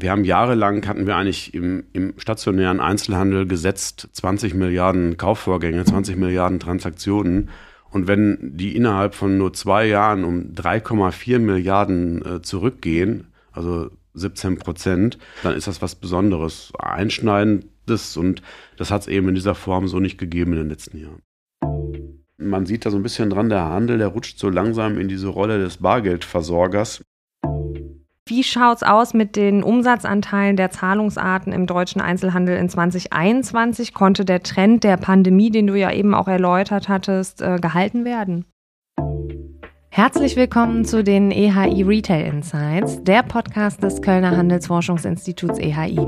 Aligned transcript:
wir 0.00 0.10
haben 0.10 0.24
jahrelang, 0.24 0.86
hatten 0.86 1.06
wir 1.06 1.16
eigentlich 1.16 1.54
im, 1.54 1.84
im, 1.92 2.14
stationären 2.18 2.80
Einzelhandel 2.80 3.46
gesetzt 3.46 4.08
20 4.12 4.54
Milliarden 4.54 5.16
Kaufvorgänge, 5.16 5.84
20 5.84 6.16
Milliarden 6.16 6.60
Transaktionen. 6.60 7.50
Und 7.90 8.06
wenn 8.06 8.56
die 8.56 8.76
innerhalb 8.76 9.14
von 9.14 9.38
nur 9.38 9.52
zwei 9.52 9.86
Jahren 9.86 10.24
um 10.24 10.52
3,4 10.54 11.38
Milliarden 11.38 12.24
äh, 12.24 12.42
zurückgehen, 12.42 13.28
also 13.52 13.90
17 14.14 14.58
Prozent, 14.58 15.18
dann 15.42 15.54
ist 15.54 15.66
das 15.66 15.80
was 15.80 15.94
Besonderes, 15.94 16.72
Einschneidendes 16.78 18.16
und 18.16 18.42
das 18.76 18.90
hat 18.90 19.02
es 19.02 19.08
eben 19.08 19.28
in 19.28 19.34
dieser 19.34 19.54
Form 19.54 19.88
so 19.88 20.00
nicht 20.00 20.18
gegeben 20.18 20.52
in 20.52 20.58
den 20.58 20.70
letzten 20.70 20.98
Jahren. 20.98 21.22
Man 22.36 22.66
sieht 22.66 22.86
da 22.86 22.90
so 22.90 22.96
ein 22.96 23.02
bisschen 23.02 23.30
dran, 23.30 23.48
der 23.48 23.64
Handel, 23.64 23.98
der 23.98 24.08
rutscht 24.08 24.38
so 24.38 24.48
langsam 24.48 24.98
in 24.98 25.08
diese 25.08 25.28
Rolle 25.28 25.58
des 25.58 25.78
Bargeldversorgers. 25.78 27.02
Wie 28.28 28.44
schaut 28.44 28.76
es 28.76 28.82
aus 28.82 29.14
mit 29.14 29.36
den 29.36 29.62
Umsatzanteilen 29.62 30.56
der 30.56 30.70
Zahlungsarten 30.70 31.50
im 31.50 31.66
deutschen 31.66 32.02
Einzelhandel 32.02 32.58
in 32.58 32.68
2021? 32.68 33.94
Konnte 33.94 34.26
der 34.26 34.42
Trend 34.42 34.84
der 34.84 34.98
Pandemie, 34.98 35.50
den 35.50 35.66
du 35.66 35.74
ja 35.74 35.90
eben 35.90 36.14
auch 36.14 36.28
erläutert 36.28 36.90
hattest, 36.90 37.40
äh, 37.40 37.56
gehalten 37.58 38.04
werden? 38.04 38.44
Herzlich 39.88 40.36
willkommen 40.36 40.84
zu 40.84 41.02
den 41.02 41.30
EHI 41.30 41.82
Retail 41.82 42.26
Insights, 42.26 43.02
der 43.02 43.22
Podcast 43.22 43.82
des 43.82 44.02
Kölner 44.02 44.36
Handelsforschungsinstituts 44.36 45.58
EHI. 45.58 45.98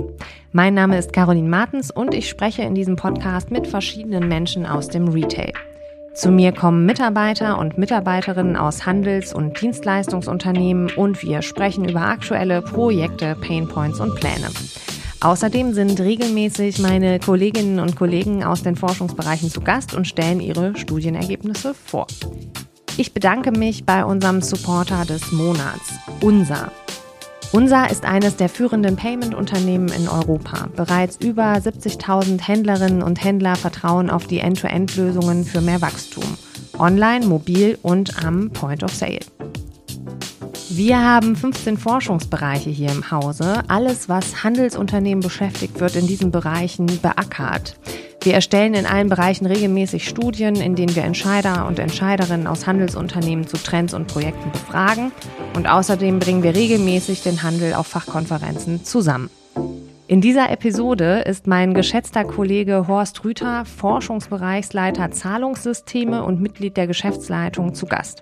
Mein 0.53 0.75
Name 0.75 0.99
ist 0.99 1.15
Caroline 1.15 1.49
Martens 1.49 1.91
und 1.91 2.13
ich 2.13 2.29
spreche 2.29 2.61
in 2.61 2.75
diesem 2.75 2.97
Podcast 2.97 3.51
mit 3.51 3.67
verschiedenen 3.67 4.29
Menschen 4.29 4.67
aus 4.67 4.89
dem 4.89 5.09
Retail. 5.09 5.55
Zu 6.15 6.31
mir 6.31 6.53
kommen 6.53 6.87
Mitarbeiter 6.87 7.59
und 7.59 7.79
Mitarbeiterinnen 7.79 8.57
aus 8.57 8.85
Handels- 8.85 9.33
und 9.33 9.61
Dienstleistungsunternehmen 9.61 10.91
und 10.97 11.23
wir 11.23 11.41
sprechen 11.41 11.89
über 11.89 12.03
aktuelle 12.03 12.63
Projekte, 12.63 13.37
Painpoints 13.37 14.01
und 14.01 14.17
Pläne. 14.17 14.49
Außerdem 15.23 15.73
sind 15.73 16.01
regelmäßig 16.01 16.79
meine 16.81 17.21
Kolleginnen 17.21 17.79
und 17.79 17.95
Kollegen 17.95 18.43
aus 18.43 18.63
den 18.63 18.75
Forschungsbereichen 18.75 19.51
zu 19.51 19.61
Gast 19.61 19.95
und 19.95 20.07
stellen 20.07 20.41
ihre 20.41 20.77
Studienergebnisse 20.77 21.75
vor. 21.75 22.07
Ich 22.97 23.15
bedanke 23.15 23.53
mich 23.53 23.87
bei 23.87 24.05
unserem 24.05 24.43
Supporter 24.43 25.05
des 25.05 25.31
Monats, 25.31 25.93
UNSA. 26.21 26.73
Unser 27.53 27.91
ist 27.91 28.05
eines 28.05 28.37
der 28.37 28.49
führenden 28.49 28.95
Payment-Unternehmen 28.95 29.89
in 29.89 30.09
Europa. 30.09 30.69
Bereits 30.77 31.17
über 31.17 31.55
70.000 31.55 32.41
Händlerinnen 32.41 33.03
und 33.03 33.25
Händler 33.25 33.57
vertrauen 33.57 34.09
auf 34.09 34.29
die 34.29 34.39
End-to-End-Lösungen 34.39 35.45
für 35.45 35.61
mehr 35.61 35.81
Wachstum. 35.81 36.23
Online, 36.79 37.27
mobil 37.27 37.77
und 37.83 38.25
am 38.25 38.51
Point 38.51 38.85
of 38.85 38.95
Sale. 38.95 39.19
Wir 40.69 41.05
haben 41.05 41.35
15 41.35 41.77
Forschungsbereiche 41.77 42.71
hier 42.71 42.93
im 42.93 43.11
Hause. 43.11 43.65
Alles, 43.67 44.09
was 44.09 44.45
Handelsunternehmen 44.45 45.21
beschäftigt, 45.21 45.81
wird 45.81 45.97
in 45.97 46.07
diesen 46.07 46.31
Bereichen 46.31 46.87
beackert. 47.03 47.75
Wir 48.23 48.35
erstellen 48.35 48.75
in 48.75 48.85
allen 48.85 49.09
Bereichen 49.09 49.47
regelmäßig 49.47 50.07
Studien, 50.07 50.57
in 50.57 50.75
denen 50.75 50.95
wir 50.95 51.05
Entscheider 51.05 51.67
und 51.67 51.79
Entscheiderinnen 51.79 52.47
aus 52.47 52.67
Handelsunternehmen 52.67 53.47
zu 53.47 53.57
Trends 53.57 53.95
und 53.95 54.09
Projekten 54.09 54.53
befragen. 54.53 55.11
Und 55.57 55.67
außerdem 55.67 56.19
bringen 56.19 56.43
wir 56.43 56.55
regelmäßig 56.55 57.23
den 57.23 57.43
Handel 57.43 57.73
auf 57.73 57.87
Fachkonferenzen 57.87 58.85
zusammen. 58.85 59.31
In 60.07 60.21
dieser 60.21 60.51
Episode 60.51 61.21
ist 61.21 61.47
mein 61.47 61.73
geschätzter 61.73 62.25
Kollege 62.25 62.89
Horst 62.89 63.25
Rüther, 63.25 63.65
Forschungsbereichsleiter 63.65 65.13
Zahlungssysteme 65.13 66.23
und 66.23 66.43
Mitglied 66.43 66.77
der 66.77 66.89
Geschäftsleitung, 66.89 67.75
zu 67.75 67.87
Gast. 67.87 68.21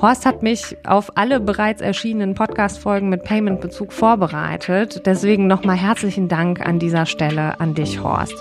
Horst 0.00 0.26
hat 0.26 0.44
mich 0.44 0.76
auf 0.84 1.16
alle 1.16 1.40
bereits 1.40 1.80
erschienenen 1.80 2.34
Podcast-Folgen 2.36 3.08
mit 3.08 3.24
Payment-Bezug 3.24 3.92
vorbereitet. 3.92 5.02
Deswegen 5.06 5.48
nochmal 5.48 5.76
herzlichen 5.76 6.28
Dank 6.28 6.60
an 6.60 6.78
dieser 6.78 7.04
Stelle 7.04 7.58
an 7.58 7.74
dich, 7.74 8.00
Horst. 8.00 8.36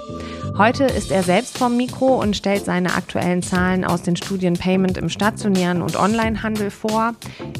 Heute 0.55 0.83
ist 0.83 1.11
er 1.11 1.23
selbst 1.23 1.58
vom 1.58 1.75
Mikro 1.75 2.22
und 2.22 2.38
stellt 2.38 2.64
seine 2.64 2.94
aktuellen 2.94 3.41
Zahlen 3.41 3.86
aus 3.86 4.03
den 4.03 4.16
Studien 4.16 4.54
Payment 4.54 4.99
im 4.99 5.09
stationären 5.09 5.82
und 5.82 5.99
Onlinehandel 5.99 6.70
vor. 6.70 7.15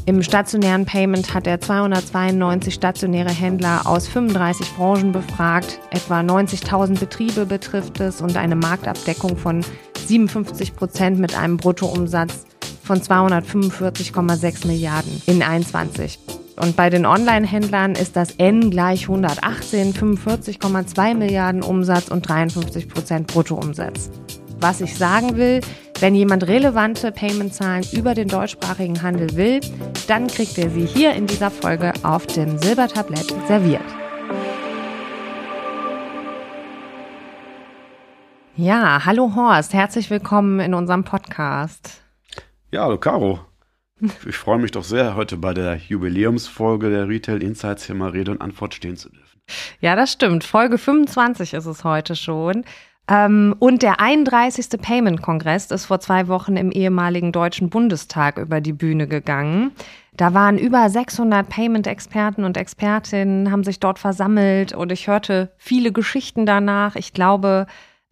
Im 0.06 0.22
stationären 0.22 0.86
Payment 0.86 1.34
hat 1.34 1.48
er 1.48 1.60
292 1.60 2.76
stationäre 2.76 3.32
Händler 3.32 3.82
aus 3.86 4.08
35 4.08 4.76
Branchen 4.76 5.12
befragt. 5.12 5.80
Etwa 5.90 6.20
90.000 6.20 7.00
Betriebe 7.00 7.48
betrifft 7.48 8.00
es 8.00 8.22
und 8.22 8.38
eine 8.38 8.56
Marktabdeckung 8.56 9.38
von 9.38 9.66
57 10.08 10.76
Prozent 10.76 11.20
mit 11.20 11.36
einem 11.36 11.58
Bruttoumsatz 11.58 12.46
von 12.88 13.02
245,6 13.02 14.66
Milliarden 14.66 15.22
in 15.26 15.44
21. 15.44 16.20
Und 16.56 16.76
bei 16.76 16.90
den 16.90 17.06
Online-Händlern 17.06 17.92
ist 17.94 18.16
das 18.16 18.32
N 18.38 18.72
gleich 18.72 19.04
118, 19.04 19.94
45,2 19.94 21.14
Milliarden 21.14 21.62
Umsatz 21.62 22.08
und 22.08 22.28
53 22.28 22.90
Prozent 22.90 23.28
Bruttoumsatz. 23.28 24.10
Was 24.60 24.82
ich 24.82 24.96
sagen 24.96 25.36
will, 25.36 25.62
wenn 26.00 26.16
jemand 26.16 26.48
relevante 26.48 27.12
Payment-Zahlen 27.12 27.86
über 27.92 28.16
den 28.16 28.28
deutschsprachigen 28.28 29.04
Handel 29.04 29.36
will, 29.36 29.60
dann 30.08 30.28
kriegt 30.28 30.58
er 30.58 30.70
sie 30.70 30.86
hier 30.86 31.14
in 31.14 31.28
dieser 31.28 31.52
Folge 31.52 31.94
auf 32.04 32.26
dem 32.26 32.58
Silbertablett 32.58 33.34
serviert. 33.48 33.82
Ja, 38.56 39.06
hallo 39.06 39.36
Horst, 39.36 39.74
herzlich 39.74 40.10
willkommen 40.10 40.60
in 40.60 40.74
unserem 40.74 41.04
Podcast. 41.04 42.07
Ja, 42.78 42.84
hallo 42.84 43.00
Caro. 43.00 43.40
Ich 44.28 44.38
freue 44.38 44.60
mich 44.60 44.70
doch 44.70 44.84
sehr, 44.84 45.16
heute 45.16 45.36
bei 45.36 45.52
der 45.56 45.78
Jubiläumsfolge 45.78 46.92
der 46.92 47.08
Retail 47.08 47.42
Insights 47.42 47.86
hier 47.88 47.96
mal 47.96 48.12
Rede 48.12 48.30
und 48.30 48.40
Antwort 48.40 48.76
stehen 48.76 48.96
zu 48.98 49.10
dürfen. 49.10 49.42
Ja, 49.80 49.96
das 49.96 50.12
stimmt. 50.12 50.44
Folge 50.44 50.78
25 50.78 51.56
ist 51.56 51.66
es 51.66 51.84
heute 51.84 52.16
schon. 52.16 52.66
Ähm, 53.08 53.56
und 53.58 53.82
der 53.82 54.00
31. 54.00 54.80
Payment-Kongress 54.80 55.72
ist 55.72 55.86
vor 55.86 56.00
zwei 56.02 56.28
Wochen 56.28 56.56
im 56.56 56.70
ehemaligen 56.70 57.32
Deutschen 57.32 57.72
Bundestag 57.72 58.38
über 58.38 58.62
die 58.62 58.74
Bühne 58.74 59.08
gegangen. 59.08 59.72
Da 60.16 60.36
waren 60.36 60.60
über 60.60 60.88
600 60.88 61.50
Payment-Experten 61.50 62.44
und 62.44 62.58
Expertinnen, 62.58 63.52
haben 63.52 63.64
sich 63.64 63.80
dort 63.80 63.98
versammelt 63.98 64.74
und 64.74 64.92
ich 64.92 65.08
hörte 65.08 65.52
viele 65.58 65.92
Geschichten 65.92 66.46
danach. 66.46 66.96
Ich 66.96 67.12
glaube, 67.12 67.66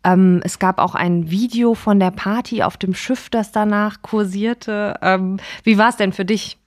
ähm, 0.06 0.42
es 0.44 0.60
gab 0.60 0.80
auch 0.80 0.96
ein 0.96 1.32
Video 1.32 1.74
von 1.74 2.00
der 2.00 2.12
Party 2.12 2.64
auf 2.64 2.78
dem 2.78 2.94
Schiff, 2.94 3.30
das 3.30 3.52
danach 3.52 4.02
kursierte. 4.02 4.96
Ähm, 5.02 5.38
wie 5.64 5.78
war 5.78 5.90
es 5.90 5.98
denn 5.98 6.14
für 6.14 6.26
dich? 6.26 6.58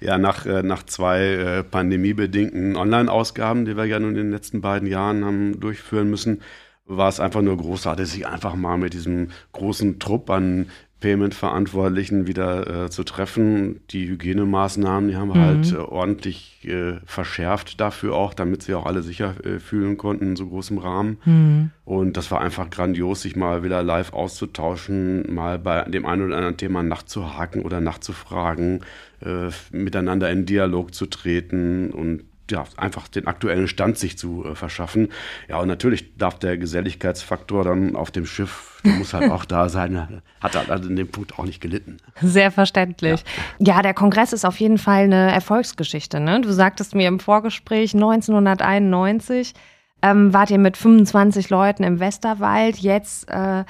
Ja, 0.00 0.18
nach, 0.18 0.46
äh, 0.46 0.62
nach 0.62 0.82
zwei 0.82 1.22
äh, 1.22 1.62
pandemiebedingten 1.62 2.76
Online-Ausgaben, 2.76 3.64
die 3.64 3.76
wir 3.76 3.84
ja 3.84 3.98
nun 3.98 4.10
in 4.10 4.16
den 4.16 4.30
letzten 4.30 4.60
beiden 4.60 4.88
Jahren 4.88 5.24
haben 5.24 5.60
durchführen 5.60 6.10
müssen, 6.10 6.42
war 6.84 7.08
es 7.08 7.20
einfach 7.20 7.42
nur 7.42 7.56
großartig, 7.56 8.08
sich 8.08 8.26
einfach 8.26 8.54
mal 8.54 8.76
mit 8.78 8.94
diesem 8.94 9.30
großen 9.52 9.98
Trupp 9.98 10.28
an 10.30 10.68
Payment-Verantwortlichen 11.02 12.26
wieder 12.26 12.84
äh, 12.84 12.90
zu 12.90 13.02
treffen. 13.02 13.80
Die 13.90 14.08
Hygienemaßnahmen, 14.08 15.10
die 15.10 15.16
haben 15.16 15.28
wir 15.28 15.34
mhm. 15.34 15.44
halt 15.44 15.72
äh, 15.72 15.76
ordentlich 15.76 16.64
äh, 16.64 17.00
verschärft 17.04 17.80
dafür 17.80 18.14
auch, 18.14 18.32
damit 18.32 18.62
sie 18.62 18.74
auch 18.74 18.86
alle 18.86 19.02
sicher 19.02 19.34
äh, 19.44 19.58
fühlen 19.58 19.98
konnten 19.98 20.28
in 20.28 20.36
so 20.36 20.46
großem 20.46 20.78
Rahmen. 20.78 21.18
Mhm. 21.24 21.70
Und 21.84 22.16
das 22.16 22.30
war 22.30 22.40
einfach 22.40 22.70
grandios, 22.70 23.22
sich 23.22 23.34
mal 23.34 23.64
wieder 23.64 23.82
live 23.82 24.12
auszutauschen, 24.12 25.34
mal 25.34 25.58
bei 25.58 25.82
dem 25.82 26.06
einen 26.06 26.26
oder 26.26 26.36
anderen 26.36 26.56
Thema 26.56 26.82
nachzuhaken 26.84 27.62
oder 27.62 27.80
nachzufragen, 27.80 28.80
äh, 29.24 29.50
miteinander 29.72 30.30
in 30.30 30.46
Dialog 30.46 30.94
zu 30.94 31.06
treten 31.06 31.90
und 31.90 32.22
ja, 32.52 32.64
einfach 32.76 33.08
den 33.08 33.26
aktuellen 33.26 33.66
Stand 33.66 33.98
sich 33.98 34.16
zu 34.16 34.44
äh, 34.44 34.54
verschaffen. 34.54 35.08
Ja, 35.48 35.58
und 35.58 35.68
natürlich 35.68 36.16
darf 36.16 36.38
der 36.38 36.56
Geselligkeitsfaktor 36.58 37.64
dann 37.64 37.96
auf 37.96 38.10
dem 38.10 38.26
Schiff, 38.26 38.80
der 38.84 38.92
muss 38.92 39.12
halt 39.14 39.30
auch 39.30 39.44
da 39.44 39.68
sein, 39.68 40.22
hat 40.40 40.54
halt 40.54 40.70
an 40.70 40.94
dem 40.94 41.08
Punkt 41.08 41.38
auch 41.38 41.44
nicht 41.44 41.60
gelitten. 41.60 41.96
Sehr 42.20 42.50
verständlich. 42.52 43.24
Ja. 43.58 43.76
ja. 43.76 43.82
der 43.82 43.94
Kongress 43.94 44.32
ist 44.32 44.44
auf 44.44 44.60
jeden 44.60 44.78
Fall 44.78 45.04
eine 45.04 45.32
Erfolgsgeschichte. 45.32 46.20
Ne? 46.20 46.40
Du 46.40 46.52
sagtest 46.52 46.94
mir 46.94 47.08
im 47.08 47.18
Vorgespräch 47.18 47.94
1991 47.94 49.54
ähm, 50.02 50.32
wart 50.34 50.50
ihr 50.50 50.58
mit 50.58 50.76
25 50.76 51.48
Leuten 51.48 51.84
im 51.84 52.00
Westerwald, 52.00 52.78
jetzt 52.78 53.30
äh, 53.30 53.64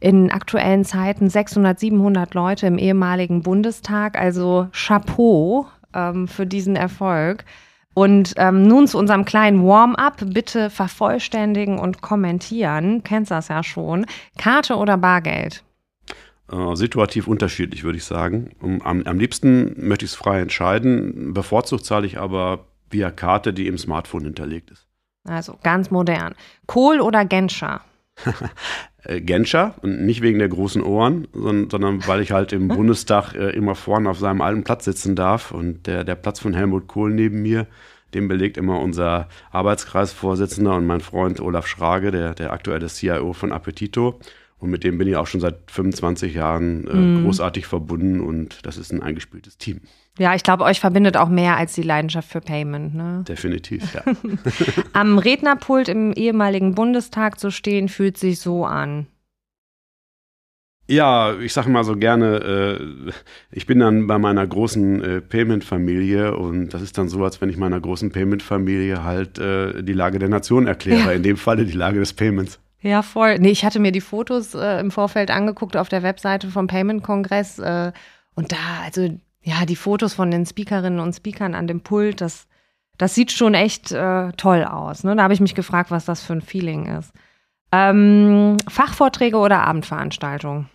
in 0.00 0.30
aktuellen 0.30 0.84
Zeiten 0.84 1.28
600, 1.28 1.80
700 1.80 2.34
Leute 2.34 2.66
im 2.66 2.78
ehemaligen 2.78 3.42
Bundestag. 3.42 4.16
Also 4.18 4.68
Chapeau 4.72 5.66
ähm, 5.94 6.28
für 6.28 6.46
diesen 6.46 6.76
Erfolg. 6.76 7.44
Und 7.98 8.34
ähm, 8.36 8.62
nun 8.62 8.86
zu 8.86 8.96
unserem 8.96 9.24
kleinen 9.24 9.66
Warm-up. 9.66 10.18
Bitte 10.26 10.70
vervollständigen 10.70 11.80
und 11.80 12.00
kommentieren. 12.00 13.02
Kennst 13.02 13.32
das 13.32 13.48
ja 13.48 13.64
schon. 13.64 14.06
Karte 14.38 14.76
oder 14.76 14.96
Bargeld? 14.96 15.64
Äh, 16.52 16.76
situativ 16.76 17.26
unterschiedlich, 17.26 17.82
würde 17.82 17.98
ich 17.98 18.04
sagen. 18.04 18.52
Am, 18.84 19.02
am 19.02 19.18
liebsten 19.18 19.74
möchte 19.76 20.04
ich 20.04 20.12
es 20.12 20.16
frei 20.16 20.40
entscheiden. 20.40 21.34
Bevorzugt 21.34 21.84
zahle 21.84 22.06
ich 22.06 22.20
aber 22.20 22.66
via 22.88 23.10
Karte, 23.10 23.52
die 23.52 23.66
im 23.66 23.78
Smartphone 23.78 24.22
hinterlegt 24.22 24.70
ist. 24.70 24.86
Also 25.24 25.58
ganz 25.64 25.90
modern. 25.90 26.36
Kohl 26.68 27.00
oder 27.00 27.24
Genscher? 27.24 27.80
Äh, 29.04 29.20
Genscher 29.20 29.76
und 29.82 30.04
nicht 30.04 30.22
wegen 30.22 30.40
der 30.40 30.48
großen 30.48 30.82
Ohren, 30.82 31.28
sondern, 31.32 31.70
sondern 31.70 32.06
weil 32.08 32.20
ich 32.20 32.32
halt 32.32 32.52
im 32.52 32.66
Bundestag 32.76 33.32
äh, 33.34 33.50
immer 33.50 33.76
vorne 33.76 34.10
auf 34.10 34.18
seinem 34.18 34.40
alten 34.40 34.64
Platz 34.64 34.84
sitzen 34.84 35.14
darf 35.14 35.52
und 35.52 35.86
der, 35.86 36.02
der 36.02 36.16
Platz 36.16 36.40
von 36.40 36.52
Helmut 36.52 36.88
Kohl 36.88 37.12
neben 37.12 37.42
mir, 37.42 37.66
Den 38.14 38.26
belegt 38.26 38.56
immer 38.56 38.80
unser 38.80 39.28
Arbeitskreisvorsitzender 39.52 40.74
und 40.74 40.86
mein 40.86 41.00
Freund 41.00 41.40
Olaf 41.40 41.66
Schrage, 41.66 42.10
der, 42.10 42.34
der 42.34 42.52
aktuelle 42.52 42.88
CIO 42.88 43.34
von 43.34 43.52
Appetito. 43.52 44.18
Und 44.58 44.70
mit 44.70 44.82
dem 44.82 44.98
bin 44.98 45.06
ich 45.06 45.16
auch 45.16 45.26
schon 45.26 45.40
seit 45.40 45.70
25 45.70 46.34
Jahren 46.34 46.86
äh, 46.88 46.94
mm. 46.94 47.24
großartig 47.24 47.66
verbunden 47.66 48.20
und 48.20 48.66
das 48.66 48.76
ist 48.76 48.92
ein 48.92 49.02
eingespieltes 49.02 49.56
Team. 49.56 49.80
Ja, 50.18 50.34
ich 50.34 50.42
glaube, 50.42 50.64
euch 50.64 50.80
verbindet 50.80 51.16
auch 51.16 51.28
mehr 51.28 51.56
als 51.56 51.74
die 51.74 51.82
Leidenschaft 51.82 52.28
für 52.28 52.40
Payment. 52.40 52.94
Ne? 52.94 53.24
Definitiv, 53.28 53.94
ja. 53.94 54.02
Am 54.92 55.18
Rednerpult 55.18 55.88
im 55.88 56.12
ehemaligen 56.12 56.74
Bundestag 56.74 57.38
zu 57.38 57.52
stehen, 57.52 57.88
fühlt 57.88 58.18
sich 58.18 58.40
so 58.40 58.64
an. 58.64 59.06
Ja, 60.90 61.38
ich 61.38 61.52
sage 61.52 61.68
mal 61.68 61.84
so 61.84 61.96
gerne, 61.96 62.78
äh, 62.78 63.12
ich 63.52 63.66
bin 63.66 63.78
dann 63.78 64.06
bei 64.06 64.18
meiner 64.18 64.46
großen 64.46 65.04
äh, 65.04 65.20
Payment-Familie 65.20 66.34
und 66.34 66.70
das 66.70 66.80
ist 66.80 66.96
dann 66.96 67.10
so, 67.10 67.22
als 67.22 67.42
wenn 67.42 67.50
ich 67.50 67.58
meiner 67.58 67.78
großen 67.78 68.10
Payment-Familie 68.10 69.04
halt 69.04 69.38
äh, 69.38 69.82
die 69.82 69.92
Lage 69.92 70.18
der 70.18 70.30
Nation 70.30 70.66
erkläre, 70.66 71.10
ja. 71.10 71.12
in 71.12 71.22
dem 71.22 71.36
Falle 71.36 71.66
die 71.66 71.76
Lage 71.76 72.00
des 72.00 72.14
Payments. 72.14 72.58
Ja, 72.80 73.02
voll. 73.02 73.38
Nee, 73.38 73.50
ich 73.50 73.64
hatte 73.64 73.80
mir 73.80 73.92
die 73.92 74.00
Fotos 74.00 74.54
äh, 74.54 74.78
im 74.80 74.90
Vorfeld 74.90 75.30
angeguckt 75.30 75.76
auf 75.76 75.88
der 75.88 76.02
Webseite 76.02 76.48
vom 76.48 76.68
Payment-Kongress 76.68 77.58
äh, 77.58 77.92
und 78.34 78.52
da, 78.52 78.82
also 78.84 79.08
ja, 79.42 79.66
die 79.66 79.76
Fotos 79.76 80.14
von 80.14 80.30
den 80.30 80.46
Speakerinnen 80.46 81.00
und 81.00 81.12
Speakern 81.12 81.54
an 81.54 81.66
dem 81.66 81.80
Pult, 81.80 82.20
das, 82.20 82.46
das 82.96 83.14
sieht 83.14 83.32
schon 83.32 83.54
echt 83.54 83.90
äh, 83.90 84.32
toll 84.32 84.64
aus. 84.64 85.02
Ne? 85.02 85.16
Da 85.16 85.22
habe 85.24 85.34
ich 85.34 85.40
mich 85.40 85.54
gefragt, 85.54 85.90
was 85.90 86.04
das 86.04 86.22
für 86.22 86.34
ein 86.34 86.42
Feeling 86.42 86.86
ist. 86.86 87.12
Ähm, 87.72 88.56
Fachvorträge 88.68 89.38
oder 89.38 89.62
Abendveranstaltungen? 89.62 90.68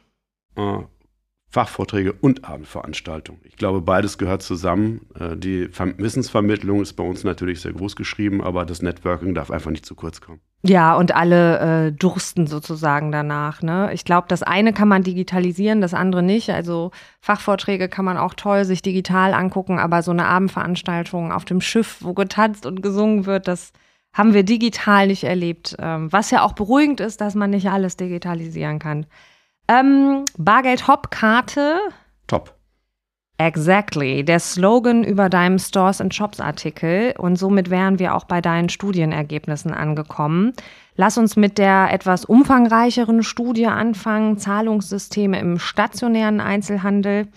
Fachvorträge 1.53 2.13
und 2.13 2.45
Abendveranstaltungen. 2.45 3.39
Ich 3.43 3.57
glaube, 3.57 3.79
beides 3.79 4.17
gehört 4.17 4.41
zusammen. 4.41 5.01
Äh, 5.19 5.37
die 5.37 5.69
Wissensvermittlung 5.69 6.81
ist 6.81 6.93
bei 6.93 7.03
uns 7.03 7.23
natürlich 7.23 7.61
sehr 7.61 7.73
groß 7.73 7.95
geschrieben, 7.95 8.43
aber 8.43 8.65
das 8.65 8.81
Networking 8.81 9.35
darf 9.35 9.51
einfach 9.51 9.69
nicht 9.69 9.85
zu 9.85 9.93
kurz 9.93 10.19
kommen. 10.19 10.39
Ja, 10.63 10.95
und 10.95 11.13
alle 11.13 11.59
äh, 11.59 11.91
dursten 11.91 12.47
sozusagen 12.47 13.11
danach. 13.11 13.61
Ne? 13.61 13.91
Ich 13.93 14.03
glaube, 14.03 14.25
das 14.29 14.41
eine 14.41 14.73
kann 14.73 14.87
man 14.87 15.03
digitalisieren, 15.03 15.79
das 15.79 15.93
andere 15.93 16.23
nicht. 16.23 16.49
Also 16.49 16.89
Fachvorträge 17.21 17.87
kann 17.87 18.05
man 18.05 18.17
auch 18.17 18.33
toll 18.33 18.65
sich 18.65 18.81
digital 18.81 19.35
angucken, 19.35 19.77
aber 19.77 20.01
so 20.01 20.09
eine 20.09 20.25
Abendveranstaltung 20.25 21.31
auf 21.31 21.45
dem 21.45 21.61
Schiff, 21.61 21.97
wo 21.99 22.15
getanzt 22.15 22.65
und 22.65 22.81
gesungen 22.81 23.27
wird, 23.27 23.47
das 23.47 23.73
haben 24.11 24.33
wir 24.33 24.41
digital 24.41 25.05
nicht 25.05 25.23
erlebt. 25.23 25.75
Ähm, 25.77 26.11
was 26.11 26.31
ja 26.31 26.41
auch 26.41 26.53
beruhigend 26.53 26.99
ist, 26.99 27.21
dass 27.21 27.35
man 27.35 27.51
nicht 27.51 27.69
alles 27.69 27.95
digitalisieren 27.95 28.79
kann. 28.79 29.05
Ähm, 29.67 30.25
Bargeld-Hop-Karte. 30.37 31.79
Top. 32.27 32.55
Exactly. 33.37 34.23
Der 34.23 34.39
Slogan 34.39 35.03
über 35.03 35.27
deinem 35.27 35.57
Stores 35.57 35.99
and 35.99 36.13
Shops 36.13 36.39
Artikel. 36.39 37.13
Und 37.17 37.37
somit 37.37 37.69
wären 37.69 37.99
wir 37.99 38.15
auch 38.15 38.25
bei 38.25 38.41
deinen 38.41 38.69
Studienergebnissen 38.69 39.73
angekommen. 39.73 40.53
Lass 40.95 41.17
uns 41.17 41.35
mit 41.35 41.57
der 41.57 41.91
etwas 41.91 42.25
umfangreicheren 42.25 43.23
Studie 43.23 43.67
anfangen. 43.67 44.37
Zahlungssysteme 44.37 45.39
im 45.39 45.59
stationären 45.59 46.39
Einzelhandel. 46.39 47.27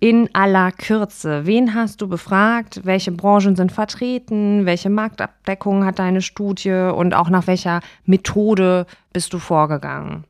In 0.00 0.32
aller 0.32 0.70
Kürze. 0.70 1.44
Wen 1.44 1.74
hast 1.74 2.00
du 2.02 2.08
befragt? 2.08 2.82
Welche 2.84 3.10
Branchen 3.10 3.56
sind 3.56 3.72
vertreten? 3.72 4.64
Welche 4.64 4.90
Marktabdeckung 4.90 5.84
hat 5.84 5.98
deine 5.98 6.22
Studie? 6.22 6.92
Und 6.94 7.14
auch 7.14 7.30
nach 7.30 7.48
welcher 7.48 7.80
Methode 8.04 8.86
bist 9.12 9.32
du 9.32 9.40
vorgegangen? 9.40 10.24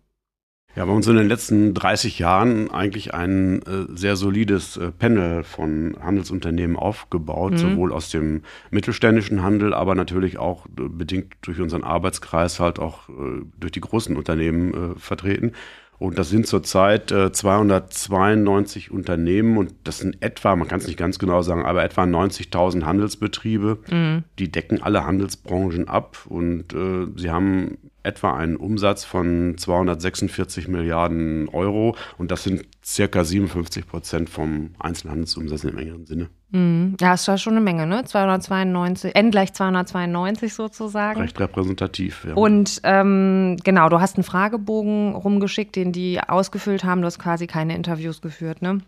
Ja, 0.79 0.85
bei 0.85 0.93
uns 0.93 1.09
in 1.09 1.17
den 1.17 1.27
letzten 1.27 1.75
30 1.75 2.21
Jahren 2.21 2.71
eigentlich 2.71 3.13
ein 3.13 3.63
äh, 3.63 3.97
sehr 3.97 4.15
solides 4.15 4.77
äh, 4.77 4.93
Panel 4.93 5.43
von 5.43 5.97
Handelsunternehmen 6.01 6.77
aufgebaut, 6.77 7.55
mhm. 7.55 7.57
sowohl 7.57 7.93
aus 7.93 8.11
dem 8.11 8.43
mittelständischen 8.71 9.43
Handel, 9.43 9.75
aber 9.75 9.97
natürlich 9.97 10.39
auch 10.39 10.67
äh, 10.67 10.89
bedingt 10.89 11.35
durch 11.41 11.59
unseren 11.59 11.83
Arbeitskreis 11.83 12.61
halt 12.61 12.79
auch 12.79 13.09
äh, 13.09 13.43
durch 13.59 13.73
die 13.73 13.81
großen 13.81 14.17
Unternehmen 14.17 14.95
äh, 14.95 14.99
vertreten. 15.01 15.51
Und 15.99 16.17
das 16.19 16.29
sind 16.29 16.47
zurzeit 16.47 17.11
äh, 17.11 17.33
292 17.33 18.91
Unternehmen 18.91 19.57
und 19.57 19.75
das 19.85 19.99
sind 19.99 20.23
etwa, 20.23 20.55
man 20.55 20.69
kann 20.69 20.79
es 20.79 20.87
nicht 20.87 20.99
ganz 20.99 21.19
genau 21.19 21.43
sagen, 21.43 21.65
aber 21.65 21.83
etwa 21.83 22.05
90.000 22.05 22.85
Handelsbetriebe. 22.85 23.79
Mhm. 23.91 24.25
Die 24.39 24.51
decken 24.51 24.81
alle 24.81 25.05
Handelsbranchen 25.05 25.89
ab 25.89 26.19
und 26.29 26.73
äh, 26.73 27.07
sie 27.17 27.31
haben 27.31 27.79
etwa 28.05 28.37
einen 28.37 28.57
Umsatz 28.57 29.05
von 29.05 29.59
246 29.59 30.69
Milliarden 30.69 31.49
Euro 31.49 31.97
und 32.17 32.31
das 32.31 32.45
sind 32.45 32.65
circa 32.85 33.25
57 33.25 33.87
Prozent 33.87 34.31
vom 34.31 34.71
Einzelhandelsumsatz 34.79 35.65
im 35.65 35.79
engeren 35.79 36.07
Sinne. 36.07 36.29
Mhm. 36.51 36.97
Ja, 37.01 37.15
ist 37.15 37.27
ja 37.27 37.37
schon 37.37 37.55
eine 37.55 37.61
Menge, 37.61 37.87
ne? 37.87 38.05
292, 38.05 39.15
N 39.15 39.31
gleich 39.31 39.53
292 39.53 40.55
sozusagen. 40.55 41.21
Recht 41.21 41.39
repräsentativ, 41.39 42.25
ja. 42.27 42.35
Und 42.35 42.81
ähm, 42.85 43.57
genau, 43.63 43.89
du 43.89 44.01
hast 44.01 44.17
einen 44.17 44.25
Fragebogen 44.25 45.15
rumgeschickt, 45.15 45.77
den 45.77 45.93
die 45.93 46.21
ausgefüllt 46.21 46.85
haben. 46.85 47.03
Du 47.03 47.07
hast 47.07 47.19
quasi 47.19 47.47
keine 47.47 47.75
Interviews 47.75 48.21
geführt, 48.23 48.63
ne? 48.63 48.79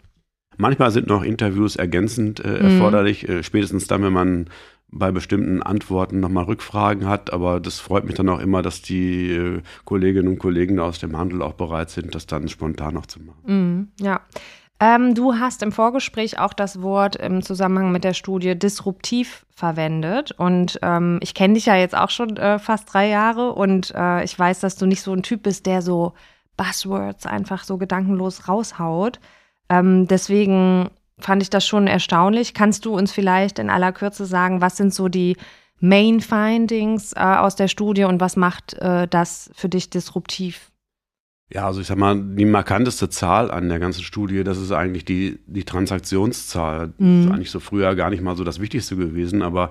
Manchmal 0.56 0.90
sind 0.90 1.06
noch 1.06 1.22
Interviews 1.22 1.76
ergänzend 1.76 2.40
äh, 2.40 2.48
mhm. 2.48 2.64
erforderlich, 2.64 3.28
äh, 3.28 3.42
spätestens 3.42 3.86
dann, 3.86 4.02
wenn 4.02 4.12
man 4.12 4.46
bei 4.92 5.12
bestimmten 5.12 5.62
Antworten 5.62 6.20
nochmal 6.20 6.44
Rückfragen 6.44 7.06
hat. 7.06 7.32
Aber 7.32 7.60
das 7.60 7.78
freut 7.78 8.04
mich 8.04 8.14
dann 8.14 8.28
auch 8.28 8.40
immer, 8.40 8.62
dass 8.62 8.82
die 8.82 9.30
äh, 9.30 9.62
Kolleginnen 9.84 10.28
und 10.28 10.38
Kollegen 10.38 10.80
aus 10.80 10.98
dem 10.98 11.16
Handel 11.16 11.42
auch 11.42 11.54
bereit 11.54 11.90
sind, 11.90 12.14
das 12.14 12.26
dann 12.26 12.48
spontan 12.48 12.94
noch 12.94 13.06
zu 13.06 13.20
machen. 13.20 13.42
Mhm, 13.46 13.88
ja. 14.00 14.20
Ähm, 14.82 15.14
du 15.14 15.34
hast 15.34 15.62
im 15.62 15.72
Vorgespräch 15.72 16.38
auch 16.38 16.54
das 16.54 16.80
Wort 16.80 17.14
im 17.16 17.42
Zusammenhang 17.42 17.92
mit 17.92 18.02
der 18.02 18.14
Studie 18.14 18.58
disruptiv 18.58 19.44
verwendet. 19.54 20.32
Und 20.32 20.78
ähm, 20.82 21.18
ich 21.22 21.34
kenne 21.34 21.54
dich 21.54 21.66
ja 21.66 21.76
jetzt 21.76 21.94
auch 21.94 22.08
schon 22.08 22.38
äh, 22.38 22.58
fast 22.58 22.92
drei 22.92 23.08
Jahre 23.08 23.52
und 23.52 23.92
äh, 23.94 24.24
ich 24.24 24.38
weiß, 24.38 24.60
dass 24.60 24.76
du 24.76 24.86
nicht 24.86 25.02
so 25.02 25.12
ein 25.12 25.22
Typ 25.22 25.42
bist, 25.42 25.66
der 25.66 25.82
so 25.82 26.14
Buzzwords 26.56 27.26
einfach 27.26 27.64
so 27.64 27.76
gedankenlos 27.76 28.48
raushaut. 28.48 29.20
Ähm, 29.68 30.08
deswegen 30.08 30.88
fand 31.18 31.42
ich 31.42 31.50
das 31.50 31.66
schon 31.66 31.86
erstaunlich. 31.86 32.54
Kannst 32.54 32.86
du 32.86 32.96
uns 32.96 33.12
vielleicht 33.12 33.58
in 33.58 33.68
aller 33.68 33.92
Kürze 33.92 34.24
sagen, 34.24 34.62
was 34.62 34.78
sind 34.78 34.94
so 34.94 35.08
die 35.08 35.36
Main 35.78 36.20
Findings 36.20 37.12
äh, 37.12 37.20
aus 37.20 37.54
der 37.54 37.68
Studie 37.68 38.04
und 38.04 38.20
was 38.20 38.36
macht 38.36 38.74
äh, 38.74 39.06
das 39.08 39.50
für 39.54 39.68
dich 39.68 39.90
disruptiv? 39.90 40.69
Ja, 41.52 41.66
also 41.66 41.80
ich 41.80 41.88
sag 41.88 41.98
mal, 41.98 42.16
die 42.16 42.44
markanteste 42.44 43.08
Zahl 43.08 43.50
an 43.50 43.68
der 43.68 43.80
ganzen 43.80 44.04
Studie, 44.04 44.44
das 44.44 44.58
ist 44.58 44.70
eigentlich 44.70 45.04
die, 45.04 45.40
die 45.46 45.64
Transaktionszahl. 45.64 46.92
Mhm. 46.98 47.16
Das 47.16 47.26
ist 47.26 47.32
eigentlich 47.32 47.50
so 47.50 47.60
früher 47.60 47.94
gar 47.96 48.10
nicht 48.10 48.22
mal 48.22 48.36
so 48.36 48.44
das 48.44 48.60
Wichtigste 48.60 48.96
gewesen, 48.96 49.42
aber 49.42 49.70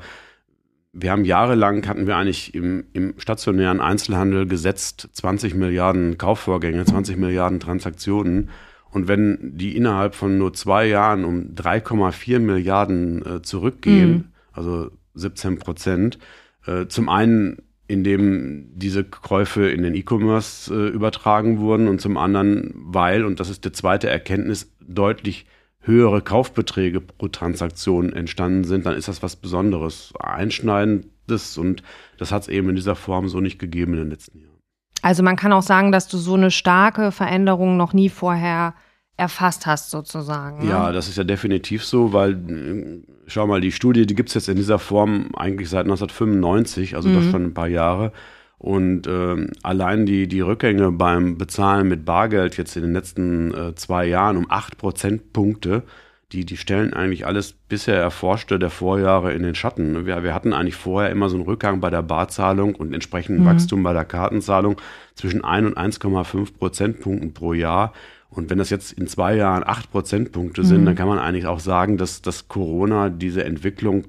wir 0.91 1.11
haben 1.11 1.23
jahrelang, 1.23 1.87
hatten 1.87 2.07
wir 2.07 2.17
eigentlich 2.17 2.53
im, 2.53 2.85
im 2.93 3.13
stationären 3.17 3.79
Einzelhandel 3.79 4.45
gesetzt 4.47 5.07
20 5.13 5.55
Milliarden 5.55 6.17
Kaufvorgänge, 6.17 6.83
20 6.83 7.15
Milliarden 7.17 7.59
Transaktionen. 7.59 8.49
Und 8.91 9.07
wenn 9.07 9.57
die 9.57 9.77
innerhalb 9.77 10.15
von 10.15 10.37
nur 10.37 10.53
zwei 10.53 10.87
Jahren 10.87 11.23
um 11.23 11.53
3,4 11.53 12.39
Milliarden 12.39 13.25
äh, 13.25 13.41
zurückgehen, 13.41 14.11
mhm. 14.11 14.23
also 14.51 14.91
17 15.13 15.59
Prozent, 15.59 16.17
äh, 16.65 16.87
zum 16.87 17.07
einen 17.07 17.57
indem 17.89 18.67
diese 18.75 19.03
Käufe 19.03 19.67
in 19.67 19.81
den 19.81 19.95
E-Commerce 19.95 20.71
äh, 20.71 20.89
übertragen 20.89 21.59
wurden 21.59 21.87
und 21.87 21.99
zum 21.99 22.17
anderen, 22.17 22.71
weil, 22.75 23.25
und 23.25 23.39
das 23.39 23.49
ist 23.49 23.65
die 23.65 23.71
zweite 23.71 24.07
Erkenntnis, 24.07 24.71
deutlich 24.79 25.47
höhere 25.81 26.21
Kaufbeträge 26.21 27.01
pro 27.01 27.29
Transaktion 27.29 28.13
entstanden 28.13 28.63
sind, 28.63 28.85
dann 28.85 28.95
ist 28.95 29.07
das 29.07 29.23
was 29.23 29.35
Besonderes, 29.35 30.13
Einschneidendes 30.19 31.57
und 31.57 31.81
das 32.19 32.31
hat 32.31 32.43
es 32.43 32.47
eben 32.47 32.69
in 32.69 32.75
dieser 32.75 32.95
Form 32.95 33.27
so 33.27 33.39
nicht 33.39 33.57
gegeben 33.57 33.93
in 33.93 33.99
den 33.99 34.09
letzten 34.11 34.39
Jahren. 34.39 34.59
Also 35.01 35.23
man 35.23 35.35
kann 35.35 35.51
auch 35.51 35.63
sagen, 35.63 35.91
dass 35.91 36.07
du 36.07 36.17
so 36.17 36.35
eine 36.35 36.51
starke 36.51 37.11
Veränderung 37.11 37.75
noch 37.75 37.93
nie 37.93 38.09
vorher 38.09 38.75
erfasst 39.19 39.65
hast, 39.65 39.91
sozusagen. 39.91 40.63
Ne? 40.63 40.69
Ja, 40.69 40.91
das 40.91 41.09
ist 41.09 41.17
ja 41.17 41.23
definitiv 41.23 41.83
so, 41.83 42.13
weil, 42.13 42.31
äh, 42.31 43.01
schau 43.27 43.45
mal, 43.47 43.61
die 43.61 43.71
Studie, 43.71 44.05
die 44.05 44.15
gibt 44.15 44.29
es 44.29 44.35
jetzt 44.35 44.49
in 44.49 44.55
dieser 44.55 44.79
Form 44.79 45.29
eigentlich 45.35 45.69
seit 45.69 45.85
1995, 45.85 46.95
also 46.95 47.09
mhm. 47.09 47.13
doch 47.13 47.31
schon 47.31 47.43
ein 47.43 47.53
paar 47.53 47.67
Jahre. 47.67 48.13
Und 48.57 49.07
ähm, 49.07 49.51
allein 49.63 50.05
die, 50.05 50.27
die 50.27 50.41
Rückgänge 50.41 50.91
beim 50.91 51.37
Bezahlen 51.37 51.87
mit 51.87 52.05
Bargeld 52.05 52.57
jetzt 52.57 52.75
in 52.75 52.83
den 52.83 52.93
letzten 52.93 53.53
äh, 53.53 53.75
zwei 53.75 54.05
Jahren 54.05 54.35
um 54.35 54.47
acht 54.49 54.77
Prozentpunkte, 54.77 55.83
die, 56.31 56.45
die 56.45 56.57
stellen 56.57 56.93
eigentlich 56.93 57.25
alles 57.25 57.53
bisher 57.53 57.97
Erforschte 57.97 58.59
der 58.59 58.69
Vorjahre 58.69 59.33
in 59.33 59.43
den 59.43 59.55
Schatten. 59.55 60.05
Wir, 60.05 60.23
wir 60.23 60.33
hatten 60.33 60.53
eigentlich 60.53 60.75
vorher 60.75 61.09
immer 61.09 61.29
so 61.29 61.37
einen 61.37 61.45
Rückgang 61.45 61.79
bei 61.79 61.89
der 61.89 62.03
Barzahlung 62.03 62.75
und 62.75 62.93
entsprechenden 62.93 63.43
mhm. 63.43 63.47
Wachstum 63.47 63.81
bei 63.81 63.93
der 63.93 64.05
Kartenzahlung 64.05 64.77
zwischen 65.15 65.43
1 65.43 65.67
und 65.67 65.77
1,5 65.77 66.57
Prozentpunkten 66.57 67.33
pro 67.33 67.53
Jahr. 67.53 67.93
Und 68.29 68.49
wenn 68.49 68.59
das 68.59 68.69
jetzt 68.69 68.93
in 68.93 69.07
zwei 69.07 69.35
Jahren 69.35 69.63
acht 69.65 69.91
Prozentpunkte 69.91 70.63
sind, 70.63 70.81
mhm. 70.81 70.85
dann 70.85 70.95
kann 70.95 71.07
man 71.07 71.19
eigentlich 71.19 71.47
auch 71.47 71.59
sagen, 71.59 71.97
dass, 71.97 72.21
dass 72.21 72.47
Corona 72.47 73.09
diese 73.09 73.43
Entwicklung 73.43 74.05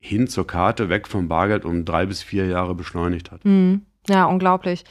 hin 0.00 0.26
zur 0.26 0.46
Karte, 0.46 0.88
weg 0.88 1.06
vom 1.06 1.28
Bargeld 1.28 1.64
um 1.64 1.84
drei 1.84 2.06
bis 2.06 2.22
vier 2.22 2.46
Jahre 2.46 2.74
beschleunigt 2.74 3.30
hat. 3.30 3.44
Mhm. 3.44 3.82
Ja, 4.08 4.24
unglaublich. 4.24 4.84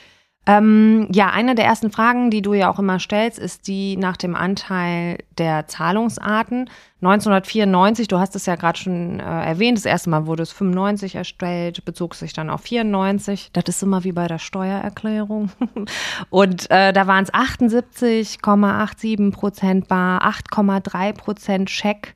Ähm, 0.47 1.07
ja, 1.13 1.29
eine 1.29 1.53
der 1.53 1.65
ersten 1.65 1.91
Fragen, 1.91 2.31
die 2.31 2.41
du 2.41 2.55
ja 2.55 2.71
auch 2.71 2.79
immer 2.79 2.97
stellst, 2.97 3.37
ist 3.37 3.67
die 3.67 3.95
nach 3.95 4.17
dem 4.17 4.35
Anteil 4.35 5.19
der 5.37 5.67
Zahlungsarten. 5.67 6.67
1994, 7.01 8.07
du 8.07 8.17
hast 8.17 8.35
es 8.35 8.47
ja 8.47 8.55
gerade 8.55 8.79
schon 8.79 9.19
äh, 9.19 9.23
erwähnt, 9.23 9.77
das 9.77 9.85
erste 9.85 10.09
Mal 10.09 10.25
wurde 10.25 10.41
es 10.41 10.51
95 10.51 11.13
erstellt, 11.13 11.85
bezog 11.85 12.15
sich 12.15 12.33
dann 12.33 12.49
auf 12.49 12.61
94. 12.61 13.51
Das 13.53 13.65
ist 13.67 13.83
immer 13.83 14.03
wie 14.03 14.13
bei 14.13 14.27
der 14.27 14.39
Steuererklärung. 14.39 15.51
Und 16.31 16.71
äh, 16.71 16.91
da 16.91 17.05
waren 17.05 17.23
es 17.23 17.31
78,87 17.31 19.31
Prozent 19.31 19.87
bar, 19.87 20.23
8,3 20.23 21.13
Prozent 21.13 21.69
Scheck. 21.69 22.15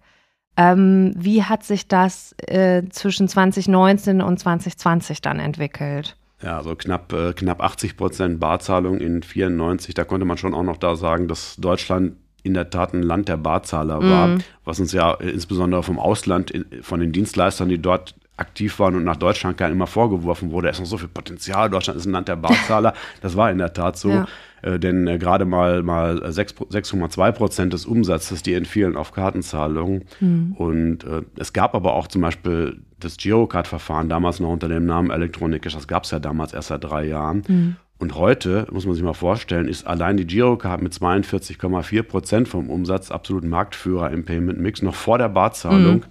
Ähm, 0.57 1.13
wie 1.15 1.43
hat 1.43 1.63
sich 1.63 1.87
das 1.87 2.33
äh, 2.47 2.81
zwischen 2.89 3.27
2019 3.27 4.21
und 4.21 4.39
2020 4.39 5.21
dann 5.21 5.39
entwickelt? 5.39 6.17
Ja, 6.41 6.57
also 6.57 6.75
knapp, 6.75 7.13
äh, 7.13 7.33
knapp 7.33 7.61
80 7.61 7.97
Prozent 7.97 8.39
Barzahlung 8.39 8.99
in 8.99 9.23
94. 9.23 9.93
Da 9.93 10.03
konnte 10.03 10.25
man 10.25 10.37
schon 10.37 10.53
auch 10.53 10.63
noch 10.63 10.77
da 10.77 10.95
sagen, 10.95 11.27
dass 11.27 11.55
Deutschland 11.55 12.17
in 12.43 12.53
der 12.53 12.69
Tat 12.69 12.93
ein 12.93 13.01
Land 13.01 13.27
der 13.27 13.37
Barzahler 13.37 14.01
war, 14.01 14.27
mm. 14.27 14.39
was 14.63 14.79
uns 14.79 14.91
ja 14.91 15.13
äh, 15.15 15.29
insbesondere 15.29 15.81
vom 15.81 15.97
Ausland, 15.97 16.53
von 16.81 16.99
den 16.99 17.11
Dienstleistern, 17.11 17.69
die 17.69 17.81
dort 17.81 18.15
aktiv 18.37 18.79
waren 18.79 18.95
und 18.95 19.03
nach 19.03 19.15
Deutschland 19.15 19.57
gar 19.57 19.69
immer 19.69 19.87
vorgeworfen 19.87 20.51
wurde, 20.51 20.69
es 20.69 20.75
ist 20.75 20.81
noch 20.81 20.87
so 20.87 20.97
viel 20.97 21.07
Potenzial, 21.07 21.69
Deutschland 21.69 21.97
ist 21.97 22.05
ein 22.05 22.11
Land 22.11 22.27
der 22.27 22.35
Barzahler. 22.35 22.93
das 23.21 23.37
war 23.37 23.49
in 23.49 23.57
der 23.57 23.73
Tat 23.73 23.97
so. 23.97 24.09
Ja. 24.09 24.27
Äh, 24.61 24.79
denn 24.79 25.07
äh, 25.07 25.17
gerade 25.17 25.45
mal, 25.45 25.83
mal 25.83 26.17
6,2 26.17 27.31
Prozent 27.31 27.73
des 27.73 27.85
Umsatzes, 27.85 28.43
die 28.43 28.53
entfielen 28.53 28.97
auf 28.97 29.13
Kartenzahlungen. 29.13 30.05
Mhm. 30.19 30.53
Und 30.57 31.03
äh, 31.03 31.21
es 31.37 31.53
gab 31.53 31.75
aber 31.75 31.93
auch 31.93 32.07
zum 32.07 32.21
Beispiel 32.21 32.81
das 32.99 33.17
Girocard-Verfahren, 33.17 34.09
damals 34.09 34.39
noch 34.39 34.49
unter 34.49 34.67
dem 34.67 34.85
Namen 34.85 35.11
Elektronikisch, 35.11 35.73
das 35.73 35.87
gab 35.87 36.03
es 36.03 36.11
ja 36.11 36.19
damals 36.19 36.53
erst 36.53 36.69
seit 36.69 36.83
drei 36.83 37.05
Jahren. 37.05 37.43
Mhm. 37.47 37.75
Und 37.97 38.15
heute, 38.15 38.67
muss 38.71 38.85
man 38.85 38.93
sich 38.93 39.03
mal 39.03 39.13
vorstellen, 39.13 39.69
ist 39.69 39.87
allein 39.87 40.17
die 40.17 40.27
Girocard 40.27 40.81
mit 40.81 40.93
42,4 40.93 42.03
Prozent 42.03 42.47
vom 42.47 42.69
Umsatz 42.69 43.09
absolut 43.09 43.45
Marktführer 43.45 44.11
im 44.11 44.25
Payment 44.25 44.59
Mix, 44.59 44.81
noch 44.81 44.95
vor 44.95 45.17
der 45.17 45.29
Barzahlung. 45.29 45.97
Mhm. 45.97 46.03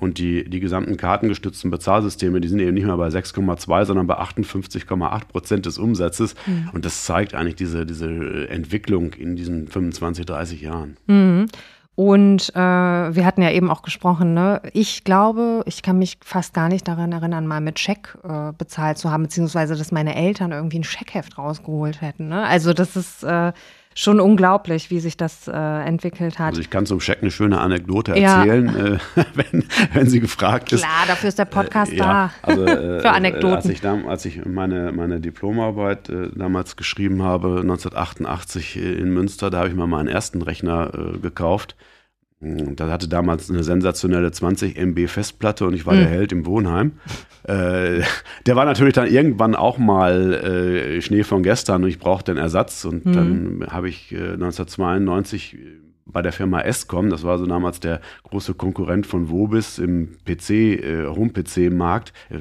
Und 0.00 0.16
die, 0.16 0.48
die 0.48 0.60
gesamten 0.60 0.96
kartengestützten 0.96 1.70
Bezahlsysteme, 1.70 2.40
die 2.40 2.48
sind 2.48 2.58
eben 2.58 2.72
nicht 2.72 2.86
mehr 2.86 2.96
bei 2.96 3.08
6,2, 3.08 3.84
sondern 3.84 4.06
bei 4.06 4.18
58,8 4.18 5.26
Prozent 5.26 5.66
des 5.66 5.76
Umsatzes. 5.76 6.34
Mhm. 6.46 6.70
Und 6.72 6.86
das 6.86 7.04
zeigt 7.04 7.34
eigentlich 7.34 7.56
diese, 7.56 7.84
diese 7.84 8.48
Entwicklung 8.48 9.12
in 9.12 9.36
diesen 9.36 9.68
25, 9.68 10.24
30 10.24 10.62
Jahren. 10.62 10.96
Mhm. 11.06 11.48
Und 11.96 12.48
äh, 12.54 12.58
wir 12.58 13.26
hatten 13.26 13.42
ja 13.42 13.50
eben 13.50 13.70
auch 13.70 13.82
gesprochen, 13.82 14.32
ne? 14.32 14.62
ich 14.72 15.04
glaube, 15.04 15.62
ich 15.66 15.82
kann 15.82 15.98
mich 15.98 16.16
fast 16.24 16.54
gar 16.54 16.70
nicht 16.70 16.88
daran 16.88 17.12
erinnern, 17.12 17.46
mal 17.46 17.60
mit 17.60 17.78
Scheck 17.78 18.16
äh, 18.24 18.52
bezahlt 18.56 18.96
zu 18.96 19.10
haben, 19.10 19.24
beziehungsweise 19.24 19.76
dass 19.76 19.92
meine 19.92 20.16
Eltern 20.16 20.52
irgendwie 20.52 20.78
ein 20.78 20.84
Scheckheft 20.84 21.36
rausgeholt 21.36 22.00
hätten. 22.00 22.28
Ne? 22.28 22.42
Also 22.46 22.72
das 22.72 22.96
ist 22.96 23.22
äh, 23.22 23.52
schon 23.94 24.20
unglaublich, 24.20 24.90
wie 24.90 25.00
sich 25.00 25.16
das 25.16 25.48
äh, 25.48 25.52
entwickelt 25.52 26.38
hat. 26.38 26.50
Also 26.50 26.60
ich 26.60 26.70
kann 26.70 26.86
zum 26.86 27.00
Scheck 27.00 27.18
eine 27.22 27.30
schöne 27.30 27.60
Anekdote 27.60 28.12
erzählen, 28.12 28.66
ja. 28.66 29.22
äh, 29.22 29.24
wenn, 29.34 29.64
wenn 29.92 30.08
sie 30.08 30.20
gefragt 30.20 30.72
ist. 30.72 30.82
Klar, 30.82 31.06
dafür 31.08 31.28
ist 31.28 31.38
der 31.38 31.44
Podcast 31.44 31.92
äh, 31.92 31.96
ja, 31.96 32.04
da. 32.04 32.32
Also, 32.42 32.64
äh, 32.66 33.00
Für 33.00 33.10
Anekdoten. 33.10 33.56
als 33.56 33.66
ich, 33.66 33.80
dann, 33.80 34.06
als 34.06 34.24
ich 34.24 34.44
meine, 34.44 34.92
meine 34.92 35.20
Diplomarbeit 35.20 36.08
äh, 36.08 36.30
damals 36.34 36.76
geschrieben 36.76 37.22
habe, 37.22 37.60
1988 37.60 38.76
in 38.76 39.10
Münster, 39.10 39.50
da 39.50 39.58
habe 39.58 39.68
ich 39.68 39.74
mal 39.74 39.86
meinen 39.86 40.08
ersten 40.08 40.42
Rechner 40.42 40.92
äh, 40.94 41.18
gekauft. 42.40 42.80
Da 42.80 42.90
hatte 42.90 43.08
damals 43.08 43.50
eine 43.50 43.62
sensationelle 43.62 44.30
20 44.30 44.76
MB 44.76 45.08
Festplatte 45.08 45.66
und 45.66 45.74
ich 45.74 45.86
war 45.86 45.94
mhm. 45.94 45.98
der 45.98 46.08
Held 46.08 46.32
im 46.32 46.46
Wohnheim. 46.46 46.92
Äh, 47.44 48.02
der 48.46 48.56
war 48.56 48.64
natürlich 48.64 48.94
dann 48.94 49.08
irgendwann 49.08 49.54
auch 49.54 49.78
mal 49.78 50.34
äh, 50.34 51.02
Schnee 51.02 51.22
von 51.22 51.42
gestern 51.42 51.82
und 51.84 51.88
ich 51.88 51.98
brauchte 51.98 52.32
einen 52.32 52.40
Ersatz. 52.40 52.84
Und 52.84 53.06
mhm. 53.06 53.12
dann 53.12 53.66
habe 53.70 53.88
ich 53.88 54.12
äh, 54.12 54.32
1992 54.32 55.56
bei 56.06 56.22
der 56.22 56.32
Firma 56.32 56.60
Escom, 56.62 57.08
das 57.08 57.22
war 57.22 57.38
so 57.38 57.46
damals 57.46 57.78
der 57.78 58.00
große 58.24 58.54
Konkurrent 58.54 59.06
von 59.06 59.30
Wobis 59.30 59.78
im 59.78 60.16
PC, 60.24 60.50
äh, 60.50 61.06
Home-PC-Markt, 61.06 62.12
äh, 62.30 62.38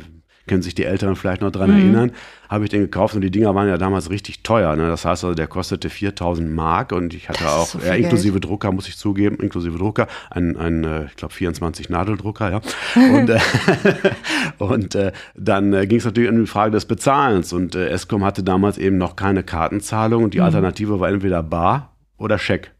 können 0.49 0.61
sich 0.61 0.75
die 0.75 0.83
Älteren 0.83 1.15
vielleicht 1.15 1.41
noch 1.41 1.51
dran 1.51 1.69
mhm. 1.69 1.77
erinnern, 1.77 2.11
habe 2.49 2.65
ich 2.65 2.71
den 2.71 2.81
gekauft 2.81 3.15
und 3.15 3.21
die 3.21 3.31
Dinger 3.31 3.55
waren 3.55 3.69
ja 3.69 3.77
damals 3.77 4.09
richtig 4.09 4.43
teuer. 4.43 4.75
Ne? 4.75 4.87
Das 4.87 5.05
heißt 5.05 5.23
also, 5.23 5.35
der 5.35 5.47
kostete 5.47 5.89
4000 5.89 6.51
Mark 6.51 6.91
und 6.91 7.13
ich 7.13 7.29
hatte 7.29 7.47
auch, 7.47 7.67
so 7.67 7.79
ja, 7.79 7.93
inklusive 7.93 8.33
Geld. 8.33 8.45
Drucker, 8.45 8.71
muss 8.71 8.87
ich 8.87 8.97
zugeben, 8.97 9.37
inklusive 9.37 9.77
Drucker, 9.77 10.07
ein, 10.31 10.57
ein 10.57 10.83
äh, 10.83 11.05
ich 11.05 11.15
glaube, 11.15 11.33
24 11.33 11.89
Nadeldrucker, 11.89 12.51
ja. 12.51 12.61
Und, 12.95 13.29
äh, 13.29 13.39
und 14.57 14.95
äh, 14.95 15.11
dann 15.35 15.73
äh, 15.73 15.87
ging 15.87 15.99
es 15.99 16.05
natürlich 16.05 16.29
um 16.29 16.39
die 16.39 16.47
Frage 16.47 16.71
des 16.71 16.85
Bezahlens 16.85 17.53
und 17.53 17.75
äh, 17.75 17.89
Escom 17.89 18.25
hatte 18.25 18.43
damals 18.43 18.77
eben 18.77 18.97
noch 18.97 19.15
keine 19.15 19.43
Kartenzahlung 19.43 20.23
und 20.23 20.33
die 20.33 20.39
mhm. 20.39 20.45
Alternative 20.45 20.99
war 20.99 21.09
entweder 21.09 21.43
Bar 21.43 21.95
oder 22.17 22.37
Scheck. 22.37 22.71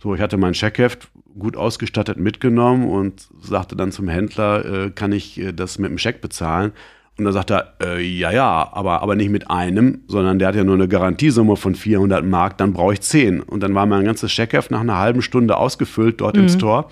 So, 0.00 0.14
ich 0.14 0.20
hatte 0.20 0.36
mein 0.36 0.54
Scheckheft 0.54 1.10
gut 1.38 1.56
ausgestattet 1.56 2.18
mitgenommen 2.18 2.88
und 2.88 3.28
sagte 3.40 3.76
dann 3.76 3.92
zum 3.92 4.08
Händler, 4.08 4.64
äh, 4.64 4.90
kann 4.90 5.12
ich 5.12 5.38
äh, 5.40 5.52
das 5.52 5.78
mit 5.78 5.90
dem 5.90 5.98
Scheck 5.98 6.20
bezahlen? 6.20 6.72
Und 7.18 7.24
dann 7.24 7.34
sagt 7.34 7.50
er, 7.50 7.74
äh, 7.82 8.00
ja, 8.00 8.30
ja, 8.30 8.68
aber, 8.72 9.02
aber 9.02 9.16
nicht 9.16 9.30
mit 9.30 9.50
einem, 9.50 10.02
sondern 10.06 10.38
der 10.38 10.48
hat 10.48 10.54
ja 10.54 10.62
nur 10.62 10.76
eine 10.76 10.86
Garantiesumme 10.86 11.56
von 11.56 11.74
400 11.74 12.24
Mark, 12.24 12.58
dann 12.58 12.72
brauche 12.72 12.92
ich 12.92 13.00
10. 13.00 13.40
Und 13.40 13.62
dann 13.62 13.74
war 13.74 13.86
mein 13.86 14.04
ganzes 14.04 14.30
Checkheft 14.30 14.70
nach 14.70 14.80
einer 14.80 14.98
halben 14.98 15.20
Stunde 15.20 15.56
ausgefüllt 15.56 16.20
dort 16.20 16.36
mhm. 16.36 16.42
im 16.42 16.48
Store 16.48 16.86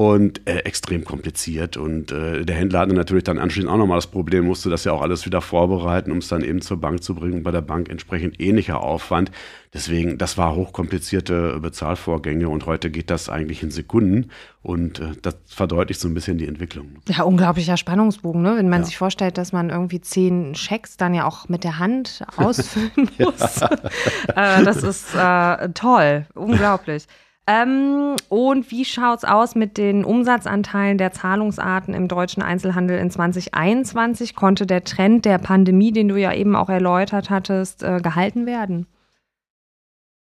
und 0.00 0.48
äh, 0.48 0.60
extrem 0.60 1.04
kompliziert. 1.04 1.76
Und 1.76 2.10
äh, 2.10 2.46
der 2.46 2.56
Händler 2.56 2.78
hatte 2.78 2.94
natürlich 2.94 3.24
dann 3.24 3.36
anschließend 3.36 3.70
auch 3.70 3.76
nochmal 3.76 3.98
das 3.98 4.06
Problem, 4.06 4.46
musste 4.46 4.70
das 4.70 4.84
ja 4.84 4.92
auch 4.92 5.02
alles 5.02 5.26
wieder 5.26 5.42
vorbereiten, 5.42 6.10
um 6.10 6.16
es 6.16 6.28
dann 6.28 6.42
eben 6.42 6.62
zur 6.62 6.78
Bank 6.80 7.02
zu 7.02 7.14
bringen. 7.14 7.42
Bei 7.42 7.50
der 7.50 7.60
Bank 7.60 7.90
entsprechend 7.90 8.40
ähnlicher 8.40 8.80
Aufwand. 8.82 9.30
Deswegen, 9.74 10.16
das 10.16 10.38
war 10.38 10.56
hochkomplizierte 10.56 11.60
Bezahlvorgänge 11.60 12.48
und 12.48 12.64
heute 12.64 12.90
geht 12.90 13.10
das 13.10 13.28
eigentlich 13.28 13.62
in 13.62 13.70
Sekunden. 13.70 14.30
Und 14.62 15.00
äh, 15.00 15.12
das 15.20 15.36
verdeutlicht 15.44 16.00
so 16.00 16.08
ein 16.08 16.14
bisschen 16.14 16.38
die 16.38 16.48
Entwicklung. 16.48 16.92
Ja, 17.06 17.24
unglaublicher 17.24 17.76
Spannungsbogen, 17.76 18.40
ne? 18.40 18.56
wenn 18.56 18.70
man 18.70 18.80
ja. 18.80 18.86
sich 18.86 18.96
vorstellt, 18.96 19.36
dass 19.36 19.52
man 19.52 19.68
irgendwie 19.68 20.00
zehn 20.00 20.54
Schecks 20.54 20.96
dann 20.96 21.12
ja 21.12 21.26
auch 21.26 21.50
mit 21.50 21.62
der 21.62 21.78
Hand 21.78 22.24
ausfüllen 22.38 23.10
muss. 23.18 23.60
äh, 24.34 24.64
das 24.64 24.82
ist 24.82 25.14
äh, 25.14 25.68
toll, 25.74 26.24
unglaublich. 26.32 27.06
Ähm, 27.46 28.16
und 28.28 28.70
wie 28.70 28.84
schaut 28.84 29.18
es 29.18 29.24
aus 29.24 29.54
mit 29.54 29.78
den 29.78 30.04
Umsatzanteilen 30.04 30.98
der 30.98 31.12
Zahlungsarten 31.12 31.94
im 31.94 32.06
deutschen 32.06 32.42
Einzelhandel 32.42 32.98
in 32.98 33.10
2021? 33.10 34.36
Konnte 34.36 34.66
der 34.66 34.84
Trend 34.84 35.24
der 35.24 35.38
Pandemie, 35.38 35.92
den 35.92 36.08
du 36.08 36.16
ja 36.16 36.32
eben 36.32 36.54
auch 36.54 36.68
erläutert 36.68 37.30
hattest, 37.30 37.82
äh, 37.82 38.00
gehalten 38.02 38.46
werden? 38.46 38.86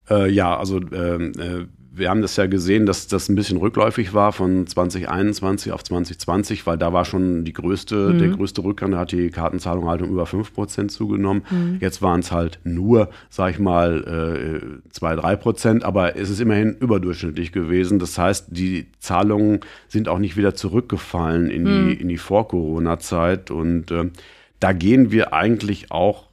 Äh, 0.08 0.30
ja, 0.30 0.56
also 0.56 0.78
ähm, 0.78 1.32
äh, 1.38 1.66
wir 1.96 2.10
haben 2.10 2.22
das 2.22 2.36
ja 2.36 2.46
gesehen, 2.46 2.86
dass 2.86 3.06
das 3.06 3.28
ein 3.28 3.36
bisschen 3.36 3.58
rückläufig 3.58 4.14
war 4.14 4.32
von 4.32 4.66
2021 4.66 5.72
auf 5.72 5.84
2020, 5.84 6.66
weil 6.66 6.76
da 6.76 6.92
war 6.92 7.04
schon 7.04 7.44
die 7.44 7.52
größte, 7.52 8.12
mhm. 8.14 8.18
der 8.18 8.28
größte 8.30 8.64
Rückgang, 8.64 8.90
da 8.90 8.98
hat 8.98 9.12
die 9.12 9.30
Kartenzahlung 9.30 9.88
halt 9.88 10.02
um 10.02 10.10
über 10.10 10.24
5% 10.24 10.88
zugenommen. 10.88 11.44
Mhm. 11.50 11.78
Jetzt 11.80 12.02
waren 12.02 12.20
es 12.20 12.32
halt 12.32 12.58
nur, 12.64 13.10
sag 13.30 13.52
ich 13.52 13.58
mal, 13.58 14.60
äh, 14.84 14.90
2, 14.90 15.14
3%, 15.14 15.84
aber 15.84 16.16
es 16.16 16.30
ist 16.30 16.40
immerhin 16.40 16.76
überdurchschnittlich 16.78 17.52
gewesen. 17.52 17.98
Das 17.98 18.18
heißt, 18.18 18.48
die 18.50 18.86
Zahlungen 18.98 19.60
sind 19.88 20.08
auch 20.08 20.18
nicht 20.18 20.36
wieder 20.36 20.54
zurückgefallen 20.54 21.50
in 21.50 21.62
mhm. 21.62 21.88
die, 21.88 21.94
in 21.94 22.08
die 22.08 22.18
Vor-Corona-Zeit 22.18 23.50
und 23.50 23.90
äh, 23.90 24.10
da 24.58 24.72
gehen 24.72 25.10
wir 25.10 25.32
eigentlich 25.32 25.90
auch 25.92 26.28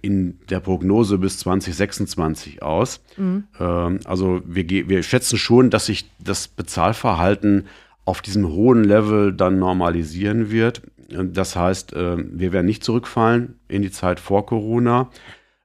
in 0.00 0.38
der 0.48 0.60
Prognose 0.60 1.18
bis 1.18 1.38
2026 1.38 2.62
aus. 2.62 3.00
Mhm. 3.16 3.44
Ähm, 3.58 4.00
also 4.04 4.40
wir, 4.44 4.68
wir 4.68 5.02
schätzen 5.02 5.38
schon, 5.38 5.70
dass 5.70 5.86
sich 5.86 6.10
das 6.18 6.48
Bezahlverhalten 6.48 7.66
auf 8.04 8.22
diesem 8.22 8.48
hohen 8.48 8.84
Level 8.84 9.32
dann 9.32 9.58
normalisieren 9.58 10.50
wird. 10.50 10.82
Das 11.08 11.56
heißt, 11.56 11.94
äh, 11.94 12.16
wir 12.16 12.52
werden 12.52 12.66
nicht 12.66 12.84
zurückfallen 12.84 13.58
in 13.68 13.82
die 13.82 13.90
Zeit 13.90 14.20
vor 14.20 14.46
Corona. 14.46 15.10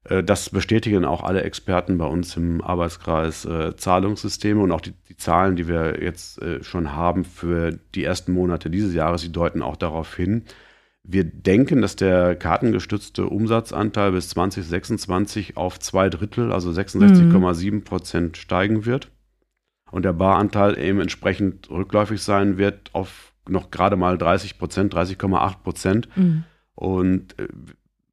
Äh, 0.03 0.23
das 0.23 0.49
bestätigen 0.49 1.05
auch 1.05 1.23
alle 1.23 1.43
Experten 1.43 1.99
bei 1.99 2.05
uns 2.05 2.35
im 2.37 2.61
Arbeitskreis 2.61 3.47
Zahlungssysteme 3.77 4.61
und 4.61 4.71
auch 4.71 4.81
die, 4.81 4.93
die 5.09 5.17
Zahlen, 5.17 5.55
die 5.55 5.67
wir 5.67 6.01
jetzt 6.01 6.41
schon 6.61 6.93
haben 6.93 7.23
für 7.23 7.77
die 7.93 8.03
ersten 8.03 8.33
Monate 8.33 8.71
dieses 8.71 8.95
Jahres, 8.95 9.21
die 9.21 9.31
deuten 9.31 9.61
auch 9.61 9.75
darauf 9.75 10.15
hin. 10.15 10.45
Wir 11.03 11.23
denken, 11.23 11.81
dass 11.81 11.95
der 11.95 12.35
kartengestützte 12.35 13.25
Umsatzanteil 13.25 14.11
bis 14.11 14.29
2026 14.29 15.57
auf 15.57 15.79
zwei 15.79 16.09
Drittel, 16.09 16.51
also 16.51 16.69
66,7 16.69 17.83
Prozent 17.83 18.37
steigen 18.37 18.85
wird. 18.85 19.09
Und 19.91 20.05
der 20.05 20.13
Baranteil 20.13 20.77
eben 20.77 21.01
entsprechend 21.01 21.69
rückläufig 21.69 22.21
sein 22.21 22.57
wird 22.57 22.91
auf 22.93 23.33
noch 23.49 23.71
gerade 23.71 23.95
mal 23.97 24.17
30 24.17 24.57
Prozent, 24.57 24.93
30,8 24.93 25.63
Prozent. 25.63 26.09
Mhm. 26.15 26.43
Und 26.75 27.37
äh, 27.39 27.47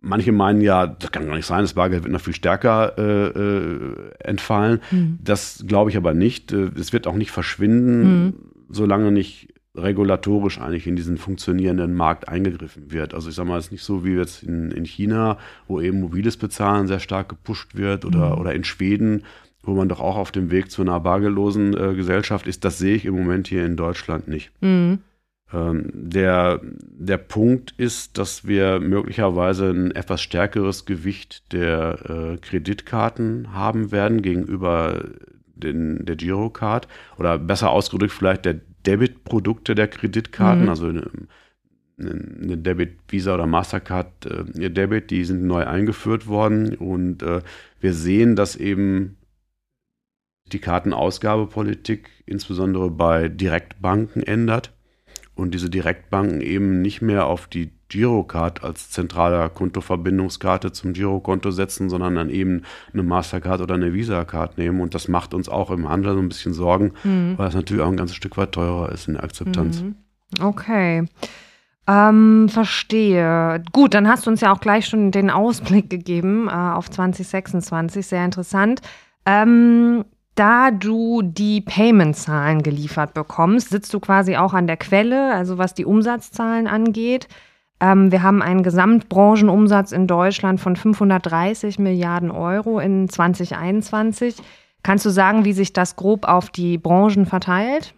manche 0.00 0.32
meinen 0.32 0.60
ja, 0.60 0.86
das 0.86 1.12
kann 1.12 1.26
gar 1.26 1.36
nicht 1.36 1.46
sein, 1.46 1.62
das 1.62 1.74
Bargeld 1.74 2.04
wird 2.04 2.12
noch 2.12 2.20
viel 2.20 2.34
stärker 2.34 2.98
äh, 2.98 3.28
äh, 3.28 4.10
entfallen. 4.20 4.80
Mhm. 4.90 5.18
Das 5.22 5.64
glaube 5.66 5.90
ich 5.90 5.96
aber 5.96 6.14
nicht. 6.14 6.52
Äh, 6.52 6.70
es 6.76 6.92
wird 6.92 7.06
auch 7.06 7.14
nicht 7.14 7.30
verschwinden, 7.30 8.24
mhm. 8.24 8.34
solange 8.68 9.12
nicht 9.12 9.54
regulatorisch 9.82 10.60
eigentlich 10.60 10.86
in 10.86 10.96
diesen 10.96 11.18
funktionierenden 11.18 11.94
Markt 11.94 12.28
eingegriffen 12.28 12.92
wird. 12.92 13.14
Also 13.14 13.28
ich 13.28 13.34
sage 13.34 13.48
mal, 13.48 13.58
es 13.58 13.66
ist 13.66 13.72
nicht 13.72 13.84
so 13.84 14.04
wie 14.04 14.12
jetzt 14.12 14.42
in, 14.42 14.70
in 14.70 14.84
China, 14.84 15.38
wo 15.66 15.80
eben 15.80 16.00
mobiles 16.00 16.36
Bezahlen 16.36 16.86
sehr 16.86 17.00
stark 17.00 17.28
gepusht 17.28 17.74
wird 17.74 18.04
oder, 18.04 18.34
mhm. 18.34 18.40
oder 18.40 18.54
in 18.54 18.64
Schweden, 18.64 19.24
wo 19.62 19.74
man 19.74 19.88
doch 19.88 20.00
auch 20.00 20.16
auf 20.16 20.32
dem 20.32 20.50
Weg 20.50 20.70
zu 20.70 20.82
einer 20.82 21.00
bargeldlosen 21.00 21.76
äh, 21.76 21.94
Gesellschaft 21.94 22.46
ist. 22.46 22.64
Das 22.64 22.78
sehe 22.78 22.96
ich 22.96 23.04
im 23.04 23.14
Moment 23.14 23.48
hier 23.48 23.64
in 23.64 23.76
Deutschland 23.76 24.28
nicht. 24.28 24.50
Mhm. 24.60 25.00
Ähm, 25.52 25.90
der, 25.92 26.60
der 26.62 27.18
Punkt 27.18 27.72
ist, 27.78 28.18
dass 28.18 28.46
wir 28.46 28.80
möglicherweise 28.80 29.70
ein 29.70 29.90
etwas 29.92 30.20
stärkeres 30.20 30.84
Gewicht 30.84 31.52
der 31.52 31.98
äh, 32.08 32.36
Kreditkarten 32.38 33.54
haben 33.54 33.90
werden 33.90 34.20
gegenüber 34.20 35.04
den, 35.54 36.04
der 36.04 36.16
Girocard 36.16 36.86
oder 37.18 37.38
besser 37.38 37.70
ausgedrückt 37.70 38.12
vielleicht 38.12 38.44
der 38.44 38.60
Debitprodukte 38.86 39.74
der 39.74 39.88
Kreditkarten, 39.88 40.64
mhm. 40.64 40.68
also 40.68 40.88
eine, 40.88 41.10
eine 41.98 42.58
Debit, 42.58 42.98
Visa 43.08 43.34
oder 43.34 43.46
Mastercard 43.46 44.26
äh, 44.26 44.70
Debit, 44.70 45.10
die 45.10 45.24
sind 45.24 45.44
neu 45.44 45.66
eingeführt 45.66 46.26
worden 46.26 46.74
und 46.76 47.22
äh, 47.22 47.42
wir 47.80 47.94
sehen, 47.94 48.36
dass 48.36 48.56
eben 48.56 49.16
die 50.52 50.60
Kartenausgabepolitik 50.60 52.08
insbesondere 52.26 52.90
bei 52.90 53.28
Direktbanken 53.28 54.22
ändert 54.22 54.72
und 55.34 55.54
diese 55.54 55.70
Direktbanken 55.70 56.40
eben 56.40 56.80
nicht 56.82 57.02
mehr 57.02 57.26
auf 57.26 57.46
die 57.46 57.77
Girocard 57.88 58.62
als 58.62 58.90
zentraler 58.90 59.48
Kontoverbindungskarte 59.48 60.72
zum 60.72 60.92
Girokonto 60.92 61.50
setzen, 61.50 61.88
sondern 61.88 62.14
dann 62.14 62.30
eben 62.30 62.62
eine 62.92 63.02
Mastercard 63.02 63.60
oder 63.60 63.74
eine 63.74 63.94
Visa-Card 63.94 64.58
nehmen. 64.58 64.80
Und 64.80 64.94
das 64.94 65.08
macht 65.08 65.34
uns 65.34 65.48
auch 65.48 65.70
im 65.70 65.88
Handel 65.88 66.14
so 66.14 66.20
ein 66.20 66.28
bisschen 66.28 66.52
Sorgen, 66.52 66.92
mhm. 67.04 67.34
weil 67.36 67.48
es 67.48 67.54
natürlich 67.54 67.82
auch 67.82 67.88
ein 67.90 67.96
ganzes 67.96 68.16
Stück 68.16 68.36
weit 68.36 68.52
teurer 68.52 68.92
ist 68.92 69.08
in 69.08 69.14
der 69.14 69.24
Akzeptanz. 69.24 69.82
Mhm. 69.82 69.94
Okay. 70.40 71.06
Ähm, 71.86 72.50
verstehe. 72.50 73.62
Gut, 73.72 73.94
dann 73.94 74.08
hast 74.08 74.26
du 74.26 74.30
uns 74.30 74.42
ja 74.42 74.52
auch 74.52 74.60
gleich 74.60 74.86
schon 74.86 75.10
den 75.10 75.30
Ausblick 75.30 75.88
gegeben 75.88 76.48
äh, 76.48 76.52
auf 76.52 76.90
2026. 76.90 78.06
Sehr 78.06 78.24
interessant. 78.24 78.82
Ähm, 79.24 80.04
da 80.34 80.70
du 80.70 81.22
die 81.22 81.62
Payment-Zahlen 81.62 82.62
geliefert 82.62 83.14
bekommst, 83.14 83.70
sitzt 83.70 83.92
du 83.92 84.00
quasi 84.00 84.36
auch 84.36 84.52
an 84.52 84.66
der 84.66 84.76
Quelle, 84.76 85.32
also 85.34 85.58
was 85.58 85.74
die 85.74 85.86
Umsatzzahlen 85.86 86.66
angeht. 86.66 87.26
Ähm, 87.80 88.10
wir 88.10 88.22
haben 88.22 88.42
einen 88.42 88.62
Gesamtbranchenumsatz 88.62 89.92
in 89.92 90.06
Deutschland 90.06 90.60
von 90.60 90.76
530 90.76 91.78
Milliarden 91.78 92.30
Euro 92.30 92.80
in 92.80 93.08
2021. 93.08 94.36
Kannst 94.82 95.06
du 95.06 95.10
sagen, 95.10 95.44
wie 95.44 95.52
sich 95.52 95.72
das 95.72 95.96
grob 95.96 96.26
auf 96.26 96.50
die 96.50 96.78
Branchen 96.78 97.26
verteilt? 97.26 97.94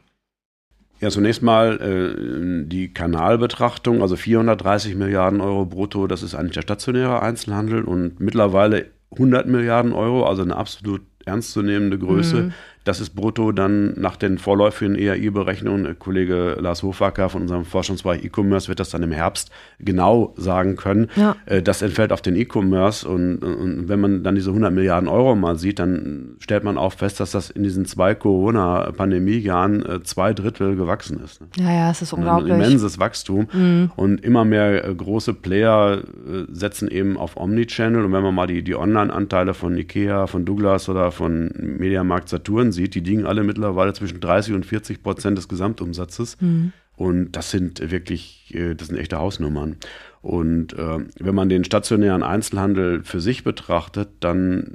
Ja, 1.00 1.08
zunächst 1.08 1.42
mal 1.42 1.80
äh, 1.80 2.68
die 2.68 2.92
Kanalbetrachtung, 2.92 4.02
also 4.02 4.16
430 4.16 4.96
Milliarden 4.96 5.40
Euro 5.40 5.64
brutto, 5.64 6.06
das 6.06 6.22
ist 6.22 6.34
eigentlich 6.34 6.54
der 6.54 6.62
stationäre 6.62 7.22
Einzelhandel 7.22 7.84
und 7.84 8.20
mittlerweile 8.20 8.86
100 9.12 9.46
Milliarden 9.46 9.92
Euro, 9.92 10.26
also 10.26 10.42
eine 10.42 10.56
absolut 10.56 11.00
ernstzunehmende 11.24 11.98
Größe. 11.98 12.36
Mhm. 12.36 12.52
Das 12.84 13.00
ist 13.00 13.10
brutto 13.10 13.52
dann 13.52 13.92
nach 14.00 14.16
den 14.16 14.38
vorläufigen 14.38 14.96
EAI-Berechnungen, 14.96 15.98
Kollege 15.98 16.56
Lars 16.58 16.82
Hofwacker 16.82 17.28
von 17.28 17.42
unserem 17.42 17.66
Forschungsbereich 17.66 18.24
E-Commerce 18.24 18.68
wird 18.68 18.80
das 18.80 18.88
dann 18.88 19.02
im 19.02 19.12
Herbst 19.12 19.50
genau 19.78 20.32
sagen 20.36 20.76
können. 20.76 21.08
Ja. 21.14 21.36
Äh, 21.44 21.62
das 21.62 21.82
entfällt 21.82 22.10
auf 22.10 22.22
den 22.22 22.36
E-Commerce 22.36 23.06
und, 23.06 23.44
und, 23.44 23.88
wenn 23.88 24.00
man 24.00 24.22
dann 24.22 24.34
diese 24.34 24.50
100 24.50 24.72
Milliarden 24.72 25.08
Euro 25.08 25.34
mal 25.34 25.58
sieht, 25.58 25.78
dann 25.78 26.36
stellt 26.38 26.64
man 26.64 26.78
auch 26.78 26.94
fest, 26.94 27.20
dass 27.20 27.32
das 27.32 27.50
in 27.50 27.62
diesen 27.62 27.84
zwei 27.84 28.14
Corona-Pandemie-Jahren 28.14 29.84
äh, 29.84 30.02
zwei 30.02 30.32
Drittel 30.32 30.76
gewachsen 30.76 31.20
ist. 31.22 31.42
Ne? 31.42 31.48
Ja, 31.58 31.72
ja, 31.72 31.90
es 31.90 32.00
ist 32.00 32.14
unglaublich. 32.14 32.52
Ein 32.52 32.62
immenses 32.62 32.98
Wachstum 32.98 33.46
mhm. 33.52 33.90
und 33.96 34.24
immer 34.24 34.46
mehr 34.46 34.86
äh, 34.86 34.94
große 34.94 35.34
Player 35.34 36.02
setzen 36.48 36.88
eben 36.88 37.18
auf 37.18 37.36
Omnichannel 37.36 38.04
und 38.04 38.12
wenn 38.12 38.22
man 38.22 38.34
mal 38.34 38.46
die, 38.46 38.62
die 38.62 38.74
Online-Anteile 38.74 39.54
von 39.54 39.76
Ikea, 39.76 40.26
von 40.26 40.44
Douglas 40.44 40.88
oder 40.88 41.10
von 41.10 41.50
Mediamarkt 41.58 42.28
Saturn 42.28 42.70
Unternehmen 42.70 42.72
sieht, 42.80 42.94
die 42.94 43.00
liegen 43.00 43.26
alle 43.26 43.44
mittlerweile 43.44 43.92
zwischen 43.92 44.20
30 44.20 44.54
und 44.54 44.66
40 44.66 45.02
Prozent 45.02 45.38
des 45.38 45.48
Gesamtumsatzes. 45.48 46.40
Mhm. 46.40 46.72
Und 46.96 47.32
das 47.32 47.50
sind 47.50 47.90
wirklich, 47.90 48.54
äh, 48.54 48.74
das 48.74 48.88
sind 48.88 48.98
echte 48.98 49.18
Hausnummern. 49.18 49.76
Und 50.22 50.74
äh, 50.74 50.98
wenn 51.18 51.34
man 51.34 51.48
den 51.48 51.64
stationären 51.64 52.22
Einzelhandel 52.22 53.02
für 53.04 53.20
sich 53.20 53.42
betrachtet, 53.42 54.08
dann 54.20 54.74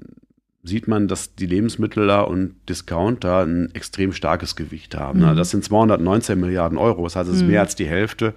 sieht 0.63 0.87
man, 0.87 1.07
dass 1.07 1.35
die 1.35 1.45
Lebensmittler 1.45 2.27
und 2.27 2.55
Discounter 2.67 3.45
ein 3.45 3.73
extrem 3.75 4.11
starkes 4.11 4.55
Gewicht 4.55 4.95
haben. 4.95 5.19
Mhm. 5.19 5.35
Das 5.35 5.51
sind 5.51 5.63
219 5.63 6.39
Milliarden 6.39 6.77
Euro. 6.77 7.03
Das 7.03 7.15
heißt, 7.15 7.29
es 7.29 7.37
ist 7.37 7.41
mhm. 7.43 7.49
mehr 7.49 7.61
als 7.61 7.75
die 7.75 7.87
Hälfte 7.87 8.33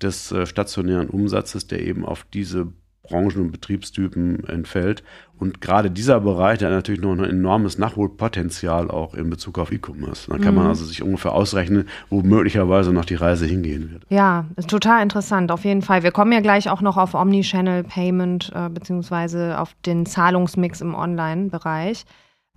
des 0.00 0.32
äh, 0.32 0.46
stationären 0.46 1.08
Umsatzes, 1.08 1.66
der 1.66 1.82
eben 1.82 2.04
auf 2.04 2.26
diese 2.32 2.68
Branchen 3.08 3.42
und 3.42 3.52
Betriebstypen 3.52 4.44
entfällt. 4.48 5.02
Und 5.38 5.60
gerade 5.60 5.90
dieser 5.90 6.20
Bereich, 6.20 6.58
der 6.58 6.68
hat 6.68 6.74
natürlich 6.74 7.00
noch 7.00 7.12
ein 7.12 7.22
enormes 7.22 7.76
Nachholpotenzial 7.78 8.90
auch 8.90 9.14
in 9.14 9.28
Bezug 9.28 9.58
auf 9.58 9.70
E-Commerce. 9.70 10.30
Da 10.30 10.38
kann 10.38 10.54
mhm. 10.54 10.60
man 10.60 10.66
also 10.68 10.84
sich 10.84 11.02
ungefähr 11.02 11.32
ausrechnen, 11.32 11.88
wo 12.08 12.22
möglicherweise 12.22 12.92
noch 12.92 13.04
die 13.04 13.16
Reise 13.16 13.44
hingehen 13.44 13.90
wird. 13.92 14.04
Ja, 14.08 14.46
ist 14.56 14.70
total 14.70 15.02
interessant, 15.02 15.52
auf 15.52 15.64
jeden 15.64 15.82
Fall. 15.82 16.02
Wir 16.02 16.12
kommen 16.12 16.32
ja 16.32 16.40
gleich 16.40 16.70
auch 16.70 16.80
noch 16.80 16.96
auf 16.96 17.14
Omnichannel 17.14 17.84
Payment 17.84 18.50
äh, 18.54 18.70
beziehungsweise 18.70 19.58
auf 19.58 19.74
den 19.84 20.06
Zahlungsmix 20.06 20.80
im 20.80 20.94
Online-Bereich. 20.94 22.06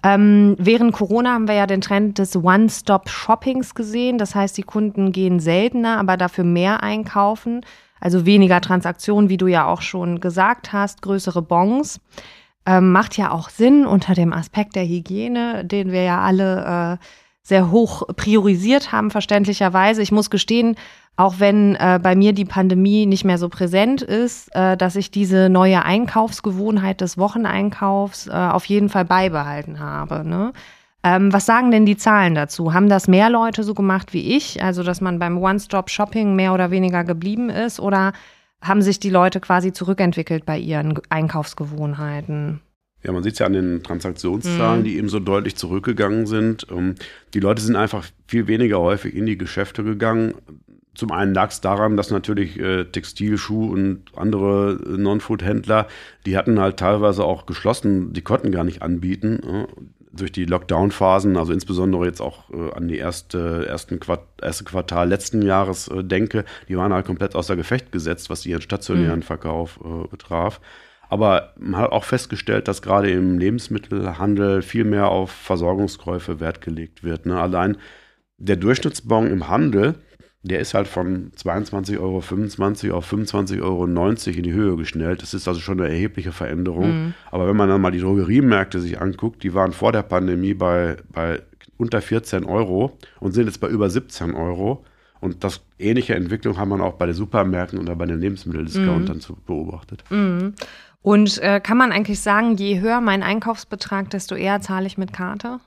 Ähm, 0.02 0.56
während 0.58 0.94
Corona 0.94 1.34
haben 1.34 1.48
wir 1.48 1.56
ja 1.56 1.68
den 1.68 1.82
Trend 1.82 2.20
des 2.20 2.36
One-Stop-Shoppings 2.36 3.76
gesehen. 3.76 4.18
Das 4.18 4.34
heißt, 4.34 4.58
die 4.58 4.64
Kunden 4.64 5.12
gehen 5.12 5.40
seltener, 5.40 5.98
aber 6.00 6.16
dafür 6.16 6.46
mehr 6.46 6.84
einkaufen. 6.84 7.62
Also 8.00 8.26
weniger 8.26 8.62
Transaktionen, 8.62 9.30
wie 9.30 9.38
du 9.38 9.48
ja 9.48 9.68
auch 9.68 9.82
schon 9.82 10.20
gesagt 10.20 10.74
hast, 10.74 11.02
größere 11.02 11.42
Bons. 11.42 12.00
Ähm, 12.66 12.92
macht 12.92 13.18
ja 13.18 13.32
auch 13.32 13.50
Sinn 13.50 13.86
unter 13.86 14.14
dem 14.14 14.34
Aspekt 14.34 14.76
der 14.76 14.86
Hygiene, 14.86 15.66
den 15.66 15.92
wir 15.92 16.04
ja 16.04 16.22
alle 16.22 16.98
äh, 17.00 17.06
sehr 17.42 17.72
hoch 17.72 18.04
priorisiert 18.16 18.92
haben, 18.92 19.12
verständlicherweise. 19.12 20.02
Ich 20.02 20.12
muss 20.12 20.30
gestehen, 20.30 20.76
auch 21.16 21.36
wenn 21.40 21.76
äh, 21.76 22.00
bei 22.02 22.16
mir 22.16 22.32
die 22.32 22.46
Pandemie 22.46 23.06
nicht 23.06 23.26
mehr 23.26 23.38
so 23.38 23.50
präsent 23.50 24.02
ist, 24.02 24.56
äh, 24.56 24.78
dass 24.78 24.96
ich 24.96 25.12
diese 25.12 25.50
neue 25.50 25.84
Einkaufsgewohnheit 25.84 27.02
des 27.02 27.18
Wocheneinkaufs 27.18 28.28
äh, 28.28 28.32
auf 28.32 28.66
jeden 28.66 28.88
Fall 28.88 29.04
beibehalten 29.04 29.80
habe. 29.80 30.24
Ne? 30.24 30.54
Ähm, 31.04 31.32
was 31.32 31.46
sagen 31.46 31.72
denn 31.72 31.86
die 31.86 31.98
Zahlen 31.98 32.36
dazu? 32.36 32.74
Haben 32.74 32.90
das 32.90 33.08
mehr 33.08 33.30
Leute 33.30 33.64
so 33.64 33.74
gemacht 33.74 34.14
wie 34.14 34.36
ich? 34.36 34.62
Also, 34.62 34.84
dass 34.84 35.00
man 35.00 35.20
beim 35.20 35.38
One-Stop-Shopping 35.38 36.36
mehr 36.36 36.54
oder 36.54 36.72
weniger 36.72 37.04
geblieben 37.04 37.50
ist? 37.50 37.80
Oder 37.80 38.12
haben 38.62 38.82
sich 38.82 39.00
die 39.00 39.10
Leute 39.10 39.40
quasi 39.40 39.72
zurückentwickelt 39.72 40.46
bei 40.46 40.58
ihren 40.58 41.00
Einkaufsgewohnheiten? 41.10 42.60
Ja, 43.04 43.14
man 43.14 43.24
sieht 43.24 43.34
es 43.34 43.40
ja 43.40 43.46
an 43.46 43.54
den 43.54 43.82
Transaktionszahlen, 43.82 44.82
mhm. 44.82 44.84
die 44.84 44.98
eben 44.98 45.08
so 45.08 45.20
deutlich 45.20 45.56
zurückgegangen 45.56 46.26
sind. 46.28 46.68
Ähm, 46.70 46.96
die 47.34 47.40
Leute 47.40 47.62
sind 47.62 47.78
einfach 47.78 48.06
viel 48.28 48.48
weniger 48.48 48.80
häufig 48.80 49.16
in 49.16 49.26
die 49.26 49.38
Geschäfte 49.38 49.86
gegangen. 49.86 50.34
Zum 50.96 51.14
einen 51.14 51.34
lag 51.34 51.52
es 51.52 51.62
daran, 51.62 51.96
dass 51.96 52.12
natürlich 52.12 52.60
äh, 52.60 52.84
Textil, 52.84 53.38
Schuh 53.38 53.72
und 53.72 54.04
andere 54.18 54.78
Non-Food-Händler, 54.86 55.88
die 56.26 56.36
hatten 56.36 56.60
halt 56.60 56.76
teilweise 56.76 57.24
auch 57.24 57.46
geschlossen, 57.46 58.12
die 58.12 58.22
konnten 58.22 58.52
gar 58.52 58.66
nicht 58.66 58.82
anbieten. 58.82 59.40
Durch 60.20 60.32
die 60.32 60.46
Lockdown-Phasen, 60.46 61.38
also 61.38 61.54
insbesondere 61.54 62.06
jetzt 62.06 62.22
auch 62.22 62.50
äh, 62.52 62.72
an 62.74 62.88
die 62.88 62.98
erste, 62.98 63.66
ersten 63.68 64.00
Quart 64.00 64.22
erste 64.42 64.64
Quartal 64.64 65.10
letzten 65.10 65.42
Jahres 65.42 65.88
äh, 65.88 66.04
denke, 66.04 66.46
die 66.68 66.78
waren 66.78 66.94
halt 66.94 67.06
komplett 67.06 67.36
außer 67.36 67.56
Gefecht 67.56 67.92
gesetzt, 67.92 68.30
was 68.30 68.46
ihren 68.46 68.62
stationären 68.62 69.20
mhm. 69.20 69.24
Verkauf 69.24 69.80
äh, 69.84 70.08
betraf. 70.08 70.60
Aber 71.10 71.54
man 71.58 71.82
hat 71.82 71.92
auch 71.92 72.04
festgestellt, 72.04 72.68
dass 72.68 72.84
gerade 72.84 73.10
im 73.10 73.40
Lebensmittelhandel 73.40 74.62
viel 74.62 74.84
mehr 74.84 75.10
auf 75.10 75.32
Versorgungskäufe 75.32 76.40
Wert 76.40 76.62
gelegt 76.62 77.04
wird. 77.04 77.26
Ne? 77.26 77.42
Allein 77.42 77.78
der 78.38 78.56
Durchschnittsbon 78.56 79.28
im 79.28 79.50
Handel 79.50 79.96
der 80.42 80.60
ist 80.60 80.74
halt 80.74 80.88
von 80.88 81.32
22,25 81.32 82.00
Euro 82.00 82.18
auf 82.18 83.12
25,90 83.12 83.62
Euro 83.62 83.86
in 83.86 84.44
die 84.44 84.54
Höhe 84.54 84.78
geschnellt. 84.78 85.22
Das 85.22 85.34
ist 85.34 85.48
also 85.48 85.60
schon 85.60 85.82
eine 85.82 85.90
erhebliche 85.90 86.32
Veränderung. 86.32 86.90
Mhm. 86.90 87.14
Aber 87.30 87.48
wenn 87.48 87.58
man 87.58 87.68
dann 87.68 87.82
mal 87.82 87.92
die 87.92 88.00
Drogeriemärkte 88.00 88.80
sich 88.80 89.02
anguckt, 89.02 89.44
die 89.44 89.54
waren 89.54 89.74
vor 89.74 89.92
der 89.92 90.04
Pandemie 90.04 90.54
bei, 90.54 90.98
bei 91.12 91.42
unter 91.78 92.02
14 92.02 92.46
Euro 92.46 92.98
und 93.20 93.34
sind 93.34 93.48
jetzt 93.48 93.60
bei 93.60 93.68
über 93.68 93.90
17 93.90 94.34
Euro. 94.34 94.86
Und 95.20 95.44
das 95.44 95.62
ähnliche 95.78 96.16
Entwicklung 96.16 96.58
haben 96.58 96.70
wir 96.70 96.82
auch 96.82 96.94
bei 96.94 97.06
den 97.06 97.16
Supermärkten 97.16 97.78
oder 97.78 97.96
bei 97.98 98.06
den 98.06 98.22
Lebensmitteldiscountern 98.22 99.18
mhm. 99.18 99.36
beobachtet. 99.46 100.06
Mhm. 100.10 100.54
Und 101.02 101.38
äh, 101.40 101.60
kann 101.60 101.78
man 101.78 101.92
eigentlich 101.92 102.22
sagen, 102.22 102.56
je 102.56 102.80
höher 102.80 103.02
mein 103.02 103.24
Einkaufsbetrag, 103.24 104.10
desto 104.10 104.36
eher 104.36 104.62
zahle 104.62 104.88
ich 104.88 104.98
mit 104.98 105.12
Karte? 105.12 105.60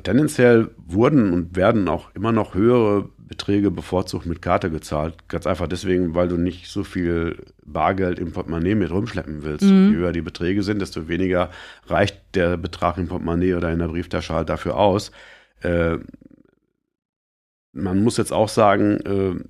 Tendenziell 0.00 0.70
wurden 0.76 1.32
und 1.32 1.56
werden 1.56 1.88
auch 1.88 2.14
immer 2.14 2.30
noch 2.30 2.54
höhere 2.54 3.08
Beträge 3.30 3.70
bevorzugt 3.70 4.26
mit 4.26 4.42
Karte 4.42 4.72
gezahlt. 4.72 5.28
Ganz 5.28 5.46
einfach 5.46 5.68
deswegen, 5.68 6.16
weil 6.16 6.26
du 6.26 6.36
nicht 6.36 6.66
so 6.66 6.82
viel 6.82 7.36
Bargeld 7.64 8.18
im 8.18 8.32
Portemonnaie 8.32 8.74
mit 8.74 8.90
rumschleppen 8.90 9.44
willst. 9.44 9.64
Mhm. 9.64 9.92
Je 9.92 9.96
höher 9.98 10.12
die 10.12 10.20
Beträge 10.20 10.64
sind, 10.64 10.82
desto 10.82 11.06
weniger 11.06 11.48
reicht 11.86 12.20
der 12.34 12.56
Betrag 12.56 12.98
im 12.98 13.06
Portemonnaie 13.06 13.54
oder 13.54 13.70
in 13.70 13.78
der 13.78 13.86
Brieftasche 13.86 14.34
halt 14.34 14.48
dafür 14.48 14.76
aus. 14.76 15.12
Äh, 15.62 15.98
man 17.72 18.02
muss 18.02 18.16
jetzt 18.16 18.32
auch 18.32 18.48
sagen, 18.48 18.96
äh, 19.06 19.44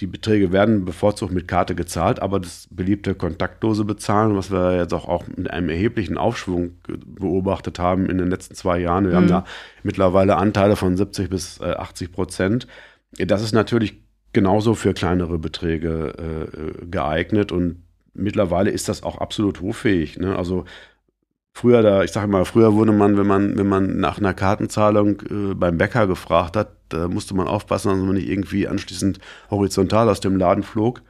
die 0.00 0.08
Beträge 0.08 0.50
werden 0.50 0.84
bevorzugt 0.84 1.32
mit 1.32 1.46
Karte 1.46 1.76
gezahlt, 1.76 2.20
aber 2.20 2.40
das 2.40 2.66
beliebte 2.72 3.14
kontaktlose 3.14 3.84
Bezahlen, 3.84 4.36
was 4.36 4.50
wir 4.50 4.78
jetzt 4.78 4.92
auch, 4.94 5.06
auch 5.06 5.28
mit 5.28 5.48
einem 5.48 5.68
erheblichen 5.68 6.18
Aufschwung 6.18 6.72
beobachtet 6.88 7.78
haben 7.78 8.06
in 8.06 8.18
den 8.18 8.30
letzten 8.30 8.56
zwei 8.56 8.80
Jahren, 8.80 9.04
wir 9.04 9.12
mhm. 9.12 9.16
haben 9.16 9.28
ja 9.28 9.44
mittlerweile 9.84 10.38
Anteile 10.38 10.74
von 10.74 10.96
70 10.96 11.30
bis 11.30 11.60
80 11.60 12.08
äh, 12.08 12.12
Prozent. 12.12 12.66
Das 13.18 13.42
ist 13.42 13.52
natürlich 13.52 14.02
genauso 14.32 14.74
für 14.74 14.94
kleinere 14.94 15.38
Beträge 15.38 16.48
äh, 16.52 16.86
geeignet 16.86 17.52
und 17.52 17.82
mittlerweile 18.14 18.70
ist 18.70 18.88
das 18.88 19.02
auch 19.02 19.18
absolut 19.18 19.60
hoffähig. 19.60 20.18
Ne? 20.18 20.36
Also 20.36 20.64
früher 21.52 21.82
da, 21.82 22.02
ich 22.02 22.12
sage 22.12 22.28
mal, 22.28 22.44
früher 22.44 22.74
wurde 22.74 22.92
man, 22.92 23.16
wenn 23.16 23.26
man, 23.26 23.58
wenn 23.58 23.68
man 23.68 23.98
nach 23.98 24.18
einer 24.18 24.34
Kartenzahlung 24.34 25.20
äh, 25.22 25.54
beim 25.54 25.78
Bäcker 25.78 26.06
gefragt 26.06 26.56
hat, 26.56 26.76
da 26.88 27.08
musste 27.08 27.34
man 27.34 27.46
aufpassen, 27.46 27.88
dass 27.88 27.98
man 27.98 28.14
nicht 28.14 28.28
irgendwie 28.28 28.68
anschließend 28.68 29.18
horizontal 29.50 30.08
aus 30.08 30.20
dem 30.20 30.36
Laden 30.36 30.62
flog. 30.62 31.02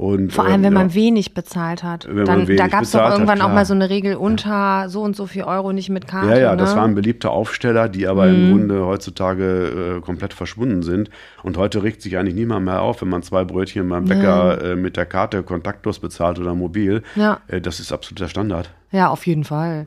Und, 0.00 0.32
Vor 0.32 0.46
allem, 0.46 0.62
wenn 0.62 0.68
ähm, 0.68 0.74
man 0.74 0.94
wenig 0.94 1.34
bezahlt 1.34 1.82
hat. 1.82 2.06
Dann, 2.06 2.46
da 2.46 2.68
gab 2.68 2.84
es 2.84 2.92
doch 2.92 3.10
irgendwann 3.10 3.42
hat, 3.42 3.46
auch 3.46 3.52
mal 3.52 3.66
so 3.66 3.74
eine 3.74 3.90
Regel 3.90 4.14
unter 4.16 4.48
ja. 4.48 4.88
so 4.88 5.02
und 5.02 5.14
so 5.14 5.26
viel 5.26 5.42
Euro 5.42 5.74
nicht 5.74 5.90
mit 5.90 6.08
Karte. 6.08 6.30
Ja, 6.30 6.38
ja, 6.38 6.50
ne? 6.52 6.56
das 6.56 6.74
waren 6.74 6.94
beliebte 6.94 7.28
Aufsteller, 7.28 7.86
die 7.90 8.08
aber 8.08 8.24
mhm. 8.24 8.34
im 8.34 8.50
Grunde 8.50 8.86
heutzutage 8.86 9.98
äh, 9.98 10.00
komplett 10.00 10.32
verschwunden 10.32 10.82
sind. 10.82 11.10
Und 11.42 11.58
heute 11.58 11.82
regt 11.82 12.00
sich 12.00 12.16
eigentlich 12.16 12.34
niemand 12.34 12.64
mehr 12.64 12.80
auf, 12.80 13.02
wenn 13.02 13.10
man 13.10 13.22
zwei 13.22 13.44
Brötchen 13.44 13.90
beim 13.90 14.06
Bäcker 14.06 14.70
äh, 14.70 14.74
mit 14.74 14.96
der 14.96 15.04
Karte 15.04 15.42
kontaktlos 15.42 15.98
bezahlt 15.98 16.38
oder 16.38 16.54
mobil. 16.54 17.02
Ja. 17.14 17.40
Äh, 17.48 17.60
das 17.60 17.78
ist 17.78 17.92
absoluter 17.92 18.28
Standard. 18.28 18.70
Ja, 18.92 19.10
auf 19.10 19.26
jeden 19.26 19.44
Fall. 19.44 19.86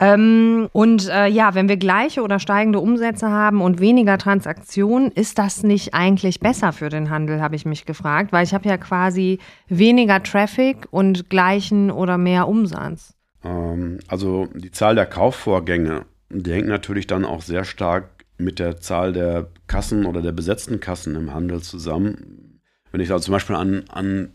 Ähm, 0.00 0.68
und 0.72 1.08
äh, 1.08 1.26
ja, 1.26 1.54
wenn 1.54 1.68
wir 1.68 1.76
gleiche 1.76 2.22
oder 2.22 2.38
steigende 2.38 2.78
Umsätze 2.78 3.28
haben 3.30 3.60
und 3.60 3.80
weniger 3.80 4.16
Transaktionen, 4.16 5.10
ist 5.10 5.38
das 5.38 5.64
nicht 5.64 5.92
eigentlich 5.92 6.38
besser 6.38 6.72
für 6.72 6.88
den 6.88 7.10
Handel, 7.10 7.40
habe 7.40 7.56
ich 7.56 7.66
mich 7.66 7.84
gefragt, 7.84 8.32
weil 8.32 8.44
ich 8.44 8.54
habe 8.54 8.68
ja 8.68 8.76
quasi 8.76 9.38
weniger 9.68 10.22
Traffic 10.22 10.86
und 10.92 11.28
gleichen 11.30 11.90
oder 11.90 12.16
mehr 12.16 12.46
Umsatz. 12.46 13.14
Ähm, 13.42 13.98
also 14.06 14.46
die 14.54 14.70
Zahl 14.70 14.94
der 14.94 15.06
Kaufvorgänge, 15.06 16.06
die 16.30 16.52
hängt 16.52 16.68
natürlich 16.68 17.08
dann 17.08 17.24
auch 17.24 17.42
sehr 17.42 17.64
stark 17.64 18.24
mit 18.38 18.60
der 18.60 18.80
Zahl 18.80 19.12
der 19.12 19.48
Kassen 19.66 20.06
oder 20.06 20.22
der 20.22 20.32
besetzten 20.32 20.78
Kassen 20.78 21.16
im 21.16 21.34
Handel 21.34 21.60
zusammen. 21.60 22.60
Wenn 22.92 23.00
ich 23.00 23.08
da 23.08 23.20
zum 23.20 23.32
Beispiel 23.32 23.56
an, 23.56 23.82
an 23.88 24.30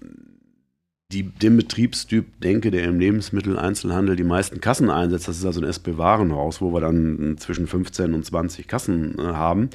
die, 1.14 1.24
den 1.24 1.58
Betriebstyp 1.58 2.40
denke, 2.42 2.72
der 2.72 2.84
im 2.86 3.00
Lebensmitteleinzelhandel 3.00 4.16
die 4.16 4.24
meisten 4.24 4.60
Kassen 4.60 4.90
einsetzt, 4.90 5.28
das 5.28 5.38
ist 5.38 5.46
also 5.46 5.62
ein 5.62 5.68
SP-Warenhaus, 5.70 6.62
wo 6.62 6.74
wir 6.74 6.82
dann 6.82 7.38
zwischen 7.38 7.68
15 7.68 8.14
und 8.14 8.26
20 8.26 8.68
Kassen 8.68 9.20
äh, 9.20 9.22
haben. 9.22 9.70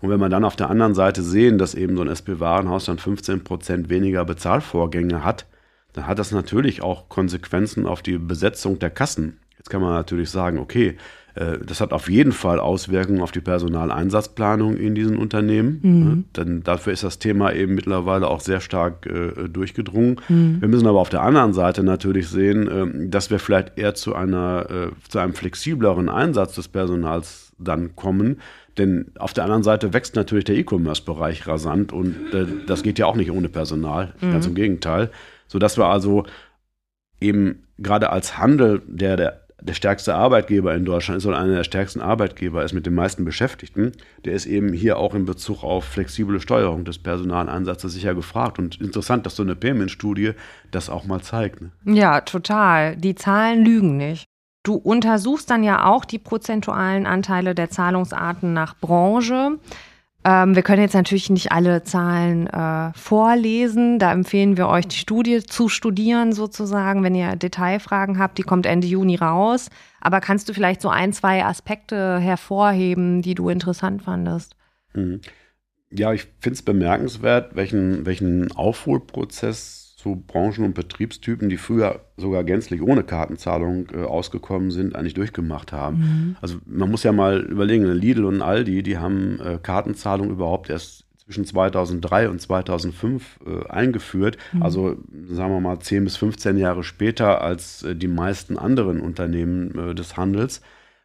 Und 0.00 0.10
wenn 0.10 0.20
wir 0.20 0.28
dann 0.28 0.44
auf 0.44 0.56
der 0.56 0.68
anderen 0.68 0.94
Seite 0.94 1.22
sehen, 1.22 1.56
dass 1.56 1.74
eben 1.74 1.96
so 1.96 2.02
ein 2.02 2.08
SP-Warenhaus 2.12 2.84
dann 2.84 2.98
15 2.98 3.42
Prozent 3.42 3.88
weniger 3.88 4.24
Bezahlvorgänge 4.24 5.24
hat, 5.24 5.46
dann 5.94 6.06
hat 6.06 6.18
das 6.18 6.32
natürlich 6.32 6.82
auch 6.82 7.08
Konsequenzen 7.08 7.86
auf 7.86 8.02
die 8.02 8.18
Besetzung 8.18 8.78
der 8.78 8.90
Kassen. 8.90 9.38
Jetzt 9.56 9.70
kann 9.70 9.80
man 9.80 9.94
natürlich 9.94 10.28
sagen, 10.28 10.58
okay, 10.58 10.88
äh, 10.88 10.96
das 11.34 11.80
hat 11.80 11.92
auf 11.92 12.08
jeden 12.08 12.30
Fall 12.30 12.60
Auswirkungen 12.60 13.20
auf 13.20 13.32
die 13.32 13.40
Personaleinsatzplanung 13.40 14.76
in 14.76 14.94
diesen 14.94 15.16
Unternehmen. 15.16 15.80
Mhm. 15.82 16.04
Ne? 16.04 16.24
Denn 16.36 16.62
dafür 16.62 16.92
ist 16.92 17.02
das 17.02 17.18
Thema 17.18 17.52
eben 17.52 17.74
mittlerweile 17.74 18.28
auch 18.28 18.40
sehr 18.40 18.60
stark 18.60 19.06
äh, 19.06 19.48
durchgedrungen. 19.48 20.20
Mhm. 20.28 20.60
Wir 20.60 20.68
müssen 20.68 20.86
aber 20.86 21.00
auf 21.00 21.08
der 21.08 21.22
anderen 21.22 21.52
Seite 21.52 21.82
natürlich 21.82 22.28
sehen, 22.28 22.68
äh, 22.68 23.08
dass 23.08 23.30
wir 23.30 23.40
vielleicht 23.40 23.76
eher 23.78 23.94
zu, 23.94 24.14
einer, 24.14 24.66
äh, 24.70 25.08
zu 25.08 25.18
einem 25.18 25.34
flexibleren 25.34 26.08
Einsatz 26.08 26.54
des 26.54 26.68
Personals 26.68 27.52
dann 27.58 27.96
kommen. 27.96 28.38
Denn 28.78 29.12
auf 29.18 29.32
der 29.32 29.44
anderen 29.44 29.62
Seite 29.62 29.92
wächst 29.92 30.16
natürlich 30.16 30.44
der 30.44 30.56
E-Commerce-Bereich 30.56 31.46
rasant 31.46 31.92
und 31.92 32.14
äh, 32.32 32.46
das 32.66 32.82
geht 32.82 32.98
ja 32.98 33.06
auch 33.06 33.16
nicht 33.16 33.30
ohne 33.30 33.48
Personal, 33.48 34.14
mhm. 34.20 34.32
ganz 34.32 34.46
im 34.46 34.54
Gegenteil. 34.54 35.10
Sodass 35.46 35.78
wir 35.78 35.86
also 35.86 36.24
eben 37.20 37.64
gerade 37.78 38.10
als 38.10 38.38
Handel, 38.38 38.82
der, 38.86 39.16
der 39.16 39.43
der 39.64 39.72
stärkste 39.72 40.14
Arbeitgeber 40.14 40.74
in 40.74 40.84
Deutschland 40.84 41.18
ist 41.18 41.26
oder 41.26 41.38
einer 41.38 41.56
der 41.56 41.64
stärksten 41.64 42.00
Arbeitgeber 42.00 42.62
ist 42.64 42.74
mit 42.74 42.84
den 42.84 42.94
meisten 42.94 43.24
Beschäftigten, 43.24 43.92
der 44.24 44.34
ist 44.34 44.44
eben 44.44 44.72
hier 44.74 44.98
auch 44.98 45.14
in 45.14 45.24
Bezug 45.24 45.64
auf 45.64 45.84
flexible 45.84 46.38
Steuerung 46.38 46.84
des 46.84 46.98
Personalansatzes 46.98 47.94
sicher 47.94 48.14
gefragt. 48.14 48.58
Und 48.58 48.80
interessant, 48.80 49.24
dass 49.24 49.36
so 49.36 49.42
eine 49.42 49.56
Payment-Studie 49.56 50.32
das 50.70 50.90
auch 50.90 51.06
mal 51.06 51.22
zeigt. 51.22 51.62
Ne? 51.62 51.70
Ja, 51.86 52.20
total. 52.20 52.96
Die 52.96 53.14
Zahlen 53.14 53.64
lügen 53.64 53.96
nicht. 53.96 54.26
Du 54.64 54.74
untersuchst 54.74 55.50
dann 55.50 55.62
ja 55.62 55.86
auch 55.86 56.04
die 56.04 56.18
prozentualen 56.18 57.06
Anteile 57.06 57.54
der 57.54 57.70
Zahlungsarten 57.70 58.52
nach 58.52 58.76
Branche. 58.78 59.58
Ähm, 60.26 60.54
wir 60.54 60.62
können 60.62 60.80
jetzt 60.80 60.94
natürlich 60.94 61.28
nicht 61.28 61.52
alle 61.52 61.82
Zahlen 61.84 62.46
äh, 62.46 62.92
vorlesen. 62.94 63.98
Da 63.98 64.10
empfehlen 64.10 64.56
wir 64.56 64.68
euch, 64.68 64.88
die 64.88 64.96
Studie 64.96 65.42
zu 65.42 65.68
studieren 65.68 66.32
sozusagen. 66.32 67.02
Wenn 67.02 67.14
ihr 67.14 67.36
Detailfragen 67.36 68.18
habt, 68.18 68.38
die 68.38 68.42
kommt 68.42 68.64
Ende 68.64 68.86
Juni 68.86 69.16
raus. 69.16 69.68
Aber 70.00 70.20
kannst 70.20 70.48
du 70.48 70.54
vielleicht 70.54 70.80
so 70.80 70.88
ein, 70.88 71.12
zwei 71.12 71.44
Aspekte 71.44 72.18
hervorheben, 72.18 73.20
die 73.20 73.34
du 73.34 73.50
interessant 73.50 74.02
fandest? 74.02 74.56
Mhm. 74.94 75.20
Ja, 75.90 76.12
ich 76.12 76.26
finde 76.40 76.54
es 76.54 76.62
bemerkenswert, 76.62 77.54
welchen, 77.54 78.06
welchen 78.06 78.50
Aufholprozess 78.52 79.83
so 80.04 80.14
Branchen 80.14 80.64
und 80.64 80.74
Betriebstypen, 80.74 81.48
die 81.48 81.56
früher 81.56 82.00
sogar 82.18 82.44
gänzlich 82.44 82.82
ohne 82.82 83.02
Kartenzahlung 83.02 83.88
äh, 83.92 84.04
ausgekommen 84.04 84.70
sind, 84.70 84.94
eigentlich 84.94 85.14
durchgemacht 85.14 85.72
haben. 85.72 85.96
Mhm. 85.96 86.36
Also 86.42 86.58
man 86.66 86.90
muss 86.90 87.02
ja 87.02 87.12
mal 87.12 87.40
überlegen, 87.40 87.86
Lidl 87.86 88.26
und 88.26 88.42
Aldi, 88.42 88.82
die 88.82 88.98
haben 88.98 89.40
äh, 89.40 89.58
Kartenzahlung 89.60 90.30
überhaupt 90.30 90.68
erst 90.68 91.06
zwischen 91.24 91.46
2003 91.46 92.28
und 92.28 92.38
2005 92.38 93.40
äh, 93.46 93.68
eingeführt. 93.70 94.36
Mhm. 94.52 94.62
Also 94.62 94.96
sagen 95.26 95.54
wir 95.54 95.60
mal 95.60 95.80
10 95.80 96.04
bis 96.04 96.16
15 96.18 96.58
Jahre 96.58 96.84
später 96.84 97.40
als 97.40 97.82
äh, 97.82 97.96
die 97.96 98.08
meisten 98.08 98.58
anderen 98.58 99.00
Unternehmen 99.00 99.76
äh, 99.78 99.94
des 99.94 100.18
Handels. 100.18 100.60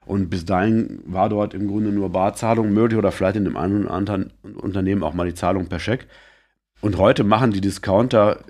Und 0.05 0.29
bis 0.29 0.43
dahin 0.43 0.99
war 1.05 1.29
dort 1.29 1.53
im 1.53 1.67
Grunde 1.67 1.91
nur 1.91 2.09
Barzahlung 2.09 2.73
möglich 2.73 2.97
oder 2.97 3.13
vielleicht 3.13 3.37
in 3.37 3.45
dem 3.45 3.55
einen 3.55 3.85
oder 3.85 3.93
anderen 3.93 4.33
Unternehmen 4.55 5.03
auch 5.03 5.13
mal 5.13 5.27
die 5.27 5.35
Zahlung 5.35 5.67
per 5.67 5.79
Scheck. 5.79 6.07
Und 6.81 6.97
heute 6.97 7.23
machen 7.23 7.51
die 7.51 7.61
Discounter 7.61 8.43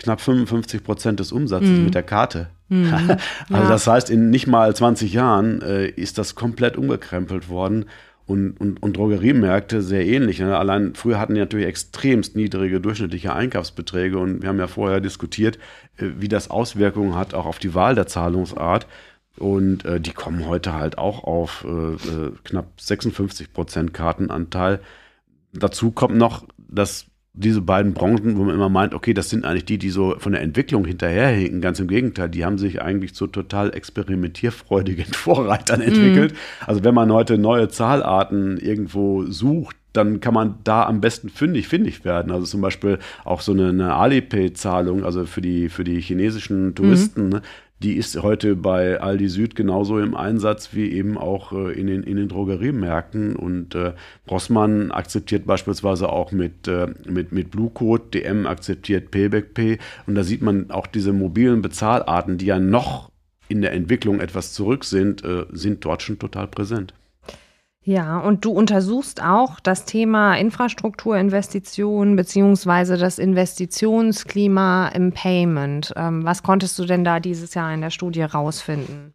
knapp 0.00 0.20
55 0.20 0.82
Prozent 0.82 1.20
des 1.20 1.30
Umsatzes 1.30 1.68
mhm. 1.68 1.84
mit 1.84 1.94
der 1.94 2.02
Karte. 2.02 2.48
Mhm. 2.68 2.92
also 3.50 3.62
ja. 3.64 3.68
das 3.68 3.86
heißt, 3.86 4.10
in 4.10 4.30
nicht 4.30 4.46
mal 4.46 4.74
20 4.74 5.12
Jahren 5.12 5.62
äh, 5.62 5.86
ist 5.86 6.18
das 6.18 6.34
komplett 6.34 6.76
umgekrempelt 6.76 7.48
worden. 7.48 7.86
Und, 8.26 8.60
und, 8.60 8.80
und 8.80 8.96
Drogeriemärkte 8.96 9.82
sehr 9.82 10.06
ähnlich. 10.06 10.38
Ne? 10.38 10.56
Allein 10.56 10.94
früher 10.94 11.18
hatten 11.18 11.34
die 11.34 11.40
natürlich 11.40 11.66
extremst 11.66 12.36
niedrige 12.36 12.80
durchschnittliche 12.80 13.32
Einkaufsbeträge 13.32 14.18
und 14.18 14.42
wir 14.42 14.48
haben 14.48 14.60
ja 14.60 14.68
vorher 14.68 15.00
diskutiert, 15.00 15.58
äh, 15.96 16.10
wie 16.18 16.28
das 16.28 16.48
Auswirkungen 16.48 17.16
hat 17.16 17.34
auch 17.34 17.46
auf 17.46 17.58
die 17.58 17.74
Wahl 17.74 17.96
der 17.96 18.06
Zahlungsart. 18.06 18.86
Und 19.36 19.84
äh, 19.84 20.00
die 20.00 20.12
kommen 20.12 20.46
heute 20.46 20.74
halt 20.74 20.96
auch 20.96 21.24
auf 21.24 21.64
äh, 21.64 21.68
äh 21.68 22.32
knapp 22.44 22.80
56 22.80 23.52
Prozent 23.52 23.94
Kartenanteil. 23.94 24.80
Dazu 25.52 25.90
kommt 25.90 26.16
noch, 26.16 26.44
dass 26.56 27.09
diese 27.32 27.60
beiden 27.60 27.94
Branchen, 27.94 28.36
wo 28.36 28.44
man 28.44 28.54
immer 28.54 28.68
meint, 28.68 28.92
okay, 28.92 29.14
das 29.14 29.30
sind 29.30 29.44
eigentlich 29.44 29.64
die, 29.64 29.78
die 29.78 29.90
so 29.90 30.16
von 30.18 30.32
der 30.32 30.42
Entwicklung 30.42 30.84
hinterherhinken. 30.84 31.60
Ganz 31.60 31.78
im 31.78 31.86
Gegenteil, 31.86 32.28
die 32.28 32.44
haben 32.44 32.58
sich 32.58 32.82
eigentlich 32.82 33.14
zu 33.14 33.28
total 33.28 33.74
experimentierfreudigen 33.74 35.06
Vorreitern 35.12 35.80
entwickelt. 35.80 36.32
Mm. 36.32 36.64
Also 36.66 36.84
wenn 36.84 36.94
man 36.94 37.12
heute 37.12 37.38
neue 37.38 37.68
Zahlarten 37.68 38.58
irgendwo 38.58 39.24
sucht, 39.26 39.76
dann 39.92 40.20
kann 40.20 40.34
man 40.34 40.56
da 40.64 40.84
am 40.84 41.00
besten 41.00 41.28
fündig, 41.28 41.68
findig 41.68 42.04
werden. 42.04 42.30
Also 42.32 42.46
zum 42.46 42.60
Beispiel 42.60 42.98
auch 43.24 43.40
so 43.40 43.52
eine, 43.52 43.68
eine 43.68 43.94
Alipay-Zahlung, 43.94 45.04
also 45.04 45.24
für 45.24 45.40
die, 45.40 45.68
für 45.68 45.84
die 45.84 46.00
chinesischen 46.00 46.74
Touristen, 46.74 47.24
mhm. 47.24 47.28
ne, 47.30 47.42
die 47.82 47.96
ist 47.96 48.22
heute 48.22 48.56
bei 48.56 49.00
Aldi 49.00 49.28
Süd 49.28 49.54
genauso 49.54 49.98
im 49.98 50.14
Einsatz 50.14 50.74
wie 50.74 50.90
eben 50.92 51.16
auch 51.16 51.52
äh, 51.52 51.72
in, 51.72 51.86
den, 51.86 52.02
in 52.02 52.16
den 52.16 52.28
Drogeriemärkten. 52.28 53.36
Und 53.36 53.74
äh, 53.74 53.94
Rossmann 54.30 54.90
akzeptiert 54.90 55.46
beispielsweise 55.46 56.10
auch 56.10 56.30
mit, 56.30 56.68
äh, 56.68 56.88
mit, 57.06 57.32
mit 57.32 57.50
Blue 57.50 57.70
Code, 57.70 58.04
DM 58.12 58.46
akzeptiert 58.46 59.10
Payback 59.10 59.54
Pay. 59.54 59.78
Und 60.06 60.14
da 60.14 60.24
sieht 60.24 60.42
man 60.42 60.70
auch 60.70 60.86
diese 60.86 61.14
mobilen 61.14 61.62
Bezahlarten, 61.62 62.36
die 62.36 62.46
ja 62.46 62.58
noch 62.58 63.10
in 63.48 63.62
der 63.62 63.72
Entwicklung 63.72 64.20
etwas 64.20 64.52
zurück 64.52 64.84
sind, 64.84 65.24
äh, 65.24 65.46
sind 65.50 65.84
dort 65.84 66.02
schon 66.02 66.18
total 66.18 66.48
präsent. 66.48 66.92
Ja, 67.90 68.20
und 68.20 68.44
du 68.44 68.52
untersuchst 68.52 69.20
auch 69.20 69.58
das 69.58 69.84
Thema 69.84 70.36
Infrastrukturinvestitionen 70.36 72.14
beziehungsweise 72.14 72.96
das 72.96 73.18
Investitionsklima 73.18 74.90
im 74.94 75.10
Payment. 75.10 75.92
Ähm, 75.96 76.24
was 76.24 76.44
konntest 76.44 76.78
du 76.78 76.84
denn 76.84 77.02
da 77.02 77.18
dieses 77.18 77.54
Jahr 77.54 77.74
in 77.74 77.80
der 77.80 77.90
Studie 77.90 78.22
rausfinden? 78.22 79.12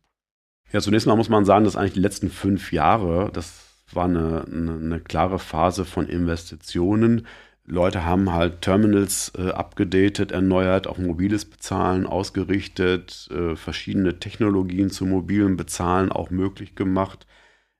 Ja, 0.74 0.82
zunächst 0.82 1.08
mal 1.08 1.16
muss 1.16 1.30
man 1.30 1.46
sagen, 1.46 1.64
dass 1.64 1.78
eigentlich 1.78 1.94
die 1.94 2.02
letzten 2.02 2.30
fünf 2.30 2.74
Jahre, 2.74 3.30
das 3.32 3.54
war 3.94 4.10
eine, 4.10 4.44
eine, 4.52 4.74
eine 4.74 5.00
klare 5.00 5.40
Phase 5.40 5.86
von 5.86 6.06
Investitionen. 6.10 7.28
Leute 7.64 8.04
haben 8.04 8.34
halt 8.34 8.62
Terminals 8.62 9.32
äh, 9.38 9.52
abgedatet, 9.52 10.34
erneuert, 10.34 10.88
auf 10.88 10.98
mobiles 10.98 11.46
Bezahlen 11.46 12.06
ausgerichtet, 12.06 13.30
äh, 13.32 13.56
verschiedene 13.56 14.20
Technologien 14.20 14.90
zum 14.90 15.12
mobilen 15.12 15.56
Bezahlen 15.56 16.12
auch 16.12 16.30
möglich 16.30 16.76
gemacht. 16.76 17.26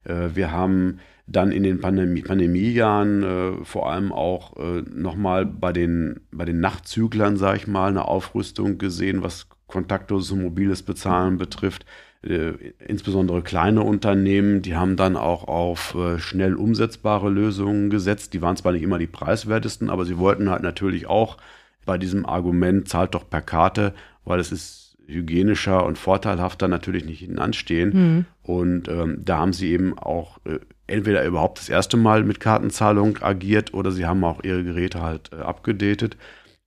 Äh, 0.06 0.36
wir 0.36 0.52
haben 0.52 1.00
dann 1.28 1.52
in 1.52 1.64
den 1.64 1.82
Pandemie 1.82 2.22
Pandemiejahren 2.22 3.24
äh, 3.24 3.66
vor 3.66 3.92
allem 3.92 4.12
auch 4.12 4.58
äh, 4.58 4.82
nochmal 4.82 5.46
bei 5.46 5.74
den, 5.74 6.22
bei 6.32 6.46
den 6.46 6.60
Nachtzüglern, 6.60 7.38
sage 7.38 7.58
ich 7.58 7.68
mal, 7.68 7.90
eine 7.90 8.08
Aufrüstung 8.08 8.78
gesehen, 8.78 9.24
was 9.24 9.48
kontaktloses 9.68 10.36
mobiles 10.38 10.84
Bezahlen 10.84 11.38
betrifft. 11.38 11.86
Äh, 12.24 12.54
insbesondere 12.80 13.42
kleine 13.42 13.82
Unternehmen, 13.82 14.62
die 14.62 14.76
haben 14.76 14.96
dann 14.96 15.16
auch 15.16 15.48
auf 15.48 15.96
äh, 15.96 16.20
schnell 16.20 16.56
umsetzbare 16.56 17.30
Lösungen 17.30 17.90
gesetzt. 17.90 18.34
Die 18.34 18.42
waren 18.42 18.56
zwar 18.56 18.72
nicht 18.72 18.84
immer 18.84 19.00
die 19.00 19.08
preiswertesten, 19.08 19.90
aber 19.90 20.06
sie 20.06 20.18
wollten 20.20 20.50
halt 20.50 20.62
natürlich 20.62 21.08
auch 21.08 21.38
bei 21.86 21.98
diesem 21.98 22.26
Argument, 22.26 22.88
zahlt 22.88 23.16
doch 23.16 23.30
per 23.30 23.42
Karte, 23.42 23.94
weil 24.26 24.40
es 24.40 24.52
ist 24.52 24.85
hygienischer 25.08 25.86
und 25.86 25.98
vorteilhafter 25.98 26.68
natürlich 26.68 27.06
nicht 27.06 27.20
hinten 27.20 27.40
anstehen. 27.40 27.92
Mhm. 27.94 28.26
Und 28.44 28.88
ähm, 28.88 29.22
da 29.24 29.38
haben 29.38 29.54
sie 29.54 29.72
eben 29.72 29.98
auch 29.98 30.40
äh, 30.46 30.60
entweder 30.88 31.26
überhaupt 31.26 31.60
das 31.60 31.70
erste 31.70 31.98
Mal 31.98 32.24
mit 32.24 32.40
Kartenzahlung 32.40 33.18
agiert 33.22 33.74
oder 33.74 33.92
sie 33.92 34.06
haben 34.06 34.24
auch 34.24 34.44
ihre 34.44 34.64
Geräte 34.64 35.02
halt 35.02 35.32
äh, 35.34 35.38
abgedatet. 35.38 36.18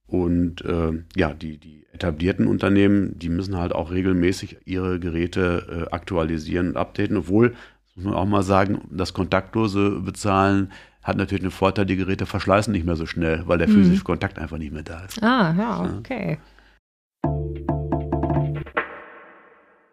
Und 0.06 0.64
äh, 0.64 1.02
ja, 1.16 1.34
die, 1.34 1.58
die 1.58 1.84
etablierten 1.92 2.46
Unternehmen, 2.46 3.18
die 3.18 3.28
müssen 3.28 3.56
halt 3.56 3.74
auch 3.74 3.90
regelmäßig 3.90 4.58
ihre 4.64 4.98
Geräte 4.98 5.86
äh, 5.88 5.94
aktualisieren 5.94 6.70
und 6.70 6.76
updaten, 6.76 7.16
obwohl, 7.16 7.54
muss 7.94 8.04
man 8.04 8.14
auch 8.14 8.26
mal 8.26 8.42
sagen, 8.42 8.82
das 8.90 9.12
kontaktlose 9.12 10.00
Bezahlen 10.00 10.72
hat 11.02 11.16
natürlich 11.16 11.42
einen 11.42 11.50
Vorteil, 11.50 11.86
die 11.86 11.96
Geräte 11.96 12.26
verschleißen 12.26 12.72
nicht 12.72 12.86
mehr 12.86 12.96
so 12.96 13.06
schnell, 13.06 13.42
weil 13.46 13.58
der 13.58 13.68
mhm. 13.68 13.72
physische 13.72 14.04
Kontakt 14.04 14.38
einfach 14.38 14.58
nicht 14.58 14.72
mehr 14.72 14.82
da 14.82 15.04
ist. 15.04 15.22
Ah, 15.22 15.54
ja, 15.56 15.96
okay. 15.98 16.38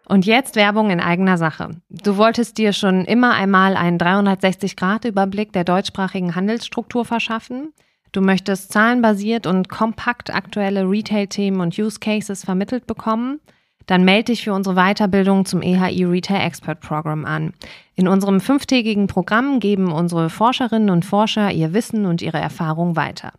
Und 0.07 0.25
jetzt 0.25 0.55
Werbung 0.55 0.91
in 0.91 0.99
eigener 0.99 1.37
Sache. 1.37 1.69
Du 1.89 2.17
wolltest 2.17 2.57
dir 2.57 2.73
schon 2.73 3.05
immer 3.05 3.33
einmal 3.33 3.75
einen 3.75 3.97
360-Grad-Überblick 3.97 5.51
der 5.51 5.63
deutschsprachigen 5.63 6.35
Handelsstruktur 6.35 7.05
verschaffen. 7.05 7.73
Du 8.11 8.21
möchtest 8.21 8.71
zahlenbasiert 8.71 9.47
und 9.47 9.67
kompakt 9.67 10.33
aktuelle 10.33 10.89
Retail-Themen 10.89 11.59
und 11.59 11.77
Use 11.77 11.99
Cases 11.99 12.43
vermittelt 12.43 12.87
bekommen? 12.87 13.39
Dann 13.87 14.03
melde 14.03 14.31
dich 14.31 14.43
für 14.43 14.53
unsere 14.53 14.75
Weiterbildung 14.75 15.45
zum 15.45 15.61
EHI 15.61 16.05
Retail 16.05 16.45
Expert 16.45 16.79
Program 16.79 17.25
an. 17.25 17.53
In 17.95 18.07
unserem 18.07 18.41
fünftägigen 18.41 19.07
Programm 19.07 19.59
geben 19.59 19.91
unsere 19.91 20.29
Forscherinnen 20.29 20.89
und 20.89 21.05
Forscher 21.05 21.51
ihr 21.51 21.73
Wissen 21.73 22.05
und 22.05 22.21
ihre 22.21 22.39
Erfahrung 22.39 22.95
weiter. 22.95 23.33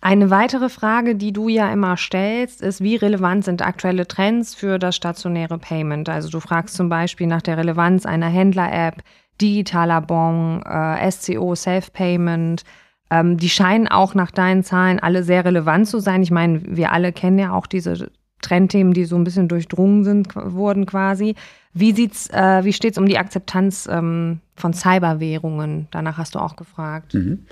Eine 0.00 0.30
weitere 0.30 0.68
Frage, 0.68 1.16
die 1.16 1.32
du 1.32 1.48
ja 1.48 1.72
immer 1.72 1.96
stellst, 1.96 2.62
ist, 2.62 2.80
wie 2.80 2.94
relevant 2.94 3.44
sind 3.44 3.66
aktuelle 3.66 4.06
Trends 4.06 4.54
für 4.54 4.78
das 4.78 4.94
stationäre 4.94 5.58
Payment? 5.58 6.08
Also 6.08 6.28
du 6.28 6.38
fragst 6.38 6.76
zum 6.76 6.88
Beispiel 6.88 7.26
nach 7.26 7.42
der 7.42 7.56
Relevanz 7.56 8.06
einer 8.06 8.28
Händler-App, 8.28 9.02
digitaler 9.40 10.00
Bon, 10.00 10.62
äh, 10.62 11.10
SCO, 11.10 11.54
Self-Payment. 11.54 12.64
Ähm, 13.10 13.36
die 13.36 13.48
scheinen 13.48 13.88
auch 13.88 14.14
nach 14.14 14.30
deinen 14.30 14.64
Zahlen 14.64 14.98
alle 14.98 15.22
sehr 15.22 15.44
relevant 15.44 15.86
zu 15.88 16.00
sein. 16.00 16.22
Ich 16.22 16.30
meine, 16.30 16.60
wir 16.64 16.92
alle 16.92 17.12
kennen 17.12 17.38
ja 17.38 17.52
auch 17.52 17.66
diese 17.66 18.10
Trendthemen, 18.42 18.92
die 18.92 19.04
so 19.04 19.16
ein 19.16 19.24
bisschen 19.24 19.48
durchdrungen 19.48 20.04
sind, 20.04 20.34
wurden 20.34 20.86
quasi. 20.86 21.34
Wie 21.72 21.92
sieht's, 21.92 22.30
äh, 22.30 22.64
wie 22.64 22.72
steht 22.72 22.92
es 22.92 22.98
um 22.98 23.06
die 23.06 23.18
Akzeptanz 23.18 23.88
ähm, 23.90 24.40
von 24.56 24.72
Cyberwährungen? 24.72 25.88
Danach 25.90 26.18
hast 26.18 26.34
du 26.34 26.38
auch 26.38 26.56
gefragt. 26.56 27.14
Mhm. 27.14 27.46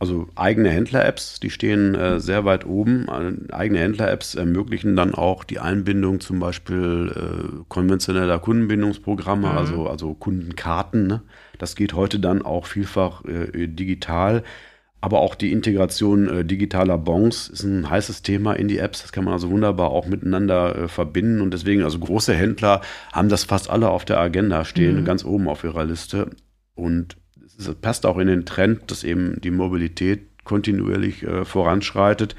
Also 0.00 0.28
eigene 0.36 0.70
Händler-Apps, 0.70 1.40
die 1.40 1.50
stehen 1.50 1.96
äh, 1.96 2.20
sehr 2.20 2.44
weit 2.44 2.64
oben. 2.64 3.06
Äh, 3.08 3.52
eigene 3.52 3.80
Händler-Apps 3.80 4.36
ermöglichen 4.36 4.94
dann 4.94 5.14
auch 5.14 5.42
die 5.42 5.58
Einbindung 5.58 6.20
zum 6.20 6.38
Beispiel 6.38 7.12
äh, 7.14 7.64
konventioneller 7.68 8.38
Kundenbindungsprogramme, 8.38 9.48
mhm. 9.48 9.58
also, 9.58 9.88
also 9.88 10.14
Kundenkarten. 10.14 11.08
Ne? 11.08 11.22
Das 11.58 11.74
geht 11.74 11.94
heute 11.94 12.20
dann 12.20 12.42
auch 12.42 12.66
vielfach 12.66 13.24
äh, 13.24 13.66
digital. 13.66 14.44
Aber 15.00 15.20
auch 15.20 15.34
die 15.34 15.52
Integration 15.52 16.28
äh, 16.28 16.44
digitaler 16.44 16.98
Bons 16.98 17.48
ist 17.48 17.62
ein 17.62 17.88
heißes 17.88 18.22
Thema 18.22 18.54
in 18.54 18.66
die 18.66 18.78
Apps. 18.78 19.02
Das 19.02 19.12
kann 19.12 19.24
man 19.24 19.32
also 19.32 19.50
wunderbar 19.50 19.90
auch 19.90 20.06
miteinander 20.06 20.76
äh, 20.76 20.88
verbinden. 20.88 21.40
Und 21.40 21.52
deswegen, 21.52 21.82
also 21.82 21.98
große 21.98 22.34
Händler 22.34 22.80
haben 23.12 23.28
das 23.28 23.44
fast 23.44 23.70
alle 23.70 23.90
auf 23.90 24.04
der 24.04 24.18
Agenda 24.18 24.64
stehen, 24.64 25.00
mhm. 25.00 25.04
ganz 25.04 25.24
oben 25.24 25.48
auf 25.48 25.62
ihrer 25.62 25.84
Liste. 25.84 26.30
Und 26.74 27.16
passt 27.80 28.06
auch 28.06 28.18
in 28.18 28.28
den 28.28 28.46
Trend, 28.46 28.90
dass 28.90 29.04
eben 29.04 29.40
die 29.40 29.50
Mobilität 29.50 30.44
kontinuierlich 30.44 31.22
äh, 31.24 31.44
voranschreitet. 31.44 32.34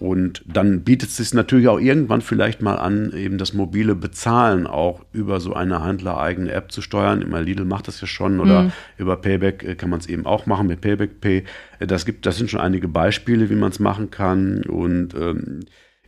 Und 0.00 0.42
dann 0.46 0.82
bietet 0.82 1.10
es 1.10 1.18
sich 1.18 1.34
natürlich 1.34 1.68
auch 1.68 1.78
irgendwann 1.78 2.22
vielleicht 2.22 2.62
mal 2.62 2.76
an, 2.76 3.12
eben 3.12 3.36
das 3.36 3.52
mobile 3.52 3.94
Bezahlen 3.94 4.66
auch 4.66 5.04
über 5.12 5.40
so 5.40 5.52
eine 5.52 5.82
handlereigene 5.82 6.50
App 6.50 6.72
zu 6.72 6.80
steuern. 6.80 7.20
Immer 7.20 7.42
Lidl 7.42 7.66
macht 7.66 7.86
das 7.86 8.00
ja 8.00 8.06
schon 8.06 8.40
oder 8.40 8.62
mhm. 8.62 8.72
über 8.96 9.18
Payback 9.18 9.62
äh, 9.62 9.74
kann 9.74 9.90
man 9.90 10.00
es 10.00 10.06
eben 10.06 10.24
auch 10.24 10.46
machen 10.46 10.68
mit 10.68 10.80
Payback 10.80 11.20
Pay. 11.20 11.44
Äh, 11.80 11.86
das 11.86 12.06
gibt, 12.06 12.24
das 12.24 12.38
sind 12.38 12.50
schon 12.50 12.60
einige 12.60 12.88
Beispiele, 12.88 13.50
wie 13.50 13.56
man 13.56 13.72
es 13.72 13.78
machen 13.78 14.10
kann. 14.10 14.62
Und 14.62 15.14
ähm, 15.14 15.60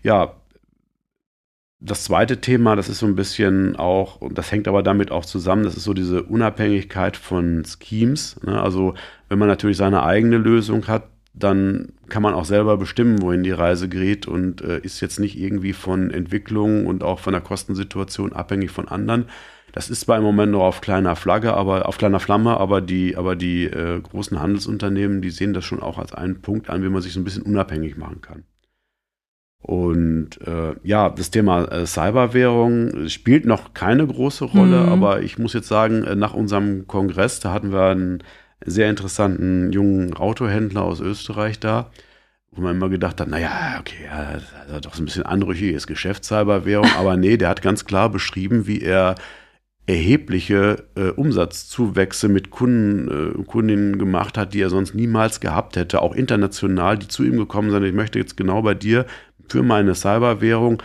ja, 0.02 0.36
das 1.84 2.04
zweite 2.04 2.40
Thema, 2.40 2.76
das 2.76 2.88
ist 2.88 3.00
so 3.00 3.06
ein 3.06 3.16
bisschen 3.16 3.74
auch, 3.76 4.20
und 4.20 4.38
das 4.38 4.52
hängt 4.52 4.68
aber 4.68 4.82
damit 4.82 5.10
auch 5.10 5.24
zusammen, 5.24 5.64
das 5.64 5.76
ist 5.76 5.84
so 5.84 5.94
diese 5.94 6.22
Unabhängigkeit 6.22 7.16
von 7.16 7.64
Schemes. 7.64 8.40
Ne? 8.44 8.60
Also 8.60 8.94
wenn 9.28 9.38
man 9.38 9.48
natürlich 9.48 9.76
seine 9.76 10.04
eigene 10.04 10.38
Lösung 10.38 10.86
hat, 10.86 11.08
dann 11.34 11.88
kann 12.08 12.22
man 12.22 12.34
auch 12.34 12.44
selber 12.44 12.76
bestimmen, 12.76 13.20
wohin 13.20 13.42
die 13.42 13.50
Reise 13.50 13.88
gerät 13.88 14.28
und 14.28 14.60
äh, 14.60 14.78
ist 14.80 15.00
jetzt 15.00 15.18
nicht 15.18 15.38
irgendwie 15.38 15.72
von 15.72 16.10
Entwicklung 16.10 16.86
und 16.86 17.02
auch 17.02 17.18
von 17.18 17.32
der 17.32 17.42
Kostensituation 17.42 18.32
abhängig 18.32 18.70
von 18.70 18.86
anderen. 18.86 19.26
Das 19.72 19.88
ist 19.88 20.00
zwar 20.00 20.18
im 20.18 20.22
Moment 20.22 20.52
nur 20.52 20.62
auf 20.62 20.82
kleiner 20.82 21.16
Flagge, 21.16 21.54
aber 21.54 21.88
auf 21.88 21.96
kleiner 21.96 22.20
Flamme, 22.20 22.58
aber 22.58 22.82
die, 22.82 23.16
aber 23.16 23.34
die 23.34 23.64
äh, 23.64 24.00
großen 24.00 24.38
Handelsunternehmen, 24.38 25.22
die 25.22 25.30
sehen 25.30 25.54
das 25.54 25.64
schon 25.64 25.82
auch 25.82 25.98
als 25.98 26.12
einen 26.12 26.42
Punkt 26.42 26.68
an, 26.68 26.82
wie 26.82 26.90
man 26.90 27.02
sich 27.02 27.14
so 27.14 27.20
ein 27.20 27.24
bisschen 27.24 27.42
unabhängig 27.42 27.96
machen 27.96 28.20
kann. 28.20 28.44
Und 29.62 30.40
äh, 30.44 30.74
ja, 30.82 31.08
das 31.08 31.30
Thema 31.30 31.64
äh, 31.66 31.86
Cyberwährung 31.86 33.08
spielt 33.08 33.46
noch 33.46 33.74
keine 33.74 34.04
große 34.04 34.44
Rolle, 34.44 34.80
mhm. 34.80 34.88
aber 34.88 35.22
ich 35.22 35.38
muss 35.38 35.52
jetzt 35.52 35.68
sagen, 35.68 36.02
äh, 36.02 36.16
nach 36.16 36.34
unserem 36.34 36.88
Kongress, 36.88 37.38
da 37.38 37.52
hatten 37.52 37.70
wir 37.70 37.84
einen 37.84 38.24
sehr 38.64 38.90
interessanten 38.90 39.72
jungen 39.72 40.14
Autohändler 40.14 40.82
aus 40.82 41.00
Österreich 41.00 41.60
da, 41.60 41.90
wo 42.50 42.60
man 42.60 42.74
immer 42.76 42.88
gedacht 42.88 43.20
hat, 43.20 43.28
naja, 43.28 43.76
okay, 43.78 44.04
ja, 44.04 44.32
das 44.34 44.74
hat 44.74 44.86
doch 44.86 44.94
so 44.94 45.02
ein 45.02 45.06
bisschen 45.06 45.26
anrüchiges 45.26 45.86
Geschäft, 45.86 46.24
Cyberwährung, 46.24 46.88
aber 46.98 47.16
nee, 47.16 47.36
der 47.36 47.48
hat 47.48 47.62
ganz 47.62 47.84
klar 47.84 48.10
beschrieben, 48.10 48.66
wie 48.66 48.82
er 48.82 49.14
erhebliche 49.86 50.84
äh, 50.94 51.08
Umsatzzuwächse 51.10 52.28
mit 52.28 52.50
Kunden, 52.50 53.40
äh, 53.40 53.42
Kundinnen 53.44 53.98
gemacht 53.98 54.38
hat, 54.38 54.54
die 54.54 54.60
er 54.60 54.70
sonst 54.70 54.94
niemals 54.94 55.40
gehabt 55.40 55.76
hätte, 55.76 56.02
auch 56.02 56.14
international, 56.14 56.98
die 56.98 57.08
zu 57.08 57.24
ihm 57.24 57.36
gekommen 57.36 57.70
sind. 57.70 57.82
Ich 57.82 57.92
möchte 57.92 58.18
jetzt 58.18 58.36
genau 58.36 58.62
bei 58.62 58.74
dir 58.74 59.06
für 59.48 59.62
meine 59.62 59.94
Cyberwährung 59.94 60.82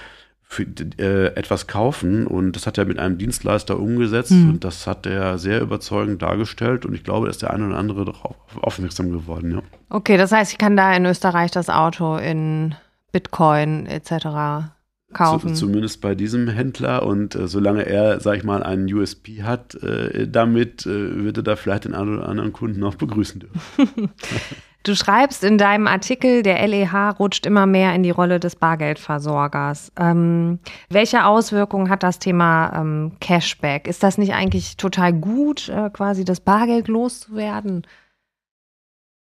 für, 0.50 0.65
äh, 0.98 1.36
etwas 1.36 1.67
kaufen 1.67 2.26
und 2.26 2.54
das 2.54 2.65
hat 2.67 2.78
er 2.78 2.86
mit 2.86 3.00
einem 3.00 3.17
Dienstleister 3.17 3.78
umgesetzt 3.78 4.32
mhm. 4.32 4.50
und 4.52 4.63
das 4.63 4.88
hat 4.88 5.06
er 5.06 5.38
sehr 5.38 5.60
überzeugend 5.62 6.22
dargestellt 6.22 6.86
und 6.86 6.93
ich 6.93 7.04
glaube, 7.04 7.28
dass 7.28 7.38
der 7.38 7.54
eine 7.54 7.67
oder 7.67 7.78
andere 7.78 8.06
darauf 8.06 8.36
aufmerksam 8.62 9.12
geworden. 9.12 9.52
Ja. 9.52 9.62
Okay, 9.89 10.15
das 10.15 10.32
heißt, 10.32 10.54
ich 10.54 10.58
kann 10.58 10.78
da 10.78 10.96
in 10.96 11.06
Österreich 11.06 11.52
das 11.52 11.70
Auto 11.70 12.15
in 12.15 12.76
Bitcoin 13.12 13.88
etc. 13.88 14.70
kaufen. 15.13 15.54
Zu, 15.54 15.65
zumindest 15.65 16.00
bei 16.00 16.15
diesem 16.15 16.48
Händler 16.48 17.06
und 17.06 17.36
äh, 17.36 17.48
solange 17.50 17.86
er, 17.86 18.22
sag 18.22 18.38
ich 18.38 18.46
mal, 18.46 18.63
einen 18.63 18.91
USP 18.91 19.43
hat, 19.43 19.76
äh, 19.76 20.30
damit 20.30 20.86
äh, 20.86 21.26
wird 21.26 21.38
er 21.38 21.43
da 21.43 21.58
vielleicht 21.58 21.84
den 21.84 21.93
einen 21.93 22.20
oder 22.20 22.30
anderen 22.30 22.54
Kunden 22.54 22.84
auch 22.86 22.96
begrüßen 22.96 23.41
dürfen. 23.41 24.12
Du 24.88 24.95
schreibst 24.95 25.43
in 25.43 25.58
deinem 25.58 25.86
Artikel, 25.86 26.43
der 26.43 26.65
LEH 26.65 27.10
rutscht 27.19 27.45
immer 27.45 27.65
mehr 27.65 27.93
in 27.93 28.04
die 28.04 28.10
Rolle 28.10 28.39
des 28.39 28.56
Bargeldversorgers. 28.56 29.91
Ähm, 30.00 30.60
welche 30.88 31.26
Auswirkungen 31.26 31.89
hat 31.89 32.04
das 32.04 32.19
Thema 32.19 32.71
ähm, 32.73 33.12
Cashback? 33.19 33.86
Ist 33.86 34.02
das 34.02 34.17
nicht 34.17 34.34
eigentlich 34.34 34.78
total 34.78 35.12
gut, 35.12 35.67
äh, 35.67 35.89
quasi 35.89 36.23
das 36.23 36.39
Bargeld 36.39 36.88
loszuwerden? 36.88 37.86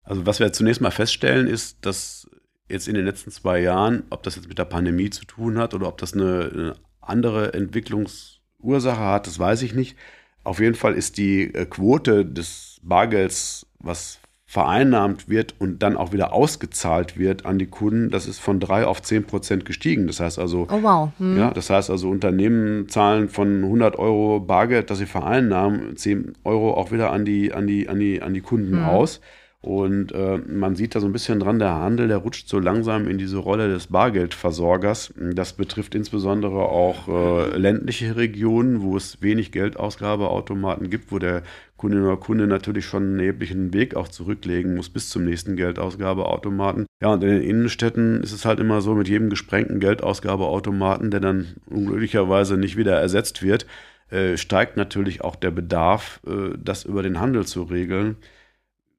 Also 0.02 0.26
was 0.26 0.40
wir 0.40 0.52
zunächst 0.54 0.82
mal 0.82 0.90
feststellen, 0.90 1.46
ist, 1.46 1.86
dass 1.86 2.28
jetzt 2.68 2.88
in 2.88 2.96
den 2.96 3.06
letzten 3.06 3.30
zwei 3.30 3.60
Jahren, 3.60 4.04
ob 4.10 4.24
das 4.24 4.36
jetzt 4.36 4.48
mit 4.50 4.58
der 4.58 4.66
Pandemie 4.66 5.12
zu 5.12 5.24
tun 5.26 5.60
hat 5.60 5.76
oder 5.76 5.88
ob 5.88 6.00
das 6.00 6.14
eine, 6.16 6.50
eine 6.52 6.76
andere 7.00 7.54
Entwicklungsursache 7.54 9.00
hat, 9.00 9.28
das 9.28 9.38
weiß 9.38 9.62
ich 9.62 9.76
nicht. 9.76 9.98
Auf 10.44 10.60
jeden 10.60 10.76
Fall 10.76 10.96
ist 10.96 11.18
die 11.18 11.54
äh, 11.54 11.68
Quote 11.68 12.26
des 12.26 12.80
Bargelds, 12.82 13.68
was 13.78 14.20
vereinnahmt 14.54 15.30
wird 15.30 15.56
und 15.58 15.82
dann 15.82 15.98
auch 15.98 16.14
wieder 16.14 16.32
ausgezahlt 16.32 17.18
wird 17.18 17.44
an 17.44 17.58
die 17.58 17.66
Kunden, 17.66 18.12
das 18.12 18.28
ist 18.28 18.38
von 18.38 18.60
drei 18.60 18.86
auf 18.86 19.02
zehn 19.02 19.24
Prozent 19.24 19.66
gestiegen. 19.66 20.06
Das 20.06 20.20
heißt 20.20 20.38
also, 20.38 20.68
oh 20.70 20.84
wow. 20.84 21.10
Hm. 21.18 21.40
ja, 21.40 21.50
das 21.50 21.72
heißt 21.72 21.90
also, 21.90 22.08
Unternehmen 22.08 22.88
zahlen 22.88 23.30
von 23.30 23.64
100 23.64 23.98
Euro 23.98 24.40
Bargeld, 24.40 24.92
das 24.92 25.00
sie 25.00 25.08
vereinnahmen, 25.08 25.98
10 25.98 26.34
Euro 26.44 26.76
auch 26.76 26.92
wieder 26.92 27.12
an 27.12 27.26
die, 27.26 27.52
an 27.52 27.66
die, 27.66 27.90
an 27.90 28.00
die, 28.00 28.22
an 28.22 28.36
die 28.36 28.42
Kunden 28.42 28.78
hm. 28.78 28.86
aus. 28.86 29.22
Und 29.64 30.12
äh, 30.12 30.38
man 30.38 30.76
sieht 30.76 30.94
da 30.94 31.00
so 31.00 31.08
ein 31.08 31.14
bisschen 31.14 31.40
dran, 31.40 31.58
der 31.58 31.74
Handel, 31.74 32.10
der 32.10 32.18
rutscht 32.18 32.50
so 32.50 32.60
langsam 32.60 33.08
in 33.08 33.18
diese 33.18 33.38
Rolle 33.38 33.70
des 33.70 33.88
Bargeldversorgers. 33.88 35.14
Das 35.16 35.54
betrifft 35.54 35.96
insbesondere 35.96 36.64
auch 36.64 37.08
äh, 37.08 37.58
ländliche 37.58 38.18
Regionen, 38.18 38.82
wo 38.82 38.98
es 38.98 39.22
wenig 39.22 39.54
Geldausgabeautomaten 39.54 40.90
gibt, 40.90 41.14
wo 41.14 41.18
der 41.18 41.44
Kunde 41.84 42.02
oder 42.02 42.16
Kunde 42.16 42.48
natürlich 42.48 42.86
schon 42.86 43.04
einen 43.04 43.20
erheblichen 43.20 43.74
Weg 43.74 43.98
auch 43.98 44.08
zurücklegen 44.08 44.74
muss 44.74 44.90
bis 44.90 45.10
zum 45.10 45.26
nächsten 45.26 45.58
Geldausgabeautomaten. 45.58 46.86
Ja, 47.02 47.10
und 47.10 47.22
in 47.24 47.30
den 47.30 47.42
Innenstädten 47.42 48.24
ist 48.24 48.32
es 48.32 48.46
halt 48.46 48.62
immer 48.62 48.80
so, 48.80 48.96
mit 48.96 49.10
jedem 49.10 49.30
gesprengten 49.30 49.82
Geldausgabeautomaten, 49.82 51.12
der 51.12 51.20
dann 51.20 51.56
unglücklicherweise 51.66 52.56
nicht 52.56 52.78
wieder 52.78 52.98
ersetzt 52.98 53.44
wird, 53.44 53.66
äh, 54.10 54.38
steigt 54.38 54.78
natürlich 54.78 55.26
auch 55.26 55.36
der 55.36 55.52
Bedarf, 55.52 56.22
äh, 56.26 56.58
das 56.58 56.86
über 56.86 57.04
den 57.04 57.20
Handel 57.20 57.46
zu 57.46 57.64
regeln 57.64 58.16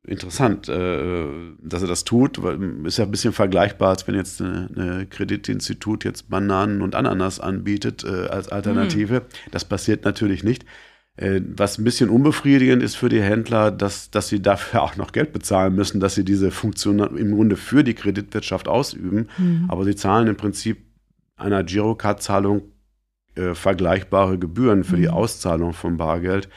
interessant, 0.07 0.69
äh, 0.69 1.25
dass 1.63 1.81
er 1.81 1.89
das 1.89 2.05
tut, 2.05 2.43
weil 2.43 2.59
ist 2.85 2.99
ja 2.99 3.07
ein 3.07 3.11
bisschen 3.11 3.33
vergleichbar, 3.33 3.89
als 3.89 4.07
wenn 4.07 4.15
jetzt 4.15 4.43
eine 4.43 5.07
Kreditinstitut 5.09 6.05
jetzt 6.05 6.29
Bananen 6.29 6.83
und 6.83 6.95
Ananas 6.95 7.41
anbietet 7.41 8.05
als 8.05 8.51
Alternative. 8.51 9.21
Mhm. 9.21 9.51
Das 9.53 9.65
passiert 9.65 10.05
natürlich 10.05 10.45
nicht. 10.45 10.67
Äh, 11.17 11.41
was 11.57 11.79
ein 11.79 11.85
bisschen 11.85 12.11
unbefriedigend 12.11 12.83
ist 12.83 12.97
für 12.97 13.09
die 13.09 13.23
Händler, 13.23 13.71
dass, 13.71 14.11
dass 14.11 14.29
sie 14.29 14.43
dafür 14.43 14.83
auch 14.85 14.97
noch 14.97 15.13
Geld 15.13 15.33
bezahlen 15.33 15.75
müssen, 15.75 16.01
dass 16.01 16.15
sie 16.15 16.25
diese 16.25 16.51
Funktion 16.51 16.99
im 16.99 17.35
Grunde 17.35 17.57
für 17.57 17.85
die 17.85 17.95
Kreditwirtschaft 17.95 18.69
ausüben. 18.69 19.29
Mhm. 19.39 19.67
Aber 19.69 19.85
sie 19.85 19.95
zahlen 19.95 20.27
im 20.27 20.37
Prinzip 20.37 20.79
einer 21.37 21.63
Girocard-Zahlung 21.63 22.63
äh, 23.37 23.55
vergleichbare 23.55 24.39
Gebühren 24.39 24.85
für 24.85 24.97
mhm. 24.97 25.03
die 25.03 25.09
Auszahlung 25.09 25.73
von 25.73 25.97
Bargeld. 25.97 26.49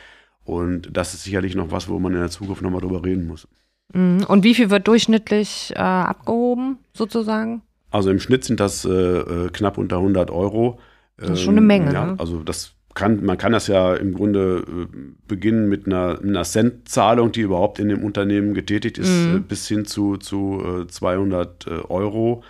Und 0.44 0.90
das 0.96 1.14
ist 1.14 1.24
sicherlich 1.24 1.56
noch 1.56 1.72
was, 1.72 1.90
wo 1.90 2.00
man 2.00 2.14
in 2.14 2.20
der 2.20 2.30
Zukunft 2.30 2.62
nochmal 2.62 2.82
drüber 2.82 3.04
reden 3.04 3.28
muss. 3.28 3.48
Mhm. 3.94 4.26
Und 4.28 4.44
wie 4.44 4.56
viel 4.56 4.70
wird 4.70 4.88
durchschnittlich 4.88 5.74
äh, 5.76 5.80
abgehoben, 5.80 6.80
sozusagen? 6.94 7.62
Also 7.92 8.10
im 8.10 8.20
Schnitt 8.20 8.44
sind 8.44 8.60
das 8.60 8.86
äh, 8.86 8.90
äh 8.90 9.50
knapp 9.50 9.78
unter 9.78 9.98
100 9.98 10.32
Euro. 10.32 10.80
Das 11.18 11.32
ist 11.32 11.42
schon 11.42 11.58
eine 11.58 11.66
Menge. 11.66 11.94
Ja, 11.94 12.06
ne? 12.06 12.16
Also 12.20 12.44
das 12.44 12.77
kann, 12.98 13.24
man 13.24 13.38
kann 13.38 13.54
das 13.54 13.68
ja 13.68 13.96
im 13.96 14.14
Grunde 14.14 14.66
äh, 14.68 14.98
beginnen 15.28 15.70
mit 15.70 15.86
einer, 15.86 16.20
einer 16.22 16.44
Centzahlung, 16.44 17.32
die 17.32 17.42
überhaupt 17.42 17.80
in 17.80 17.88
dem 17.88 18.04
Unternehmen 18.04 18.54
getätigt 18.54 18.98
ist, 18.98 19.10
mhm. 19.10 19.38
Äh, 19.38 19.40
bis 19.40 19.68
hin 19.68 19.86
zu, 19.86 20.18
zu 20.18 20.86
200 20.90 21.68
Euro. 21.90 22.44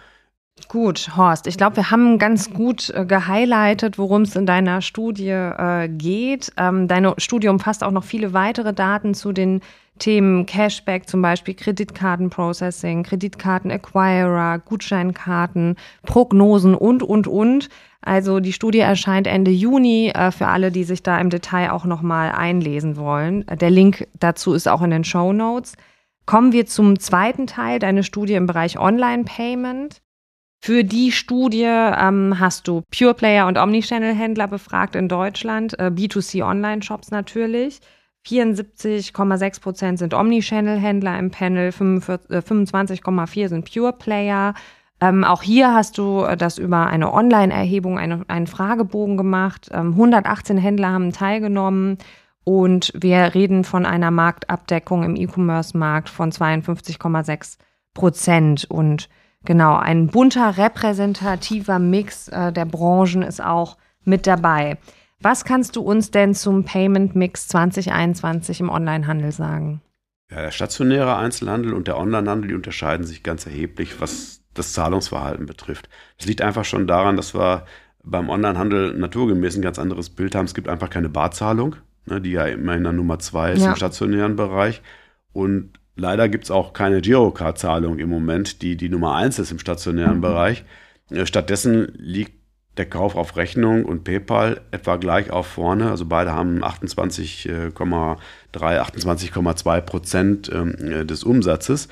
Gut, 0.70 1.16
Horst, 1.16 1.48
ich 1.48 1.58
glaube, 1.58 1.78
wir 1.78 1.92
haben 1.92 2.18
ganz 2.18 2.50
gut 2.50 2.90
äh, 2.90 3.06
gehighlightet, 3.06 3.98
worum 3.98 4.24
es 4.24 4.36
in 4.36 4.46
deiner 4.46 4.82
Studie 4.82 5.30
äh, 5.30 5.88
geht. 5.88 6.52
Ähm, 6.58 6.88
deine 6.88 7.14
Studie 7.18 7.48
umfasst 7.48 7.84
auch 7.84 7.92
noch 7.92 8.04
viele 8.04 8.34
weitere 8.34 8.74
Daten 8.74 9.14
zu 9.14 9.32
den 9.32 9.62
Themen 9.98 10.46
Cashback, 10.46 11.08
zum 11.08 11.22
Beispiel 11.22 11.54
Kreditkartenprocessing, 11.54 13.04
Kreditkartenacquirer, 13.04 14.60
Gutscheinkarten, 14.60 15.76
Prognosen 16.04 16.76
und, 16.76 17.04
und, 17.04 17.28
und. 17.28 17.70
Also 18.02 18.40
die 18.40 18.54
Studie 18.54 18.80
erscheint 18.80 19.28
Ende 19.28 19.52
Juni 19.52 20.12
äh, 20.14 20.32
für 20.32 20.48
alle, 20.48 20.72
die 20.72 20.84
sich 20.84 21.04
da 21.04 21.20
im 21.20 21.30
Detail 21.30 21.72
auch 21.72 21.86
nochmal 21.86 22.32
einlesen 22.32 22.96
wollen. 22.96 23.46
Der 23.60 23.70
Link 23.70 24.08
dazu 24.20 24.54
ist 24.54 24.68
auch 24.68 24.82
in 24.82 24.92
den 24.92 25.04
Show 25.04 25.34
Notes. 25.34 25.74
Kommen 26.26 26.52
wir 26.52 26.66
zum 26.66 27.00
zweiten 27.00 27.48
Teil, 27.48 27.80
deine 27.80 28.04
Studie 28.04 28.34
im 28.34 28.48
Bereich 28.48 28.80
Online-Payment. 28.80 30.02
Für 30.60 30.84
die 30.84 31.12
Studie 31.12 31.64
ähm, 31.64 32.40
hast 32.40 32.68
du 32.68 32.82
Pure 32.98 33.14
Player 33.14 33.48
und 33.48 33.58
Omnichannel-Händler 33.58 34.48
befragt 34.48 34.96
in 34.96 35.08
Deutschland, 35.08 35.78
äh, 35.80 35.92
B2C-Online-Shops 35.94 37.12
natürlich. 37.12 37.80
74,6 38.28 39.62
Prozent 39.62 40.00
sind 40.00 40.14
Omnichannel-Händler 40.14 41.18
im 41.18 41.32
Panel, 41.32 41.70
25,4 41.70 43.44
äh, 43.44 43.48
sind 43.48 43.72
Pure 43.72 43.94
Player. 43.94 44.54
Ähm, 45.00 45.24
auch 45.24 45.44
hier 45.44 45.74
hast 45.74 45.98
du 45.98 46.24
äh, 46.24 46.36
das 46.36 46.58
über 46.58 46.88
eine 46.88 47.14
Online-Erhebung, 47.14 47.98
eine, 47.98 48.26
einen 48.28 48.48
Fragebogen 48.48 49.16
gemacht. 49.16 49.70
Ähm, 49.72 49.92
118 49.92 50.58
Händler 50.58 50.92
haben 50.92 51.14
teilgenommen 51.14 51.98
und 52.44 52.92
wir 52.96 53.34
reden 53.34 53.64
von 53.64 53.86
einer 53.86 54.12
Marktabdeckung 54.12 55.04
im 55.04 55.16
E-Commerce-Markt 55.16 56.10
von 56.10 56.32
52,6 56.32 57.58
Prozent. 57.94 58.66
Und 58.70 59.10
Genau, 59.48 59.78
ein 59.78 60.08
bunter, 60.08 60.58
repräsentativer 60.58 61.80
Mix 61.80 62.28
äh, 62.28 62.52
der 62.52 62.66
Branchen 62.66 63.22
ist 63.22 63.42
auch 63.42 63.78
mit 64.04 64.28
dabei. 64.28 64.78
Was 65.22 65.46
kannst 65.46 65.76
du 65.76 65.82
uns 65.82 66.12
denn 66.12 66.36
zum 66.36 66.64
Payment 66.64 67.16
Mix 67.16 67.48
2021 67.48 68.60
im 68.60 68.70
Onlinehandel 68.70 69.32
sagen? 69.32 69.82
Ja, 70.30 70.42
der 70.42 70.52
stationäre 70.52 71.16
Einzelhandel 71.16 71.74
und 71.74 71.88
der 71.88 71.98
Onlinehandel, 71.98 72.50
die 72.50 72.56
unterscheiden 72.56 73.06
sich 73.06 73.24
ganz 73.24 73.46
erheblich, 73.46 74.00
was 74.00 74.42
das 74.54 74.74
Zahlungsverhalten 74.74 75.46
betrifft. 75.46 75.90
Das 76.18 76.28
liegt 76.28 76.42
einfach 76.42 76.66
schon 76.66 76.88
daran, 76.88 77.16
dass 77.16 77.34
wir 77.34 77.66
beim 78.04 78.30
Onlinehandel 78.30 78.94
naturgemäß 78.94 79.56
ein 79.56 79.62
ganz 79.62 79.80
anderes 79.80 80.10
Bild 80.10 80.36
haben. 80.36 80.46
Es 80.46 80.54
gibt 80.54 80.70
einfach 80.70 80.90
keine 80.90 81.10
Barzahlung, 81.10 81.76
ne, 82.06 82.22
die 82.22 82.32
ja 82.32 82.46
immer 82.46 82.76
in 82.76 82.84
der 82.84 82.94
Nummer 82.94 83.20
zwei 83.20 83.54
ist 83.54 83.64
ja. 83.64 83.70
im 83.70 83.76
stationären 83.76 84.36
Bereich. 84.36 84.82
Und 85.34 85.78
Leider 85.98 86.30
gibt 86.30 86.46
es 86.46 86.52
auch 86.52 86.74
keine 86.74 87.02
Girocard-Zahlung 87.02 87.98
im 87.98 88.10
Moment, 88.10 88.62
die 88.62 88.78
die 88.78 88.88
Nummer 88.88 89.16
eins 89.16 89.40
ist 89.40 89.52
im 89.52 89.60
stationären 89.60 90.18
mhm. 90.18 90.22
Bereich. 90.22 90.64
Äh, 91.10 91.26
stattdessen 91.26 91.92
liegt 91.96 92.34
der 92.78 92.86
Kauf 92.86 93.16
auf 93.16 93.38
Rechnung 93.38 93.86
und 93.86 94.04
PayPal 94.04 94.62
etwa 94.72 94.98
gleich 94.98 95.32
auf 95.32 95.48
vorne. 95.48 95.90
Also 95.90 96.06
beide 96.06 96.34
haben 96.34 96.64
28,3, 96.64 98.18
28,2 98.54 99.82
Prozent 99.82 100.52
ähm, 100.54 100.76
äh, 100.80 101.06
des 101.06 101.24
Umsatzes. 101.24 101.88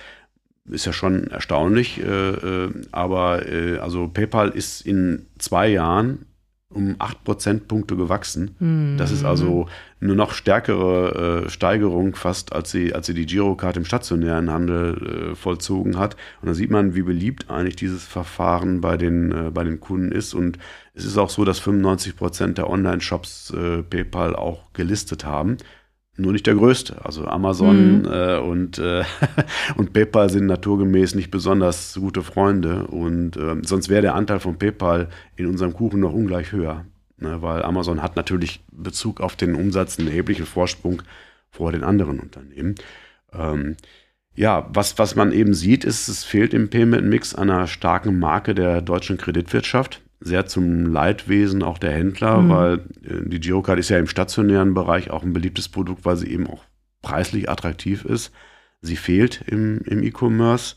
Ist 0.67 0.85
ja 0.85 0.93
schon 0.93 1.27
erstaunlich, 1.27 2.01
äh, 2.01 2.69
aber 2.91 3.43
also 3.81 4.07
PayPal 4.07 4.49
ist 4.49 4.81
in 4.81 5.27
zwei 5.37 5.67
Jahren 5.67 6.25
um 6.73 6.95
8 6.97 7.23
Prozentpunkte 7.23 7.95
gewachsen. 7.95 8.55
Mhm. 8.59 8.97
Das 8.97 9.11
ist 9.11 9.23
also 9.23 9.67
eine 10.01 10.15
noch 10.15 10.33
stärkere 10.33 11.45
äh, 11.45 11.49
Steigerung 11.49 12.15
fast, 12.15 12.53
als 12.53 12.71
sie, 12.71 12.93
als 12.93 13.05
sie 13.07 13.13
die 13.13 13.25
Girocard 13.25 13.77
im 13.77 13.85
stationären 13.85 14.49
Handel 14.49 15.31
äh, 15.31 15.35
vollzogen 15.35 15.97
hat. 15.97 16.15
Und 16.41 16.47
da 16.47 16.53
sieht 16.53 16.71
man, 16.71 16.95
wie 16.95 17.03
beliebt 17.03 17.49
eigentlich 17.49 17.75
dieses 17.75 18.03
Verfahren 18.03 18.81
bei 18.81 18.97
den, 18.97 19.31
äh, 19.31 19.51
bei 19.51 19.63
den 19.63 19.79
Kunden 19.79 20.11
ist. 20.11 20.33
Und 20.33 20.57
es 20.93 21.05
ist 21.05 21.17
auch 21.17 21.29
so, 21.29 21.45
dass 21.45 21.59
95 21.59 22.15
Prozent 22.15 22.57
der 22.57 22.69
Online-Shops 22.69 23.51
äh, 23.51 23.83
PayPal 23.83 24.35
auch 24.35 24.73
gelistet 24.73 25.23
haben 25.23 25.57
nur 26.17 26.31
nicht 26.31 26.47
der 26.47 26.55
größte. 26.55 27.03
Also 27.03 27.25
Amazon 27.25 27.99
mhm. 27.99 28.05
äh, 28.05 28.37
und, 28.37 28.77
äh, 28.79 29.03
und 29.75 29.93
PayPal 29.93 30.29
sind 30.29 30.45
naturgemäß 30.45 31.15
nicht 31.15 31.31
besonders 31.31 31.95
gute 31.95 32.21
Freunde. 32.21 32.87
Und 32.87 33.37
äh, 33.37 33.55
sonst 33.63 33.89
wäre 33.89 34.01
der 34.01 34.15
Anteil 34.15 34.39
von 34.39 34.57
PayPal 34.57 35.09
in 35.35 35.47
unserem 35.47 35.73
Kuchen 35.73 35.99
noch 35.99 36.13
ungleich 36.13 36.51
höher. 36.51 36.85
Ne? 37.17 37.41
Weil 37.41 37.63
Amazon 37.63 38.01
hat 38.01 38.15
natürlich 38.15 38.63
Bezug 38.71 39.21
auf 39.21 39.35
den 39.35 39.55
Umsatz 39.55 39.99
einen 39.99 40.07
erheblichen 40.07 40.45
Vorsprung 40.45 41.01
vor 41.49 41.71
den 41.71 41.83
anderen 41.83 42.19
Unternehmen. 42.19 42.75
Ähm, 43.33 43.75
ja, 44.35 44.69
was, 44.73 44.97
was 44.99 45.15
man 45.15 45.31
eben 45.31 45.53
sieht, 45.53 45.85
ist, 45.85 46.09
es 46.09 46.23
fehlt 46.25 46.53
im 46.53 46.69
Payment 46.69 47.07
Mix 47.07 47.33
einer 47.33 47.67
starken 47.67 48.19
Marke 48.19 48.53
der 48.53 48.81
deutschen 48.81 49.17
Kreditwirtschaft 49.17 50.01
sehr 50.19 50.45
zum 50.45 50.85
Leidwesen 50.85 51.63
auch 51.63 51.77
der 51.77 51.91
Händler, 51.91 52.41
mhm. 52.41 52.49
weil 52.49 52.73
äh, 53.03 53.29
die 53.29 53.39
Girocard 53.39 53.79
ist 53.79 53.89
ja 53.89 53.99
im 53.99 54.07
stationären 54.07 54.73
Bereich 54.73 55.11
auch 55.11 55.23
ein 55.23 55.33
beliebtes 55.33 55.69
Produkt, 55.69 56.05
weil 56.05 56.17
sie 56.17 56.31
eben 56.31 56.47
auch 56.47 56.63
preislich 57.01 57.49
attraktiv 57.49 58.05
ist. 58.05 58.31
Sie 58.81 58.95
fehlt 58.95 59.41
im, 59.47 59.81
im 59.85 60.03
E-Commerce. 60.03 60.75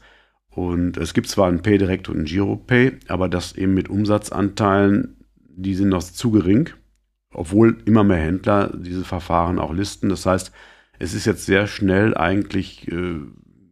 Und 0.50 0.96
es 0.96 1.14
gibt 1.14 1.28
zwar 1.28 1.48
ein 1.48 1.62
PayDirect 1.62 2.08
und 2.08 2.20
ein 2.20 2.24
GiroPay, 2.24 2.98
aber 3.06 3.28
das 3.28 3.56
eben 3.56 3.74
mit 3.74 3.88
Umsatzanteilen, 3.88 5.16
die 5.36 5.74
sind 5.74 5.90
noch 5.90 6.02
zu 6.02 6.30
gering, 6.32 6.70
obwohl 7.32 7.78
immer 7.84 8.02
mehr 8.02 8.18
Händler 8.18 8.72
diese 8.76 9.04
Verfahren 9.04 9.58
auch 9.58 9.72
listen. 9.72 10.08
Das 10.08 10.26
heißt, 10.26 10.50
es 10.98 11.14
ist 11.14 11.26
jetzt 11.26 11.46
sehr 11.46 11.66
schnell 11.66 12.16
eigentlich 12.16 12.90
äh, 12.90 13.20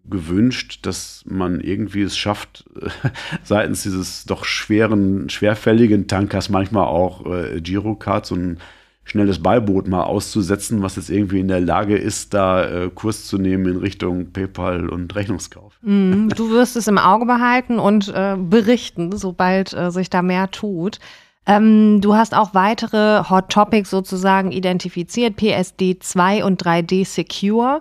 gewünscht, 0.08 0.80
dass 0.82 1.24
man 1.26 1.60
irgendwie 1.60 2.02
es 2.02 2.16
schafft, 2.16 2.64
seitens 3.44 3.82
dieses 3.82 4.24
doch 4.24 4.44
schweren, 4.44 5.28
schwerfälligen 5.28 6.06
Tankers 6.06 6.48
manchmal 6.48 6.86
auch 6.86 7.26
äh, 7.26 7.60
Girocard, 7.60 8.26
so 8.26 8.34
ein 8.34 8.58
schnelles 9.06 9.40
Beiboot 9.40 9.86
mal 9.86 10.02
auszusetzen, 10.02 10.82
was 10.82 10.96
jetzt 10.96 11.10
irgendwie 11.10 11.38
in 11.38 11.48
der 11.48 11.60
Lage 11.60 11.96
ist, 11.96 12.34
da 12.34 12.64
äh, 12.64 12.90
Kurs 12.92 13.26
zu 13.26 13.38
nehmen 13.38 13.66
in 13.66 13.76
Richtung 13.76 14.32
PayPal 14.32 14.88
und 14.88 15.14
Rechnungskauf. 15.14 15.78
Mm, 15.82 16.28
du 16.28 16.50
wirst 16.50 16.76
es 16.76 16.88
im 16.88 16.98
Auge 16.98 17.24
behalten 17.24 17.78
und 17.78 18.08
äh, 18.08 18.36
berichten, 18.36 19.16
sobald 19.16 19.72
äh, 19.72 19.90
sich 19.90 20.10
da 20.10 20.22
mehr 20.22 20.50
tut. 20.50 20.98
Ähm, 21.46 22.00
du 22.00 22.16
hast 22.16 22.34
auch 22.34 22.54
weitere 22.54 23.22
Hot 23.30 23.48
Topics 23.48 23.90
sozusagen 23.90 24.50
identifiziert, 24.50 25.36
PSD 25.36 26.00
2 26.00 26.44
und 26.44 26.62
3D 26.62 27.06
Secure. 27.06 27.80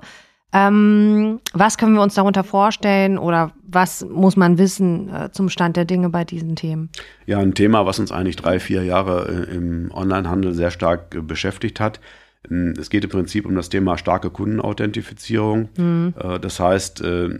Ähm, 0.55 1.41
was 1.51 1.77
können 1.77 1.95
wir 1.95 2.01
uns 2.01 2.13
darunter 2.13 2.45
vorstellen 2.45 3.17
oder 3.17 3.51
was 3.67 4.05
muss 4.05 4.37
man 4.37 4.57
wissen 4.57 5.09
äh, 5.13 5.29
zum 5.31 5.49
Stand 5.49 5.75
der 5.75 5.83
Dinge 5.83 6.09
bei 6.09 6.23
diesen 6.23 6.55
Themen? 6.55 6.89
Ja, 7.25 7.39
ein 7.39 7.53
Thema, 7.53 7.85
was 7.85 7.99
uns 7.99 8.13
eigentlich 8.13 8.37
drei, 8.37 8.61
vier 8.61 8.83
Jahre 8.83 9.47
äh, 9.49 9.53
im 9.53 9.91
Onlinehandel 9.93 10.53
sehr 10.53 10.71
stark 10.71 11.13
äh, 11.13 11.19
beschäftigt 11.19 11.81
hat. 11.81 11.99
Ähm, 12.49 12.73
es 12.79 12.89
geht 12.89 13.03
im 13.03 13.09
Prinzip 13.09 13.45
um 13.45 13.53
das 13.55 13.67
Thema 13.67 13.97
starke 13.97 14.29
Kundenauthentifizierung. 14.29 15.67
Mhm. 15.77 16.13
Äh, 16.17 16.39
das 16.39 16.57
heißt, 16.61 17.01
äh, 17.01 17.37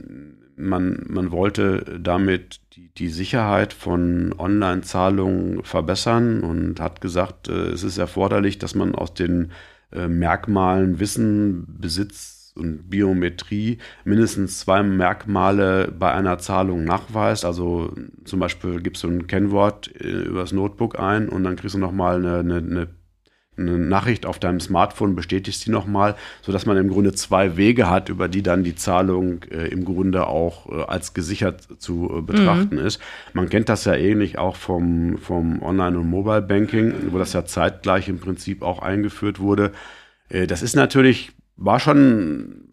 man, 0.58 1.06
man 1.08 1.32
wollte 1.32 1.98
damit 1.98 2.60
die, 2.74 2.90
die 2.98 3.10
Sicherheit 3.10 3.72
von 3.72 4.36
Online-Zahlungen 4.38 5.64
verbessern 5.64 6.42
und 6.42 6.82
hat 6.82 7.00
gesagt, 7.00 7.48
äh, 7.48 7.70
es 7.70 7.84
ist 7.84 7.98
erforderlich, 7.98 8.60
dass 8.60 8.76
man 8.76 8.94
aus 8.94 9.14
den 9.14 9.52
Merkmalen 9.92 11.00
Wissen, 11.00 11.78
Besitz 11.80 12.35
und 12.56 12.90
Biometrie 12.90 13.78
mindestens 14.04 14.60
zwei 14.60 14.82
Merkmale 14.84 15.94
bei 15.98 16.12
einer 16.14 16.38
Zahlung 16.40 16.84
nachweist. 16.84 17.46
Also 17.46 17.94
zum 18.24 18.40
Beispiel 18.40 18.82
gibst 18.82 19.04
du 19.04 19.10
ein 19.10 19.28
Kennwort 19.28 19.88
übers 19.88 20.52
Notebook 20.52 21.00
ein 21.00 21.30
und 21.30 21.44
dann 21.44 21.56
kriegst 21.56 21.76
du 21.76 21.80
nochmal 21.80 22.18
eine, 22.18 22.40
eine, 22.40 22.58
eine 22.58 22.88
eine 23.58 23.78
Nachricht 23.78 24.26
auf 24.26 24.40
deinem 24.40 24.60
Smartphone, 24.60 25.16
bestätigst 25.16 25.66
die 25.66 25.72
nochmal, 25.72 26.16
sodass 26.42 26.66
man 26.66 26.78
im 26.78 26.90
Grunde 26.90 27.14
zwei 27.14 27.58
Wege 27.58 27.90
hat, 27.90 28.10
über 28.10 28.28
die 28.28 28.44
dann 28.44 28.64
die 28.64 28.76
Zahlung 28.76 29.44
äh, 29.44 29.68
im 29.68 29.86
Grunde 29.86 30.28
auch 30.28 30.70
äh, 30.70 30.84
als 30.84 31.14
gesichert 31.14 31.68
zu 31.80 32.12
äh, 32.18 32.22
betrachten 32.22 32.76
mhm. 32.76 32.86
ist. 32.86 33.00
Man 33.34 33.50
kennt 33.50 33.70
das 33.70 33.86
ja 33.86 33.96
ähnlich 33.96 34.38
auch 34.38 34.56
vom, 34.56 35.18
vom 35.18 35.62
Online- 35.62 36.00
und 36.00 36.10
Mobile-Banking, 36.10 36.94
wo 37.12 37.18
das 37.18 37.34
ja 37.34 37.46
zeitgleich 37.46 38.10
im 38.10 38.20
Prinzip 38.20 38.62
auch 38.62 38.80
eingeführt 38.80 39.40
wurde. 39.40 39.72
Äh, 40.30 40.48
das 40.48 40.62
ist 40.62 40.76
natürlich, 40.76 41.32
war 41.58 41.80
schon 41.80 42.66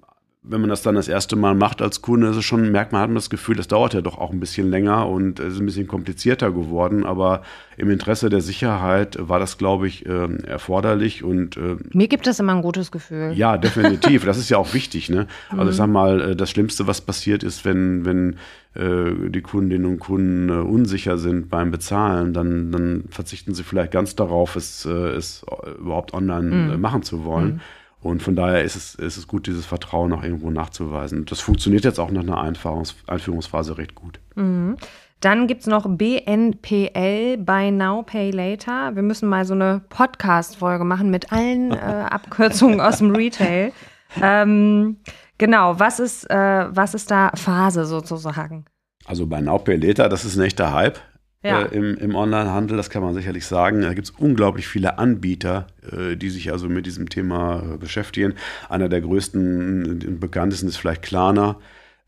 wenn 0.45 0.61
man 0.61 0.70
das 0.70 0.83
dann 0.83 0.97
das 0.97 1.07
erste 1.07 1.37
Mal 1.37 1.55
macht 1.55 1.80
als 1.80 2.03
Kunde, 2.03 2.28
ist 2.28 2.37
es 2.37 2.45
schon, 2.45 2.72
merkt 2.72 2.91
man, 2.91 3.01
hat 3.01 3.09
man 3.09 3.14
das 3.14 3.30
Gefühl, 3.30 3.55
das 3.55 3.68
dauert 3.68 3.95
ja 3.95 4.01
doch 4.01 4.18
auch 4.18 4.33
ein 4.33 4.41
bisschen 4.41 4.68
länger 4.70 5.09
und 5.09 5.39
es 5.39 5.55
ist 5.55 5.61
ein 5.61 5.66
bisschen 5.66 5.87
komplizierter 5.87 6.51
geworden. 6.51 7.07
Aber 7.07 7.43
im 7.76 7.91
Interesse 7.91 8.28
der 8.28 8.41
Sicherheit 8.41 9.16
war 9.20 9.39
das, 9.39 9.57
glaube 9.57 9.87
ich, 9.87 10.05
äh, 10.05 10.37
erforderlich. 10.45 11.22
Und, 11.22 11.57
äh, 11.57 11.76
Mir 11.93 12.09
gibt 12.09 12.26
es 12.26 12.41
immer 12.41 12.55
ein 12.55 12.62
gutes 12.62 12.91
Gefühl. 12.91 13.33
Ja, 13.35 13.57
definitiv. 13.57 14.24
das 14.24 14.37
ist 14.37 14.51
ja 14.51 14.59
auch 14.59 14.74
wichtig. 14.74 15.11
Ne? 15.11 15.28
Also 15.51 15.70
ich 15.70 15.76
sag 15.76 15.87
mhm. 15.87 15.93
mal, 15.93 16.20
äh, 16.20 16.37
das 16.37 16.51
Schlimmste, 16.51 16.89
was 16.89 17.01
passiert 17.01 17.45
ist, 17.45 17.64
wenn, 17.64 18.05
wenn 18.05 18.37
äh, 18.74 19.30
die 19.30 19.43
Kundinnen 19.43 19.87
und 19.87 20.01
Kunden 20.01 20.49
äh, 20.49 20.55
unsicher 20.55 21.18
sind 21.18 21.51
beim 21.51 21.70
Bezahlen, 21.70 22.35
dann, 22.35 22.72
dann 22.72 23.05
verzichten 23.11 23.55
sie 23.55 23.62
vielleicht 23.62 23.93
ganz 23.93 24.16
darauf, 24.16 24.57
es, 24.57 24.85
es 24.87 25.47
überhaupt 25.78 26.14
online 26.14 26.74
mhm. 26.74 26.80
machen 26.80 27.05
zu 27.05 27.24
wollen. 27.24 27.55
Mhm. 27.55 27.61
Und 28.03 28.20
von 28.22 28.34
daher 28.34 28.62
ist 28.62 28.74
es, 28.74 28.94
ist 28.96 29.16
es 29.16 29.28
gut, 29.28 29.46
dieses 29.46 29.64
Vertrauen 29.64 30.12
auch 30.12 30.24
irgendwo 30.24 30.50
nachzuweisen. 30.50 31.24
Das 31.24 31.40
funktioniert 31.40 31.84
jetzt 31.84 32.00
auch 32.00 32.11
nach 32.11 32.22
einer 32.22 32.40
Einführungs 32.40 32.96
Einführungsphase 33.07 33.78
recht 33.78 33.94
gut. 33.94 34.18
Mhm. 34.34 34.76
Dann 35.20 35.46
gibt 35.46 35.61
es 35.61 35.68
noch 35.68 35.86
BNPL, 35.88 37.36
Buy 37.38 37.70
Now, 37.70 38.03
Pay 38.03 38.32
Later. 38.32 38.96
Wir 38.96 39.03
müssen 39.03 39.28
mal 39.28 39.44
so 39.44 39.55
eine 39.55 39.80
Podcast-Folge 39.88 40.82
machen 40.84 41.12
mit 41.12 41.32
allen 41.32 41.70
äh, 41.70 41.76
Abkürzungen 42.11 42.80
aus 42.80 42.98
dem 42.98 43.14
Retail. 43.14 43.72
Ähm, 44.20 44.96
genau, 45.38 45.78
was 45.78 46.00
ist, 46.00 46.28
äh, 46.28 46.66
was 46.70 46.94
ist 46.94 47.12
da 47.12 47.30
Phase 47.36 47.84
sozusagen? 47.84 48.64
Also 49.05 49.28
Buy 49.28 49.42
Now, 49.42 49.59
Pay 49.59 49.76
Later, 49.76 50.09
das 50.09 50.24
ist 50.24 50.36
ein 50.36 50.42
echter 50.42 50.72
Hype 50.72 50.98
ja. 51.43 51.62
äh, 51.62 51.74
im, 51.74 51.97
im 51.97 52.14
Onlinehandel, 52.14 52.76
das 52.76 52.90
kann 52.90 53.03
man 53.03 53.14
sicherlich 53.14 53.47
sagen. 53.47 53.82
Da 53.82 53.95
gibt 53.95 54.09
es 54.09 54.11
unglaublich 54.11 54.66
viele 54.68 54.99
Anbieter, 54.99 55.66
äh, 55.90 56.16
die 56.16 56.30
sich 56.30 56.53
also 56.53 56.68
mit 56.68 56.86
diesem 56.86 57.09
Thema 57.09 57.74
äh, 57.74 57.78
beschäftigen. 57.78 58.34
Einer 58.68 58.88
der 58.88 59.01
größten 59.01 59.86
und 59.86 60.20
bekanntesten 60.20 60.68
ist 60.68 60.76
vielleicht 60.76 61.03
Klarna. 61.03 61.59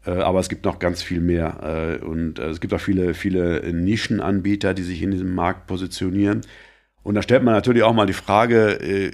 Äh, 0.06 0.12
aber 0.12 0.40
es 0.40 0.48
gibt 0.48 0.64
noch 0.64 0.78
ganz 0.78 1.02
viel 1.02 1.20
mehr. 1.20 1.98
Äh, 2.00 2.04
und 2.04 2.38
es 2.38 2.60
gibt 2.60 2.74
auch 2.74 2.80
viele, 2.80 3.14
viele 3.14 3.72
Nischenanbieter, 3.72 4.74
die 4.74 4.82
sich 4.82 5.02
in 5.02 5.10
diesem 5.10 5.34
Markt 5.34 5.66
positionieren. 5.66 6.42
Und 7.04 7.14
da 7.14 7.22
stellt 7.22 7.44
man 7.44 7.52
natürlich 7.52 7.82
auch 7.82 7.92
mal 7.92 8.06
die 8.06 8.14
Frage, 8.14 8.80
äh, 8.80 9.10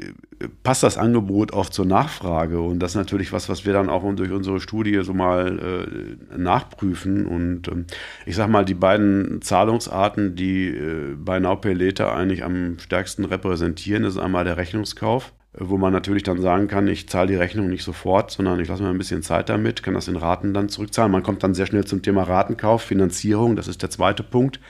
passt 0.62 0.84
das 0.84 0.97
Angebot 0.97 1.53
oft 1.53 1.74
zur 1.74 1.84
Nachfrage? 1.84 2.61
Und 2.61 2.78
das 2.78 2.93
ist 2.93 2.97
natürlich 2.97 3.32
was, 3.32 3.49
was 3.49 3.66
wir 3.66 3.72
dann 3.72 3.91
auch 3.91 4.05
durch 4.14 4.30
unsere 4.30 4.61
Studie 4.61 5.01
so 5.03 5.12
mal 5.12 5.59
äh, 5.59 6.38
nachprüfen. 6.38 7.26
Und 7.26 7.66
ähm, 7.66 7.86
ich 8.26 8.36
sage 8.36 8.51
mal, 8.51 8.64
die 8.64 8.74
beiden 8.74 9.43
Zahlungsarten, 9.43 10.36
die 10.36 10.68
äh, 10.68 11.16
bei 11.18 11.41
Now 11.41 11.57
Pay 11.57 11.74
Later 11.74 12.14
eigentlich 12.14 12.45
am 12.45 12.78
stärksten 12.78 13.24
repräsentieren, 13.24 14.05
ist 14.05 14.18
einmal 14.18 14.45
der 14.45 14.57
Rechnungskauf 14.57 15.32
wo 15.53 15.76
man 15.78 15.93
natürlich 15.93 16.22
dann 16.22 16.41
sagen 16.41 16.68
kann, 16.68 16.86
ich 16.86 17.09
zahle 17.09 17.26
die 17.26 17.34
Rechnung 17.34 17.68
nicht 17.70 17.82
sofort, 17.82 18.30
sondern 18.30 18.61
ich 18.61 18.68
lasse 18.68 18.84
mir 18.84 18.88
ein 18.88 18.99
bisschen 18.99 19.24
Zeit 19.24 19.49
damit, 19.49 19.82
kann 19.82 19.95
das 19.95 20.07
in 20.07 20.14
Raten 20.14 20.55
dann 20.55 20.68
zurückzahlen. 20.68 21.11
Man 21.11 21.24
kommt 21.24 21.43
dann 21.43 21.55
sehr 21.55 21.66
schnell 21.66 21.84
zum 21.84 22.03
Thema 22.03 22.22
Ratenkauf, 22.22 22.82
Finanzierung, 22.82 23.57
das 23.57 23.66
ist 23.66 23.82
der 23.82 23.91
zweite 23.91 24.22
Punkt 24.22 24.61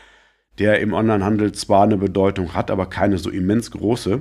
der 0.61 0.81
im 0.81 0.93
Onlinehandel 0.93 1.53
zwar 1.53 1.85
eine 1.85 1.97
Bedeutung 1.97 2.55
hat, 2.55 2.71
aber 2.71 2.87
keine 2.87 3.19
so 3.19 3.31
immens 3.31 3.71
große. 3.71 4.21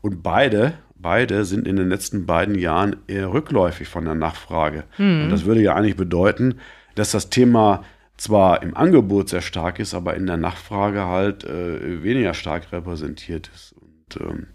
Und 0.00 0.22
beide, 0.22 0.74
beide 0.96 1.44
sind 1.44 1.68
in 1.68 1.76
den 1.76 1.90
letzten 1.90 2.26
beiden 2.26 2.54
Jahren 2.56 2.96
eher 3.06 3.32
rückläufig 3.32 3.86
von 3.86 4.06
der 4.06 4.14
Nachfrage. 4.14 4.84
Mhm. 4.98 5.24
Und 5.24 5.30
das 5.30 5.44
würde 5.44 5.60
ja 5.62 5.74
eigentlich 5.74 5.96
bedeuten, 5.96 6.56
dass 6.94 7.10
das 7.10 7.28
Thema 7.28 7.84
zwar 8.16 8.62
im 8.62 8.76
Angebot 8.76 9.28
sehr 9.28 9.42
stark 9.42 9.78
ist, 9.78 9.92
aber 9.92 10.14
in 10.14 10.26
der 10.26 10.38
Nachfrage 10.38 11.04
halt 11.06 11.44
äh, 11.44 12.02
weniger 12.02 12.32
stark 12.32 12.72
repräsentiert 12.72 13.50
ist. 13.54 13.74
Und 13.74 14.20
ähm, 14.20 14.46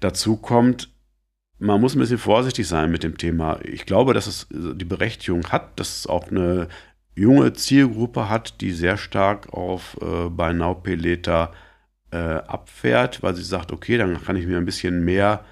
dazu 0.00 0.36
kommt, 0.36 0.90
man 1.58 1.80
muss 1.80 1.94
ein 1.94 2.00
bisschen 2.00 2.18
vorsichtig 2.18 2.68
sein 2.68 2.90
mit 2.90 3.04
dem 3.04 3.16
Thema. 3.16 3.60
Ich 3.62 3.86
glaube, 3.86 4.12
dass 4.12 4.26
es 4.26 4.48
die 4.50 4.84
Berechtigung 4.84 5.46
hat, 5.50 5.78
dass 5.80 5.98
es 5.98 6.06
auch 6.06 6.30
eine 6.30 6.68
junge 7.14 7.52
Zielgruppe 7.52 8.28
hat, 8.28 8.60
die 8.60 8.72
sehr 8.72 8.96
stark 8.96 9.52
auf 9.52 9.96
äh, 10.00 10.28
Buy 10.28 10.54
Now 10.54 10.74
Pay 10.74 10.96
Later 10.96 11.52
äh, 12.10 12.16
abfährt, 12.16 13.22
weil 13.22 13.34
sie 13.34 13.42
sagt, 13.42 13.72
okay, 13.72 13.98
dann 13.98 14.22
kann 14.22 14.36
ich 14.36 14.46
mir 14.46 14.56
ein 14.56 14.64
bisschen 14.64 15.04
mehr 15.04 15.44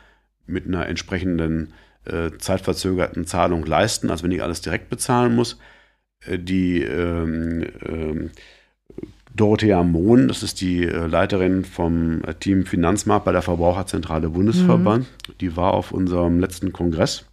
mit 0.47 0.67
einer 0.67 0.87
entsprechenden 0.87 1.73
äh, 2.05 2.31
zeitverzögerten 2.39 3.27
Zahlung 3.27 3.65
leisten, 3.65 4.11
als 4.11 4.23
wenn 4.23 4.33
ich 4.33 4.43
alles 4.43 4.61
direkt 4.61 4.91
bezahlen 4.91 5.35
muss. 5.35 5.59
Äh, 6.27 6.39
die 6.39 6.83
ähm, 6.83 7.67
ähm, 7.85 8.31
Dorothea 9.35 9.83
Mohn, 9.83 10.29
das 10.29 10.43
ist 10.43 10.61
die 10.61 10.85
äh, 10.85 11.07
Leiterin 11.07 11.65
vom 11.65 12.23
äh, 12.25 12.35
Team 12.35 12.67
Finanzmarkt 12.67 13.25
bei 13.25 13.33
der 13.33 13.43
Verbraucherzentrale 13.43 14.29
Bundesverband, 14.29 15.07
mhm. 15.07 15.33
die 15.41 15.57
war 15.57 15.75
auf 15.75 15.93
unserem 15.93 16.39
letzten 16.39 16.73
Kongress 16.73 17.25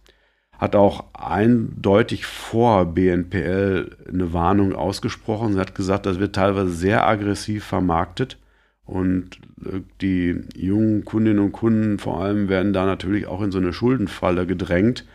hat 0.60 0.76
auch 0.76 1.06
eindeutig 1.14 2.26
vor 2.26 2.84
BNPL 2.84 3.96
eine 4.06 4.34
Warnung 4.34 4.74
ausgesprochen. 4.74 5.54
Sie 5.54 5.58
hat 5.58 5.74
gesagt, 5.74 6.04
das 6.04 6.20
wird 6.20 6.34
teilweise 6.34 6.70
sehr 6.70 7.08
aggressiv 7.08 7.64
vermarktet 7.64 8.36
und 8.84 9.38
äh, 9.64 9.80
die 10.02 10.38
jungen 10.54 11.06
Kundinnen 11.06 11.38
und 11.38 11.52
Kunden 11.52 11.98
vor 11.98 12.20
allem 12.20 12.50
werden 12.50 12.74
da 12.74 12.84
natürlich 12.84 13.26
auch 13.26 13.40
in 13.40 13.52
so 13.52 13.58
eine 13.58 13.72
Schuldenfalle 13.72 14.46
gedrängt, 14.46 15.06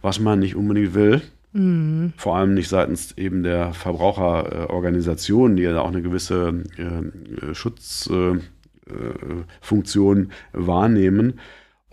was 0.00 0.20
man 0.20 0.38
nicht 0.38 0.56
unbedingt 0.56 0.94
will. 0.94 1.20
Mhm. 1.52 2.14
Vor 2.16 2.36
allem 2.36 2.54
nicht 2.54 2.68
seitens 2.68 3.12
eben 3.18 3.42
der 3.42 3.74
Verbraucherorganisationen, 3.74 5.58
die 5.58 5.64
ja 5.64 5.78
auch 5.80 5.88
eine 5.88 6.00
gewisse 6.00 6.62
äh, 6.78 7.02
Schutzfunktion 7.54 10.22
äh, 10.22 10.28
wahrnehmen. 10.52 11.34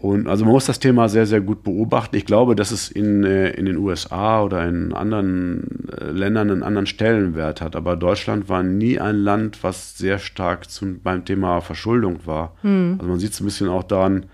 Und 0.02 0.28
also 0.28 0.46
man 0.46 0.54
muss 0.54 0.66
das 0.66 0.80
Thema 0.80 1.10
sehr, 1.10 1.28
sehr 1.28 1.42
gut 1.42 1.62
beobachten. 1.62 2.16
Ich 2.16 2.26
glaube, 2.26 2.56
dass 2.56 2.72
es 2.72 2.90
in, 2.90 3.24
äh, 3.24 3.52
in 3.52 3.68
den 3.68 3.78
USA 3.78 4.42
oder 4.42 4.68
in 4.68 4.94
anderen 4.94 5.88
äh, 5.96 6.06
Ländern 6.06 6.50
einen 6.50 6.64
anderen 6.64 6.88
Stellenwert 6.88 7.62
hat. 7.62 7.76
Aber 7.76 7.96
Deutschland 7.96 8.50
war 8.50 8.64
nie 8.64 9.00
ein 9.00 9.18
Land, 9.18 9.64
was 9.64 10.00
sehr 10.00 10.18
stark 10.18 10.72
zum, 10.72 11.02
beim 11.02 11.24
Thema 11.24 11.62
Verschuldung 11.62 12.26
war. 12.26 12.58
Hm. 12.62 12.96
Also 12.98 13.10
man 13.12 13.20
sieht 13.20 13.34
es 13.34 13.42
ein 13.42 13.46
bisschen 13.46 13.68
auch 13.68 13.84
daran, 13.84 14.26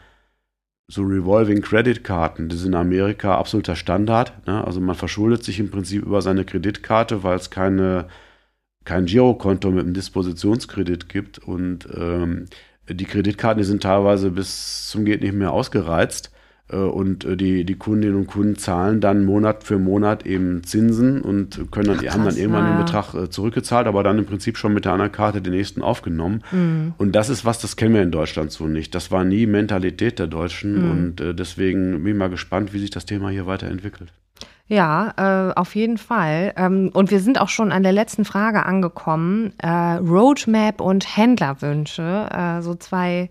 so 0.88 1.02
Revolving 1.02 1.62
Credit 1.62 2.02
Karten, 2.02 2.48
die 2.48 2.56
sind 2.56 2.70
in 2.70 2.76
Amerika 2.76 3.38
absoluter 3.38 3.76
Standard. 3.76 4.48
Ne? 4.48 4.64
Also 4.64 4.80
man 4.80 4.96
verschuldet 4.96 5.44
sich 5.44 5.60
im 5.60 5.70
Prinzip 5.70 6.02
über 6.04 6.22
seine 6.22 6.46
Kreditkarte, 6.46 7.24
weil 7.24 7.36
es 7.36 7.50
keine, 7.50 8.08
kein 8.86 9.06
Girokonto 9.06 9.70
mit 9.70 9.84
einem 9.84 9.94
Dispositionskredit 9.94 11.10
gibt. 11.10 11.40
Und 11.40 11.90
ähm, 11.94 12.46
die 12.90 13.06
Kreditkarten, 13.06 13.60
die 13.60 13.68
sind 13.68 13.84
teilweise 13.84 14.32
bis 14.32 14.88
zum 14.90 15.06
geht 15.06 15.22
nicht 15.22 15.34
mehr 15.34 15.52
ausgereizt. 15.52 16.32
Äh, 16.70 16.78
und 16.78 17.26
äh, 17.26 17.38
die, 17.38 17.64
die 17.64 17.76
Kundinnen 17.76 18.16
und 18.16 18.28
Kunden 18.28 18.58
zahlen 18.58 19.00
dann 19.00 19.26
Monat 19.26 19.64
für 19.64 19.80
Monat 19.80 20.26
eben 20.26 20.64
Zinsen 20.64 21.22
und 21.22 21.72
können 21.72 21.88
dann, 21.88 21.98
Ach, 21.98 22.04
krass, 22.04 22.14
haben 22.14 22.26
dann 22.26 22.38
irgendwann 22.38 22.66
ja. 22.66 22.76
den 22.76 22.86
Betrag 22.86 23.14
äh, 23.14 23.30
zurückgezahlt, 23.30 23.88
aber 23.88 24.04
dann 24.04 24.18
im 24.20 24.26
Prinzip 24.26 24.58
schon 24.58 24.74
mit 24.74 24.86
der 24.86 24.94
anderen 24.94 25.12
Karte 25.12 25.42
den 25.42 25.54
nächsten 25.54 25.82
aufgenommen. 25.82 26.44
Mhm. 26.52 26.94
Und 26.98 27.16
das 27.16 27.30
ist 27.30 27.46
was, 27.46 27.60
das 27.60 27.76
kennen 27.76 27.94
wir 27.94 28.02
in 28.02 28.12
Deutschland 28.12 28.52
so 28.52 28.68
nicht. 28.68 28.94
Das 28.96 29.12
war 29.12 29.24
nie 29.24 29.46
Mentalität 29.46 30.20
der 30.20 30.28
Deutschen 30.28 30.84
mhm. 30.84 30.92
und 30.92 31.40
deswegen 31.40 32.04
bin 32.04 32.14
ich 32.14 32.18
mal 32.18 32.30
gespannt, 32.30 32.74
wie 32.74 32.80
sich 32.80 32.90
das 32.90 33.06
Thema 33.06 33.30
hier 33.30 33.48
weiterentwickelt. 33.48 34.12
Ja, 34.68 35.14
äh, 35.50 35.54
auf 35.54 35.76
jeden 35.76 35.98
Fall. 35.98 36.54
Ähm, 36.58 36.92
und 36.94 37.10
wir 37.10 37.22
sind 37.22 37.40
auch 37.40 37.48
schon 37.48 37.72
an 37.72 37.84
der 37.84 37.94
letzten 37.94 38.26
Frage 38.26 38.66
angekommen. 38.66 39.54
Äh, 39.60 39.96
Roadmap 39.96 40.82
und 40.82 41.16
Händlerwünsche, 41.16 42.30
äh, 42.32 42.62
so 42.62 42.76
zwei 42.76 43.30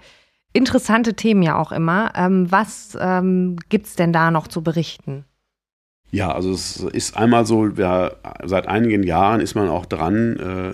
interessante 0.55 1.14
Themen 1.14 1.43
ja 1.43 1.59
auch 1.59 1.72
immer. 1.72 2.12
Ähm, 2.16 2.51
was 2.51 2.97
ähm, 2.99 3.57
gibt 3.68 3.87
es 3.87 3.97
denn 3.97 4.12
da 4.14 4.30
noch 4.30 4.49
zu 4.49 4.62
berichten? 4.62 5.26
Ja, 6.13 6.33
also 6.33 6.53
es 6.53 6.77
ist 6.77 7.17
einmal 7.17 7.47
so, 7.47 7.77
wir, 7.77 8.17
seit 8.45 8.69
einigen 8.69 9.03
Jahren 9.03 9.41
ist 9.41 9.57
man 9.57 9.69
auch 9.69 9.87
dran, 9.87 10.37
äh, 10.37 10.73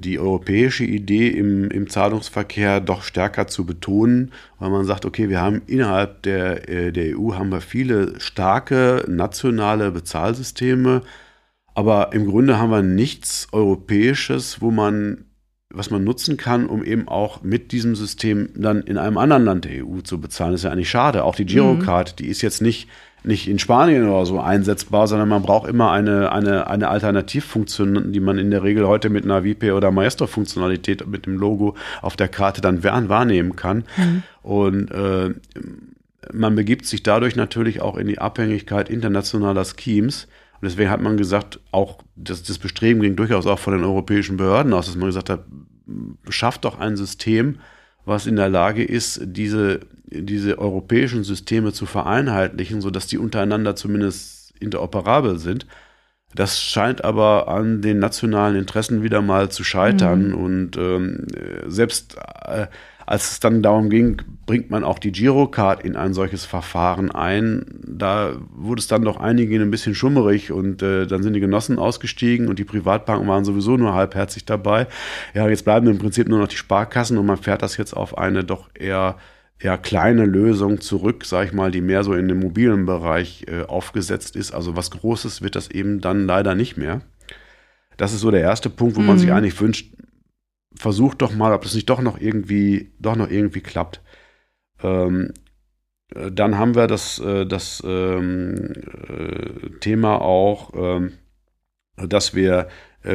die 0.00 0.18
europäische 0.18 0.84
Idee 0.84 1.28
im, 1.28 1.70
im 1.70 1.88
Zahlungsverkehr 1.88 2.80
doch 2.80 3.02
stärker 3.02 3.46
zu 3.46 3.64
betonen, 3.64 4.32
weil 4.58 4.70
man 4.70 4.84
sagt, 4.84 5.04
okay, 5.04 5.28
wir 5.28 5.40
haben 5.40 5.62
innerhalb 5.66 6.22
der, 6.22 6.68
äh, 6.68 6.92
der 6.92 7.16
EU 7.16 7.34
haben 7.34 7.50
wir 7.50 7.60
viele 7.60 8.18
starke 8.18 9.04
nationale 9.08 9.92
Bezahlsysteme, 9.92 11.02
aber 11.74 12.12
im 12.12 12.26
Grunde 12.26 12.58
haben 12.58 12.70
wir 12.70 12.82
nichts 12.82 13.48
Europäisches, 13.52 14.60
wo 14.60 14.70
man 14.70 15.26
was 15.68 15.90
man 15.90 16.04
nutzen 16.04 16.36
kann, 16.36 16.66
um 16.66 16.84
eben 16.84 17.08
auch 17.08 17.42
mit 17.42 17.72
diesem 17.72 17.96
System 17.96 18.48
dann 18.54 18.82
in 18.82 18.98
einem 18.98 19.18
anderen 19.18 19.44
Land 19.44 19.64
der 19.66 19.84
EU 19.84 20.00
zu 20.00 20.20
bezahlen. 20.20 20.52
Das 20.52 20.60
ist 20.60 20.64
ja 20.64 20.70
eigentlich 20.70 20.88
schade. 20.88 21.24
Auch 21.24 21.34
die 21.34 21.44
Girocard, 21.44 22.12
mhm. 22.12 22.16
die 22.16 22.28
ist 22.28 22.40
jetzt 22.40 22.62
nicht 22.62 22.88
nicht 23.26 23.48
in 23.48 23.58
Spanien 23.58 24.08
oder 24.08 24.24
so 24.24 24.40
einsetzbar, 24.40 25.08
sondern 25.08 25.28
man 25.28 25.42
braucht 25.42 25.68
immer 25.68 25.90
eine, 25.90 26.30
eine, 26.32 26.68
eine 26.68 26.88
Alternativfunktion, 26.88 28.12
die 28.12 28.20
man 28.20 28.38
in 28.38 28.50
der 28.50 28.62
Regel 28.62 28.86
heute 28.86 29.10
mit 29.10 29.24
einer 29.24 29.42
VP 29.42 29.72
oder 29.72 29.90
Maestro-Funktionalität 29.90 31.06
mit 31.06 31.26
dem 31.26 31.36
Logo 31.36 31.76
auf 32.02 32.16
der 32.16 32.28
Karte 32.28 32.60
dann 32.60 32.84
wahrnehmen 32.84 33.56
kann. 33.56 33.84
Mhm. 33.96 34.22
Und 34.42 34.90
äh, 34.92 35.34
man 36.32 36.54
begibt 36.54 36.86
sich 36.86 37.02
dadurch 37.02 37.36
natürlich 37.36 37.82
auch 37.82 37.96
in 37.96 38.06
die 38.06 38.18
Abhängigkeit 38.18 38.88
internationaler 38.88 39.64
Schemes. 39.64 40.28
Und 40.60 40.70
deswegen 40.70 40.90
hat 40.90 41.00
man 41.00 41.16
gesagt, 41.16 41.60
auch 41.72 41.98
das, 42.14 42.44
das 42.44 42.58
Bestreben 42.58 43.00
ging 43.02 43.16
durchaus 43.16 43.46
auch 43.46 43.58
von 43.58 43.74
den 43.74 43.84
europäischen 43.84 44.36
Behörden 44.36 44.72
aus, 44.72 44.86
dass 44.86 44.96
man 44.96 45.08
gesagt 45.08 45.30
hat, 45.30 45.44
schafft 46.28 46.64
doch 46.64 46.78
ein 46.78 46.96
System, 46.96 47.58
was 48.06 48.26
in 48.26 48.36
der 48.36 48.48
Lage 48.48 48.84
ist, 48.84 49.20
diese, 49.24 49.80
diese 50.06 50.58
europäischen 50.58 51.24
Systeme 51.24 51.72
zu 51.72 51.84
vereinheitlichen, 51.84 52.80
sodass 52.80 53.06
die 53.08 53.18
untereinander 53.18 53.76
zumindest 53.76 54.54
interoperabel 54.60 55.38
sind. 55.38 55.66
Das 56.34 56.60
scheint 56.60 57.04
aber 57.04 57.48
an 57.48 57.82
den 57.82 57.98
nationalen 57.98 58.56
Interessen 58.56 59.02
wieder 59.02 59.22
mal 59.22 59.50
zu 59.50 59.64
scheitern. 59.64 60.28
Mhm. 60.28 60.34
Und 60.34 60.76
ähm, 60.76 61.26
selbst 61.66 62.16
äh, 62.44 62.66
als 63.06 63.30
es 63.30 63.40
dann 63.40 63.62
darum 63.62 63.88
ging, 63.88 64.20
bringt 64.46 64.70
man 64.70 64.82
auch 64.82 64.98
die 64.98 65.12
Girocard 65.12 65.84
in 65.84 65.94
ein 65.94 66.12
solches 66.12 66.44
Verfahren 66.44 67.12
ein, 67.12 67.64
da 67.86 68.32
wurde 68.54 68.80
es 68.80 68.88
dann 68.88 69.02
doch 69.02 69.18
einigen 69.18 69.62
ein 69.62 69.70
bisschen 69.70 69.94
schummerig 69.94 70.50
und 70.50 70.82
äh, 70.82 71.06
dann 71.06 71.22
sind 71.22 71.34
die 71.34 71.40
Genossen 71.40 71.78
ausgestiegen 71.78 72.48
und 72.48 72.58
die 72.58 72.64
Privatbanken 72.64 73.28
waren 73.28 73.44
sowieso 73.44 73.76
nur 73.76 73.94
halbherzig 73.94 74.44
dabei. 74.44 74.88
Ja, 75.34 75.48
jetzt 75.48 75.64
bleiben 75.64 75.86
im 75.86 75.98
Prinzip 75.98 76.28
nur 76.28 76.40
noch 76.40 76.48
die 76.48 76.56
Sparkassen 76.56 77.16
und 77.16 77.26
man 77.26 77.36
fährt 77.36 77.62
das 77.62 77.76
jetzt 77.76 77.96
auf 77.96 78.18
eine 78.18 78.42
doch 78.42 78.68
eher 78.74 79.16
eher 79.58 79.78
kleine 79.78 80.26
Lösung 80.26 80.80
zurück, 80.80 81.24
sage 81.24 81.46
ich 81.46 81.52
mal, 81.54 81.70
die 81.70 81.80
mehr 81.80 82.04
so 82.04 82.12
in 82.12 82.28
dem 82.28 82.40
mobilen 82.40 82.84
Bereich 82.84 83.46
äh, 83.48 83.62
aufgesetzt 83.62 84.36
ist. 84.36 84.52
Also 84.52 84.76
was 84.76 84.90
Großes 84.90 85.40
wird 85.40 85.56
das 85.56 85.70
eben 85.70 86.00
dann 86.00 86.26
leider 86.26 86.54
nicht 86.54 86.76
mehr. 86.76 87.00
Das 87.96 88.12
ist 88.12 88.20
so 88.20 88.30
der 88.30 88.42
erste 88.42 88.68
Punkt, 88.68 88.96
wo 88.96 89.00
mhm. 89.00 89.06
man 89.06 89.18
sich 89.18 89.30
mhm. 89.30 89.36
eigentlich 89.36 89.58
wünscht, 89.58 89.94
versucht 90.78 91.22
doch 91.22 91.34
mal, 91.34 91.52
ob 91.52 91.62
das 91.62 91.74
nicht 91.74 91.88
doch 91.90 92.00
noch 92.00 92.20
irgendwie, 92.20 92.92
doch 92.98 93.16
noch 93.16 93.30
irgendwie 93.30 93.60
klappt. 93.60 94.02
Ähm, 94.82 95.32
äh, 96.14 96.30
dann 96.30 96.58
haben 96.58 96.74
wir 96.74 96.86
das, 96.86 97.18
äh, 97.18 97.46
das 97.46 97.82
ähm, 97.86 98.72
äh, 99.08 99.70
Thema 99.80 100.20
auch, 100.20 100.72
ähm, 100.74 101.12
dass 101.96 102.34
wir 102.34 102.68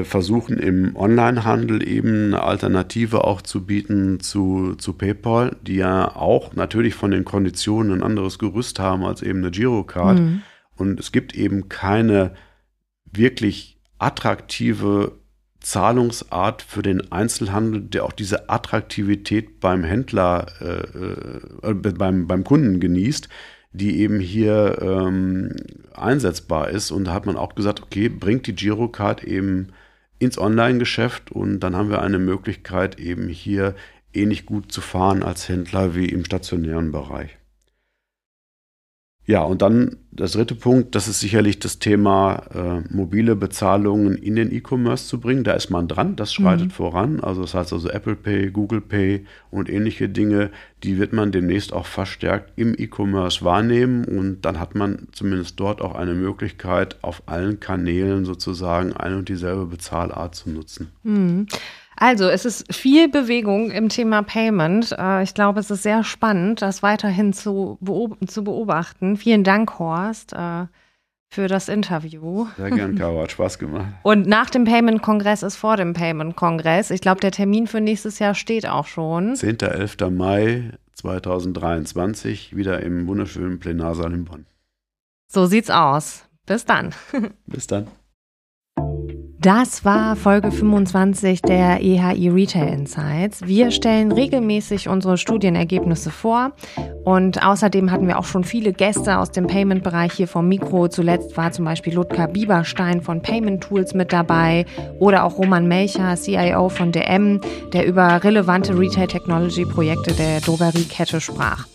versuchen 0.04 0.58
im 0.58 0.96
Onlinehandel 0.96 1.86
eben 1.86 2.28
eine 2.28 2.44
Alternative 2.44 3.26
auch 3.26 3.42
zu 3.42 3.66
bieten 3.66 4.22
zu, 4.22 4.76
zu 4.76 4.94
PayPal, 4.94 5.58
die 5.64 5.76
ja 5.76 6.16
auch 6.16 6.54
natürlich 6.54 6.96
von 6.96 7.12
den 7.12 7.26
Konditionen 7.26 7.98
ein 7.98 8.04
anderes 8.04 8.40
Gerüst 8.40 8.80
haben 8.80 9.04
als 9.04 9.22
eben 9.22 9.40
eine 9.40 9.52
Girocard. 9.52 10.20
Mhm. 10.20 10.44
Und 10.78 10.98
es 10.98 11.12
gibt 11.12 11.36
eben 11.36 11.68
keine 11.68 12.36
wirklich 13.04 13.82
attraktive 14.00 15.20
Zahlungsart 15.62 16.64
für 16.64 16.82
den 16.82 17.12
Einzelhandel, 17.12 17.82
der 17.82 18.04
auch 18.04 18.12
diese 18.12 18.50
Attraktivität 18.50 19.60
beim 19.60 19.84
Händler, 19.84 20.48
äh, 20.60 21.70
äh, 21.70 21.74
beim, 21.74 22.28
beim 22.28 22.44
Kunden 22.44 22.80
genießt, 22.80 23.30
die 23.72 24.00
eben 24.00 24.20
hier 24.20 24.80
ähm, 24.82 25.56
einsetzbar 25.94 26.70
ist. 26.70 26.92
Und 26.92 27.06
da 27.06 27.14
hat 27.14 27.26
man 27.26 27.38
auch 27.38 27.56
gesagt, 27.56 27.82
okay, 27.82 28.10
bringt 28.10 28.48
die 28.48 28.56
Girocard 28.56 29.24
eben 29.24 29.70
ins 30.20 30.38
Online-Geschäft 30.38 31.32
und 31.32 31.62
dann 31.62 31.76
haben 31.76 31.90
wir 31.90 32.02
eine 32.02 32.20
Möglichkeit, 32.20 33.00
eben 33.00 33.28
hier 33.28 33.76
ähnlich 34.14 34.46
gut 34.46 34.72
zu 34.72 34.82
fahren 34.82 35.24
als 35.24 35.48
Händler 35.48 35.96
wie 35.96 36.06
im 36.06 36.26
stationären 36.26 36.92
Bereich. 36.92 37.38
Ja, 39.32 39.44
und 39.44 39.62
dann 39.62 39.96
das 40.12 40.34
dritte 40.34 40.56
Punkt, 40.56 40.94
das 40.94 41.08
ist 41.08 41.22
sicherlich 41.22 41.58
das 41.58 41.80
Thema 41.80 42.44
äh, 42.54 42.94
mobile 42.94 43.38
Bezahlungen 43.38 44.18
in 44.18 44.36
den 44.36 44.52
E-Commerce 44.52 45.08
zu 45.08 45.22
bringen. 45.22 45.46
Da 45.46 45.54
ist 45.54 45.70
man 45.70 45.88
dran, 45.88 46.18
das 46.18 46.34
schreitet 46.34 46.66
mhm. 46.66 46.72
voran. 46.72 47.20
Also 47.22 47.40
das 47.44 47.54
heißt 47.54 47.72
also 47.72 47.90
Apple 47.90 48.18
Pay, 48.18 48.52
Google 48.52 48.82
Pay 48.82 49.26
und 49.50 49.70
ähnliche 49.70 50.10
Dinge, 50.10 50.50
die 50.84 51.00
wird 51.00 51.14
man 51.14 51.32
demnächst 51.32 51.72
auch 51.72 51.86
verstärkt 51.86 52.52
im 52.58 52.76
E-Commerce 52.78 53.46
wahrnehmen 53.46 54.04
und 54.04 54.42
dann 54.42 54.60
hat 54.60 54.76
man 54.76 55.08
zumindest 55.14 55.58
dort 55.62 55.80
auch 55.80 55.96
eine 55.96 56.14
Möglichkeit, 56.14 56.98
auf 57.02 57.24
allen 57.28 57.62
Kanälen 57.62 58.26
sozusagen 58.26 58.92
eine 58.92 59.16
und 59.16 59.30
dieselbe 59.30 59.66
Bezahlart 59.66 60.36
zu 60.36 60.50
nutzen. 60.50 60.92
Mhm. 61.04 61.48
Also, 62.02 62.30
es 62.30 62.46
ist 62.46 62.74
viel 62.74 63.10
Bewegung 63.10 63.70
im 63.70 63.88
Thema 63.88 64.24
Payment. 64.24 64.92
Äh, 64.98 65.22
ich 65.22 65.36
glaube, 65.36 65.60
es 65.60 65.70
ist 65.70 65.84
sehr 65.84 66.04
spannend, 66.04 66.64
das 66.64 66.82
weiterhin 66.82 67.32
zu, 67.32 67.78
beobachten. 67.80 69.18
Vielen 69.18 69.44
Dank, 69.44 69.78
Horst, 69.78 70.34
äh, 70.34 70.66
für 71.30 71.48
das 71.48 71.70
Interview. 71.70 72.48
Sehr 72.58 72.72
gern, 72.72 72.96
Caro, 72.96 73.22
hat 73.22 73.32
Spaß 73.32 73.60
gemacht. 73.60 73.94
Und 74.02 74.26
nach 74.26 74.50
dem 74.50 74.64
Payment-Kongress 74.64 75.44
ist 75.44 75.58
vor 75.58 75.78
dem 75.78 75.94
Payment-Kongress. 75.94 76.90
Ich 76.90 77.02
glaube, 77.02 77.22
der 77.22 77.30
Termin 77.30 77.68
für 77.68 77.82
nächstes 77.82 78.18
Jahr 78.18 78.34
steht 78.34 78.68
auch 78.68 78.88
schon. 78.88 79.36
10. 79.36 79.60
11. 79.60 79.98
Mai 80.10 80.72
2023, 80.96 82.56
wieder 82.56 82.80
im 82.82 83.06
wunderschönen 83.06 83.60
Plenarsaal 83.60 84.12
in 84.12 84.26
Bonn. 84.26 84.48
So 85.28 85.46
sieht's 85.46 85.70
aus. 85.70 86.26
Bis 86.48 86.66
dann. 86.66 86.96
Bis 87.46 87.68
dann. 87.68 87.86
Das 89.42 89.84
war 89.84 90.16
Folge 90.16 90.52
25 90.52 91.42
der 91.42 91.82
EHI 91.82 92.30
Retail 92.30 92.74
Insights. 92.74 93.42
Wir 93.44 93.72
stellen 93.72 94.12
regelmäßig 94.12 94.88
unsere 94.88 95.18
Studienergebnisse 95.18 96.12
vor 96.12 96.52
und 97.06 97.44
außerdem 97.44 97.90
hatten 97.90 98.08
wir 98.08 98.20
auch 98.20 98.26
schon 98.26 98.44
viele 98.44 98.72
Gäste 98.72 99.18
aus 99.18 99.32
dem 99.32 99.48
Payment-Bereich 99.48 100.14
hier 100.14 100.28
vom 100.28 100.48
Mikro. 100.48 100.90
Zuletzt 100.90 101.38
war 101.38 101.52
zum 101.52 101.66
Beispiel 101.66 101.96
Ludger 101.96 102.28
Bieberstein 102.28 103.02
von 103.02 103.24
Payment 103.24 103.64
Tools 103.64 103.96
mit 103.96 104.14
dabei 104.14 104.68
oder 105.00 105.24
auch 105.24 105.40
Roman 105.40 105.68
Melcher, 105.68 106.16
CIO 106.16 106.70
von 106.70 106.92
DM, 106.92 107.42
der 107.74 107.88
über 107.88 108.24
relevante 108.24 108.78
Retail-Technology-Projekte 108.78 110.14
der 110.14 110.42
Drogeriekette 110.42 111.20
sprach. 111.20 111.66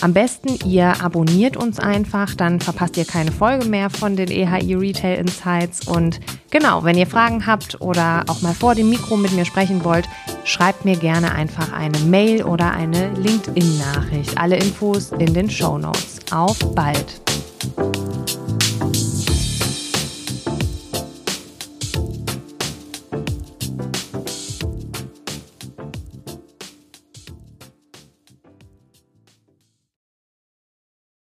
Am 0.00 0.12
besten 0.12 0.58
ihr 0.64 1.02
abonniert 1.02 1.56
uns 1.56 1.80
einfach, 1.80 2.34
dann 2.34 2.60
verpasst 2.60 2.96
ihr 2.96 3.04
keine 3.04 3.32
Folge 3.32 3.66
mehr 3.66 3.90
von 3.90 4.16
den 4.16 4.30
EHI 4.30 4.74
Retail 4.74 5.18
Insights. 5.18 5.86
Und 5.88 6.20
genau, 6.50 6.84
wenn 6.84 6.98
ihr 6.98 7.06
Fragen 7.06 7.46
habt 7.46 7.80
oder 7.80 8.24
auch 8.28 8.42
mal 8.42 8.54
vor 8.54 8.74
dem 8.74 8.90
Mikro 8.90 9.16
mit 9.16 9.32
mir 9.32 9.44
sprechen 9.44 9.84
wollt, 9.84 10.06
schreibt 10.44 10.84
mir 10.84 10.96
gerne 10.96 11.32
einfach 11.32 11.72
eine 11.72 11.98
Mail 12.00 12.44
oder 12.44 12.72
eine 12.72 13.10
LinkedIn-Nachricht. 13.14 14.38
Alle 14.38 14.56
Infos 14.56 15.12
in 15.12 15.32
den 15.32 15.50
Show 15.50 15.78
Notes. 15.78 16.18
Auf 16.30 16.58
bald! 16.74 17.20